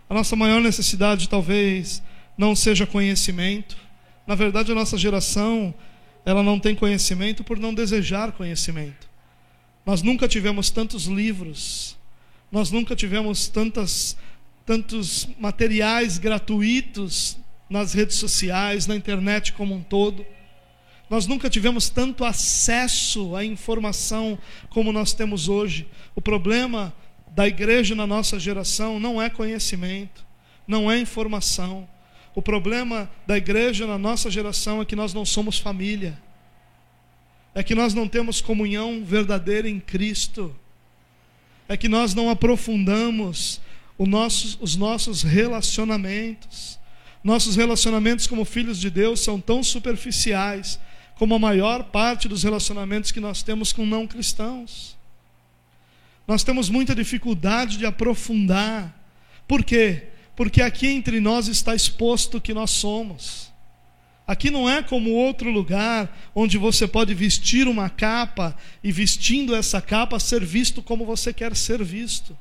A 0.10 0.14
nossa 0.14 0.36
maior 0.36 0.60
necessidade 0.60 1.30
talvez 1.30 2.04
não 2.38 2.54
seja 2.54 2.86
conhecimento. 2.86 3.78
Na 4.28 4.36
verdade, 4.36 4.72
a 4.72 4.76
nossa 4.76 4.98
geração, 4.98 5.74
ela 6.26 6.44
não 6.44 6.60
tem 6.60 6.76
conhecimento 6.76 7.44
por 7.44 7.58
não 7.58 7.74
desejar 7.74 8.34
conhecimento. 8.34 9.08
Nós 9.86 10.02
nunca 10.02 10.28
tivemos 10.28 10.70
tantos 10.70 11.06
livros, 11.06 11.98
nós 12.52 12.72
nunca 12.72 12.96
tivemos 12.96 13.48
tantas, 13.48 14.18
tantos 14.70 15.28
materiais 15.40 16.20
gratuitos 16.20 17.40
nas 17.68 17.92
redes 17.92 18.18
sociais, 18.18 18.86
na 18.86 18.96
internet 18.96 19.52
como 19.54 19.74
um 19.74 19.82
todo. 19.82 20.24
Nós 21.10 21.26
nunca 21.26 21.50
tivemos 21.50 21.90
tanto 21.90 22.24
acesso 22.24 23.36
à 23.36 23.44
informação 23.44 24.38
como 24.70 24.94
nós 24.94 25.12
temos 25.12 25.50
hoje. 25.50 25.88
O 26.14 26.22
problema 26.22 26.94
da 27.32 27.48
igreja 27.48 27.96
na 27.96 28.06
nossa 28.06 28.40
geração 28.40 29.00
não 29.00 29.20
é 29.20 29.28
conhecimento, 29.28 30.24
não 30.68 30.92
é 30.92 31.00
informação. 31.00 31.90
O 32.36 32.42
problema 32.44 33.10
da 33.26 33.36
igreja 33.38 33.88
na 33.88 33.98
nossa 33.98 34.30
geração 34.30 34.84
é 34.84 34.86
que 34.86 34.96
nós 34.96 35.16
não 35.16 35.26
somos 35.26 35.58
família, 35.58 36.16
é 37.56 37.64
que 37.64 37.74
nós 37.74 37.96
não 37.96 38.08
temos 38.08 38.40
comunhão 38.40 39.04
verdadeira 39.04 39.68
em 39.68 39.80
Cristo, 39.80 40.56
é 41.68 41.76
que 41.76 41.90
nós 41.90 42.14
não 42.14 42.30
aprofundamos 42.30 43.60
nosso, 44.06 44.58
os 44.62 44.76
nossos 44.76 45.24
relacionamentos. 45.24 46.80
Nossos 47.24 47.56
relacionamentos 47.56 48.28
como 48.28 48.46
filhos 48.46 48.80
de 48.80 48.90
Deus 48.90 49.20
são 49.20 49.40
tão 49.40 49.62
superficiais 49.62 50.80
como 51.16 51.36
a 51.36 51.40
maior 51.40 51.84
parte 51.84 52.30
dos 52.30 52.44
relacionamentos 52.44 53.12
que 53.12 53.20
nós 53.20 53.44
temos 53.44 53.74
com 53.74 53.86
não 53.86 54.08
cristãos. 54.08 54.98
Nós 56.26 56.44
temos 56.44 56.70
muita 56.70 56.96
dificuldade 56.96 57.78
de 57.78 57.86
aprofundar. 57.86 58.96
Por 59.46 59.64
quê? 59.64 60.04
Porque 60.34 60.62
aqui 60.62 60.88
entre 60.88 61.20
nós 61.20 61.50
está 61.50 61.76
exposto 61.76 62.38
o 62.38 62.42
que 62.42 62.54
nós 62.54 62.72
somos. 62.72 63.52
Aqui 64.26 64.50
não 64.50 64.70
é 64.70 64.82
como 64.82 65.10
outro 65.10 65.52
lugar 65.52 66.32
onde 66.34 66.58
você 66.58 66.88
pode 66.88 67.14
vestir 67.16 67.68
uma 67.68 67.90
capa 67.90 68.56
e 68.82 68.92
vestindo 68.92 69.56
essa 69.56 69.82
capa 69.82 70.20
ser 70.20 70.46
visto 70.46 70.82
como 70.84 71.04
você 71.04 71.34
quer 71.34 71.56
ser 71.56 71.84
visto. 71.84 72.38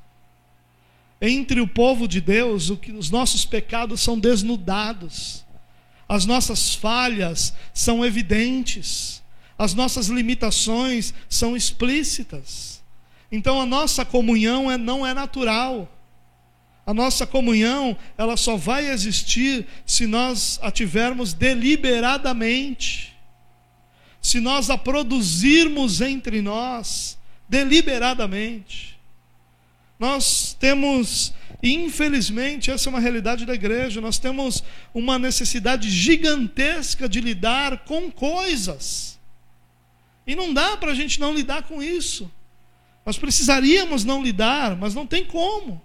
Entre 1.21 1.61
o 1.61 1.67
povo 1.67 2.07
de 2.07 2.21
Deus, 2.21 2.71
os 2.97 3.11
nossos 3.11 3.45
pecados 3.45 4.01
são 4.01 4.19
desnudados 4.19 5.45
as 6.09 6.25
nossas 6.25 6.75
falhas 6.75 7.53
são 7.75 8.05
evidentes, 8.05 9.23
as 9.59 9.75
nossas 9.75 10.07
limitações 10.07 11.13
são 11.29 11.55
explícitas. 11.55 12.83
Então 13.31 13.61
a 13.61 13.67
nossa 13.67 14.05
comunhão 14.05 14.71
é, 14.71 14.79
não 14.79 15.07
é 15.07 15.13
natural. 15.13 15.93
A 16.87 16.95
nossa 16.95 17.27
comunhão, 17.27 17.95
ela 18.17 18.39
só 18.39 18.57
vai 18.57 18.89
existir 18.89 19.67
se 19.85 20.07
nós 20.07 20.59
a 20.63 20.71
tivermos 20.71 21.35
deliberadamente. 21.35 23.15
Se 24.23 24.41
nós 24.41 24.71
a 24.71 24.79
produzirmos 24.79 26.01
entre 26.01 26.41
nós 26.41 27.19
deliberadamente. 27.47 28.98
Nós 29.99 30.57
temos 30.59 31.35
infelizmente, 31.63 32.71
essa 32.71 32.89
é 32.89 32.91
uma 32.91 33.01
realidade 33.01 33.45
da 33.45 33.55
igreja. 33.55 34.01
Nós 34.01 34.19
temos 34.19 34.63
uma 34.95 35.19
necessidade 35.19 35.91
gigantesca 35.91 37.09
de 37.09 37.21
lidar 37.21 37.79
com 37.85 38.11
coisas. 38.11 39.19
E 40.27 40.37
não 40.37 40.53
dá 40.53 40.77
para 40.77 40.93
a 40.93 40.95
gente 40.95 41.19
não 41.19 41.35
lidar 41.35 41.63
com 41.65 41.83
isso. 41.83 42.31
Nós 43.05 43.19
precisaríamos 43.19 44.05
não 44.05 44.23
lidar, 44.23 44.77
mas 44.77 44.95
não 44.95 45.07
tem 45.07 45.25
como. 45.25 45.83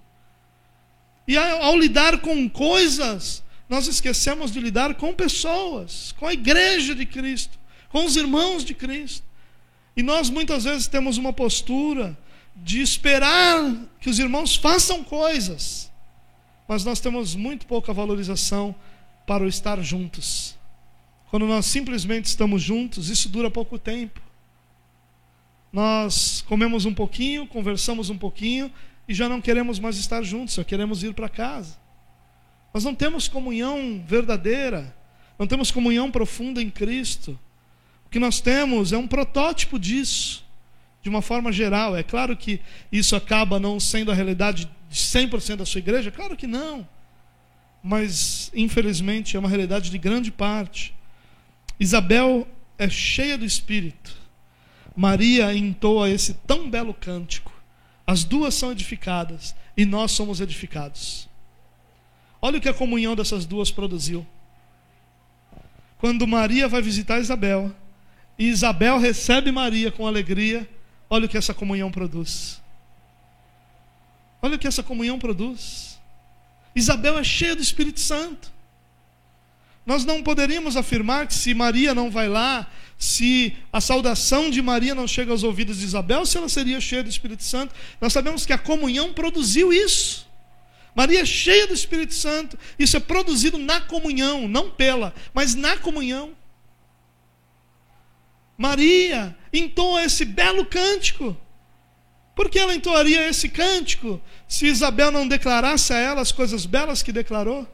E 1.27 1.37
ao 1.37 1.77
lidar 1.77 2.19
com 2.19 2.49
coisas, 2.49 3.41
nós 3.69 3.87
esquecemos 3.87 4.51
de 4.51 4.59
lidar 4.59 4.95
com 4.95 5.13
pessoas, 5.13 6.13
com 6.19 6.27
a 6.27 6.33
igreja 6.33 6.93
de 6.93 7.05
Cristo, 7.05 7.57
com 7.89 8.05
os 8.05 8.17
irmãos 8.17 8.65
de 8.65 8.73
Cristo. 8.73 9.25
E 9.95 10.03
nós 10.03 10.29
muitas 10.29 10.65
vezes 10.65 10.87
temos 10.87 11.17
uma 11.17 11.31
postura 11.31 12.17
de 12.55 12.81
esperar 12.81 13.75
que 13.99 14.09
os 14.09 14.19
irmãos 14.19 14.55
façam 14.55 15.03
coisas, 15.03 15.91
mas 16.67 16.85
nós 16.85 16.99
temos 16.99 17.35
muito 17.35 17.65
pouca 17.65 17.93
valorização 17.93 18.75
para 19.25 19.43
o 19.43 19.47
estar 19.47 19.81
juntos. 19.81 20.55
Quando 21.29 21.47
nós 21.47 21.65
simplesmente 21.65 22.25
estamos 22.25 22.61
juntos, 22.61 23.09
isso 23.09 23.27
dura 23.29 23.49
pouco 23.49 23.79
tempo. 23.79 24.21
Nós 25.71 26.43
comemos 26.47 26.85
um 26.85 26.93
pouquinho, 26.93 27.47
conversamos 27.47 28.09
um 28.09 28.17
pouquinho 28.17 28.71
e 29.07 29.13
já 29.13 29.27
não 29.27 29.41
queremos 29.41 29.79
mais 29.79 29.97
estar 29.97 30.21
juntos, 30.23 30.53
só 30.53 30.63
queremos 30.63 31.03
ir 31.03 31.13
para 31.13 31.27
casa. 31.27 31.77
Nós 32.73 32.83
não 32.83 32.93
temos 32.93 33.27
comunhão 33.27 34.03
verdadeira, 34.05 34.95
não 35.37 35.47
temos 35.47 35.71
comunhão 35.71 36.11
profunda 36.11 36.61
em 36.61 36.69
Cristo 36.69 37.37
que 38.13 38.19
nós 38.19 38.39
temos 38.39 38.93
é 38.93 38.97
um 38.97 39.07
protótipo 39.07 39.79
disso, 39.79 40.45
de 41.03 41.09
uma 41.09 41.21
forma 41.21 41.51
geral. 41.51 41.95
É 41.95 42.01
claro 42.01 42.35
que 42.35 42.61
isso 42.91 43.15
acaba 43.15 43.59
não 43.59 43.79
sendo 43.79 44.09
a 44.09 44.15
realidade 44.15 44.71
de 44.89 44.97
100% 44.97 45.57
da 45.57 45.65
sua 45.65 45.79
igreja, 45.79 46.09
claro 46.09 46.35
que 46.35 46.47
não. 46.47 46.87
Mas, 47.83 48.49
infelizmente, 48.55 49.35
é 49.35 49.39
uma 49.39 49.49
realidade 49.49 49.89
de 49.89 49.97
grande 49.97 50.31
parte. 50.31 50.95
Isabel 51.77 52.47
é 52.77 52.89
cheia 52.89 53.37
do 53.37 53.43
Espírito. 53.43 54.15
Maria 54.95 55.53
entoa 55.53 56.09
esse 56.09 56.35
tão 56.47 56.69
belo 56.69 56.93
cântico. 56.93 57.51
As 58.07 58.23
duas 58.23 58.53
são 58.53 58.71
edificadas 58.71 59.53
e 59.75 59.85
nós 59.85 60.11
somos 60.11 60.39
edificados. 60.39 61.27
Olha 62.41 62.57
o 62.57 62.61
que 62.61 62.69
a 62.69 62.73
comunhão 62.73 63.15
dessas 63.15 63.45
duas 63.45 63.71
produziu. 63.71 64.25
Quando 65.97 66.27
Maria 66.27 66.67
vai 66.67 66.81
visitar 66.81 67.19
Isabel, 67.19 67.73
e 68.37 68.47
Isabel 68.47 68.97
recebe 68.99 69.51
Maria 69.51 69.91
com 69.91 70.07
alegria, 70.07 70.67
olha 71.13 71.27
o 71.27 71.29
que 71.29 71.37
essa 71.37 71.53
comunhão 71.53 71.91
produz. 71.91 72.59
Olha 74.41 74.55
o 74.55 74.59
que 74.59 74.67
essa 74.67 74.81
comunhão 74.81 75.19
produz. 75.19 75.99
Isabel 76.75 77.19
é 77.19 77.23
cheia 77.23 77.55
do 77.55 77.61
Espírito 77.61 77.99
Santo. 77.99 78.51
Nós 79.85 80.03
não 80.03 80.23
poderíamos 80.23 80.75
afirmar 80.75 81.27
que 81.27 81.35
se 81.35 81.53
Maria 81.53 81.93
não 81.93 82.09
vai 82.09 82.27
lá, 82.27 82.67
se 82.97 83.55
a 83.71 83.79
saudação 83.79 84.49
de 84.49 84.59
Maria 84.59 84.95
não 84.95 85.07
chega 85.07 85.31
aos 85.31 85.43
ouvidos 85.43 85.77
de 85.77 85.85
Isabel, 85.85 86.25
se 86.25 86.35
ela 86.35 86.49
seria 86.49 86.81
cheia 86.81 87.03
do 87.03 87.09
Espírito 87.09 87.43
Santo. 87.43 87.75
Nós 88.01 88.11
sabemos 88.11 88.43
que 88.43 88.53
a 88.53 88.57
comunhão 88.57 89.13
produziu 89.13 89.71
isso. 89.71 90.27
Maria 90.95 91.21
é 91.21 91.25
cheia 91.25 91.67
do 91.67 91.75
Espírito 91.75 92.15
Santo. 92.15 92.57
Isso 92.79 92.97
é 92.97 92.99
produzido 92.99 93.59
na 93.59 93.79
comunhão, 93.79 94.47
não 94.47 94.71
pela, 94.71 95.13
mas 95.31 95.53
na 95.53 95.77
comunhão. 95.77 96.31
Maria 98.57 99.37
entoa 99.53 100.03
esse 100.03 100.25
belo 100.25 100.65
cântico. 100.65 101.37
Por 102.35 102.49
que 102.49 102.57
ela 102.57 102.73
entoaria 102.73 103.29
esse 103.29 103.47
cântico 103.47 104.19
se 104.47 104.65
Isabel 104.65 105.11
não 105.11 105.27
declarasse 105.27 105.93
a 105.93 105.97
ela 105.97 106.21
as 106.21 106.31
coisas 106.31 106.65
belas 106.65 107.03
que 107.03 107.11
declarou? 107.11 107.67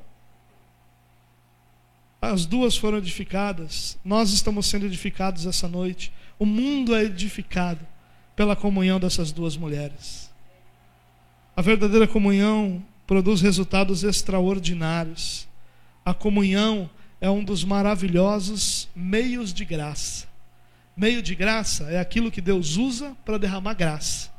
As 2.21 2.45
duas 2.45 2.75
foram 2.75 2.97
edificadas, 2.97 3.97
nós 4.03 4.31
estamos 4.31 4.67
sendo 4.67 4.85
edificados 4.85 5.45
essa 5.45 5.69
noite. 5.69 6.11
O 6.37 6.45
mundo 6.45 6.93
é 6.93 7.03
edificado 7.03 7.85
pela 8.35 8.55
comunhão 8.55 8.99
dessas 8.99 9.31
duas 9.31 9.55
mulheres. 9.55 10.29
A 11.55 11.61
verdadeira 11.61 12.07
comunhão 12.07 12.83
produz 13.07 13.41
resultados 13.41 14.03
extraordinários. 14.03 15.47
A 16.05 16.13
comunhão 16.13 16.89
é 17.19 17.29
um 17.29 17.43
dos 17.43 17.63
maravilhosos 17.63 18.87
meios 18.95 19.53
de 19.53 19.65
graça. 19.65 20.28
Meio 20.99 21.21
de 21.21 21.33
graça 21.33 21.85
é 21.85 21.97
aquilo 21.97 22.29
que 22.29 22.41
Deus 22.41 22.75
usa 22.75 23.15
para 23.23 23.37
derramar 23.37 23.73
graça. 23.73 24.29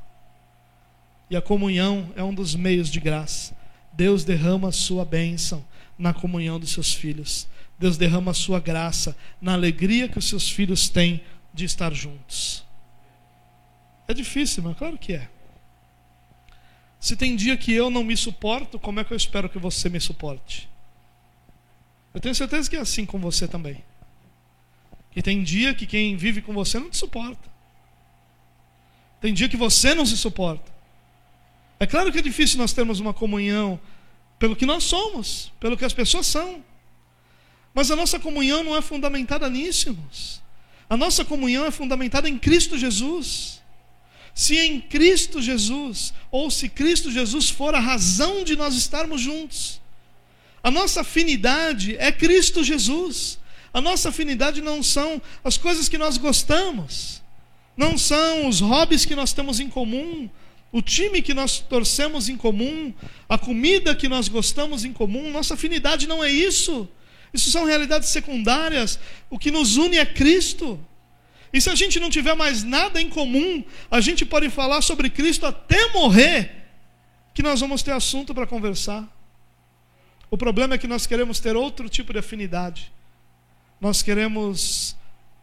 E 1.30 1.34
a 1.34 1.40
comunhão 1.40 2.12
é 2.14 2.22
um 2.22 2.34
dos 2.34 2.54
meios 2.54 2.90
de 2.90 3.00
graça. 3.00 3.56
Deus 3.94 4.24
derrama 4.24 4.68
a 4.68 4.72
sua 4.72 5.02
bênção 5.02 5.64
na 5.98 6.12
comunhão 6.12 6.60
dos 6.60 6.72
seus 6.72 6.92
filhos. 6.92 7.48
Deus 7.78 7.96
derrama 7.96 8.32
a 8.32 8.34
sua 8.34 8.60
graça 8.60 9.16
na 9.40 9.54
alegria 9.54 10.06
que 10.06 10.18
os 10.18 10.28
seus 10.28 10.50
filhos 10.50 10.90
têm 10.90 11.22
de 11.54 11.64
estar 11.64 11.94
juntos. 11.94 12.62
É 14.06 14.12
difícil, 14.12 14.62
mas 14.62 14.76
claro 14.76 14.98
que 14.98 15.14
é. 15.14 15.30
Se 17.00 17.16
tem 17.16 17.36
dia 17.36 17.56
que 17.56 17.72
eu 17.72 17.88
não 17.88 18.04
me 18.04 18.18
suporto, 18.18 18.78
como 18.78 19.00
é 19.00 19.04
que 19.04 19.14
eu 19.14 19.16
espero 19.16 19.48
que 19.48 19.58
você 19.58 19.88
me 19.88 19.98
suporte? 19.98 20.68
Eu 22.12 22.20
tenho 22.20 22.34
certeza 22.34 22.68
que 22.68 22.76
é 22.76 22.80
assim 22.80 23.06
com 23.06 23.18
você 23.18 23.48
também. 23.48 23.82
Que 25.10 25.22
tem 25.22 25.42
dia 25.42 25.74
que 25.74 25.86
quem 25.86 26.16
vive 26.16 26.40
com 26.40 26.52
você 26.52 26.78
não 26.78 26.90
te 26.90 26.96
suporta. 26.96 27.48
Tem 29.20 29.34
dia 29.34 29.48
que 29.48 29.56
você 29.56 29.94
não 29.94 30.06
se 30.06 30.16
suporta. 30.16 30.70
É 31.78 31.86
claro 31.86 32.12
que 32.12 32.18
é 32.18 32.22
difícil 32.22 32.58
nós 32.58 32.72
termos 32.72 33.00
uma 33.00 33.12
comunhão 33.12 33.80
pelo 34.38 34.54
que 34.54 34.66
nós 34.66 34.84
somos, 34.84 35.52
pelo 35.58 35.76
que 35.76 35.84
as 35.84 35.92
pessoas 35.92 36.26
são. 36.26 36.64
Mas 37.74 37.90
a 37.90 37.96
nossa 37.96 38.18
comunhão 38.18 38.62
não 38.62 38.76
é 38.76 38.82
fundamentada 38.82 39.48
nisso, 39.48 39.88
irmãos. 39.88 40.42
A 40.88 40.96
nossa 40.96 41.24
comunhão 41.24 41.64
é 41.64 41.70
fundamentada 41.70 42.28
em 42.28 42.38
Cristo 42.38 42.78
Jesus. 42.78 43.60
Se 44.34 44.56
em 44.58 44.80
Cristo 44.80 45.42
Jesus, 45.42 46.14
ou 46.30 46.50
se 46.50 46.68
Cristo 46.68 47.10
Jesus 47.10 47.50
for 47.50 47.74
a 47.74 47.80
razão 47.80 48.44
de 48.44 48.56
nós 48.56 48.74
estarmos 48.74 49.20
juntos, 49.20 49.80
a 50.62 50.70
nossa 50.70 51.00
afinidade 51.00 51.96
é 51.96 52.12
Cristo 52.12 52.62
Jesus. 52.62 53.39
A 53.72 53.80
nossa 53.80 54.08
afinidade 54.08 54.60
não 54.60 54.82
são 54.82 55.20
as 55.44 55.56
coisas 55.56 55.88
que 55.88 55.98
nós 55.98 56.16
gostamos, 56.16 57.22
não 57.76 57.96
são 57.96 58.48
os 58.48 58.60
hobbies 58.60 59.04
que 59.04 59.14
nós 59.14 59.32
temos 59.32 59.60
em 59.60 59.68
comum, 59.68 60.28
o 60.72 60.80
time 60.80 61.20
que 61.22 61.34
nós 61.34 61.58
torcemos 61.58 62.28
em 62.28 62.36
comum, 62.36 62.92
a 63.28 63.36
comida 63.36 63.94
que 63.94 64.08
nós 64.08 64.28
gostamos 64.28 64.84
em 64.84 64.92
comum. 64.92 65.30
Nossa 65.30 65.54
afinidade 65.54 66.06
não 66.06 66.22
é 66.22 66.30
isso. 66.30 66.88
Isso 67.32 67.50
são 67.50 67.64
realidades 67.64 68.08
secundárias. 68.08 68.98
O 69.28 69.38
que 69.38 69.50
nos 69.50 69.76
une 69.76 69.98
é 69.98 70.06
Cristo. 70.06 70.78
E 71.52 71.60
se 71.60 71.68
a 71.68 71.74
gente 71.74 71.98
não 71.98 72.08
tiver 72.08 72.34
mais 72.34 72.62
nada 72.62 73.00
em 73.00 73.08
comum, 73.08 73.64
a 73.90 74.00
gente 74.00 74.24
pode 74.24 74.48
falar 74.50 74.80
sobre 74.82 75.10
Cristo 75.10 75.44
até 75.44 75.92
morrer, 75.92 76.52
que 77.34 77.42
nós 77.42 77.58
vamos 77.60 77.82
ter 77.82 77.92
assunto 77.92 78.32
para 78.32 78.46
conversar. 78.46 79.08
O 80.30 80.38
problema 80.38 80.74
é 80.74 80.78
que 80.78 80.86
nós 80.86 81.06
queremos 81.06 81.40
ter 81.40 81.56
outro 81.56 81.88
tipo 81.88 82.12
de 82.12 82.20
afinidade. 82.20 82.92
Nós 83.80 84.02
queremos 84.02 84.96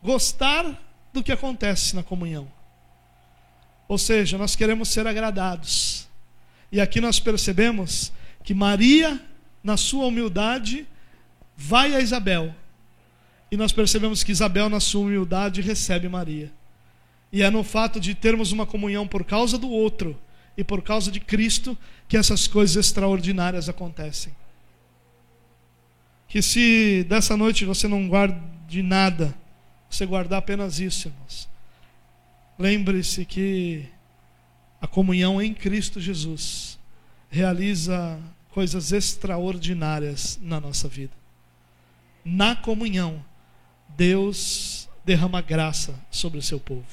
gostar 0.03 0.79
do 1.11 1.23
que 1.23 1.31
acontece 1.31 1.95
na 1.95 2.03
comunhão. 2.03 2.47
Ou 3.88 3.97
seja, 3.97 4.38
nós 4.38 4.55
queremos 4.55 4.89
ser 4.89 5.07
agradados. 5.07 6.07
E 6.71 6.79
aqui 6.79 6.99
nós 7.01 7.19
percebemos 7.19 8.11
que 8.43 8.53
Maria, 8.53 9.19
na 9.63 9.77
sua 9.77 10.05
humildade, 10.05 10.85
vai 11.55 11.95
a 11.95 11.99
Isabel. 11.99 12.53
E 13.49 13.57
nós 13.57 13.71
percebemos 13.71 14.23
que 14.23 14.31
Isabel, 14.31 14.69
na 14.69 14.79
sua 14.79 15.01
humildade, 15.01 15.61
recebe 15.61 16.07
Maria. 16.09 16.51
E 17.31 17.41
é 17.41 17.49
no 17.49 17.63
fato 17.63 17.99
de 17.99 18.13
termos 18.13 18.51
uma 18.51 18.65
comunhão 18.65 19.07
por 19.07 19.23
causa 19.23 19.57
do 19.57 19.69
outro 19.69 20.19
e 20.57 20.63
por 20.63 20.81
causa 20.81 21.11
de 21.11 21.19
Cristo 21.19 21.77
que 22.07 22.17
essas 22.17 22.47
coisas 22.47 22.75
extraordinárias 22.75 23.69
acontecem. 23.69 24.33
Que 26.38 26.41
se 26.43 27.03
dessa 27.09 27.35
noite 27.35 27.65
você 27.65 27.88
não 27.88 28.07
guarde 28.07 28.83
nada, 28.83 29.35
você 29.89 30.05
guardar 30.05 30.38
apenas 30.38 30.79
isso, 30.79 31.07
irmãos. 31.07 31.49
Lembre-se 32.59 33.25
que 33.25 33.88
a 34.79 34.85
comunhão 34.85 35.41
em 35.41 35.51
Cristo 35.51 35.99
Jesus 35.99 36.77
realiza 37.27 38.19
coisas 38.51 38.91
extraordinárias 38.91 40.38
na 40.39 40.61
nossa 40.61 40.88
vida 40.88 41.13
na 42.23 42.55
comunhão, 42.55 43.25
Deus 43.97 44.88
derrama 45.03 45.41
graça 45.41 45.99
sobre 46.11 46.38
o 46.38 46.43
seu 46.43 46.59
povo. 46.59 46.85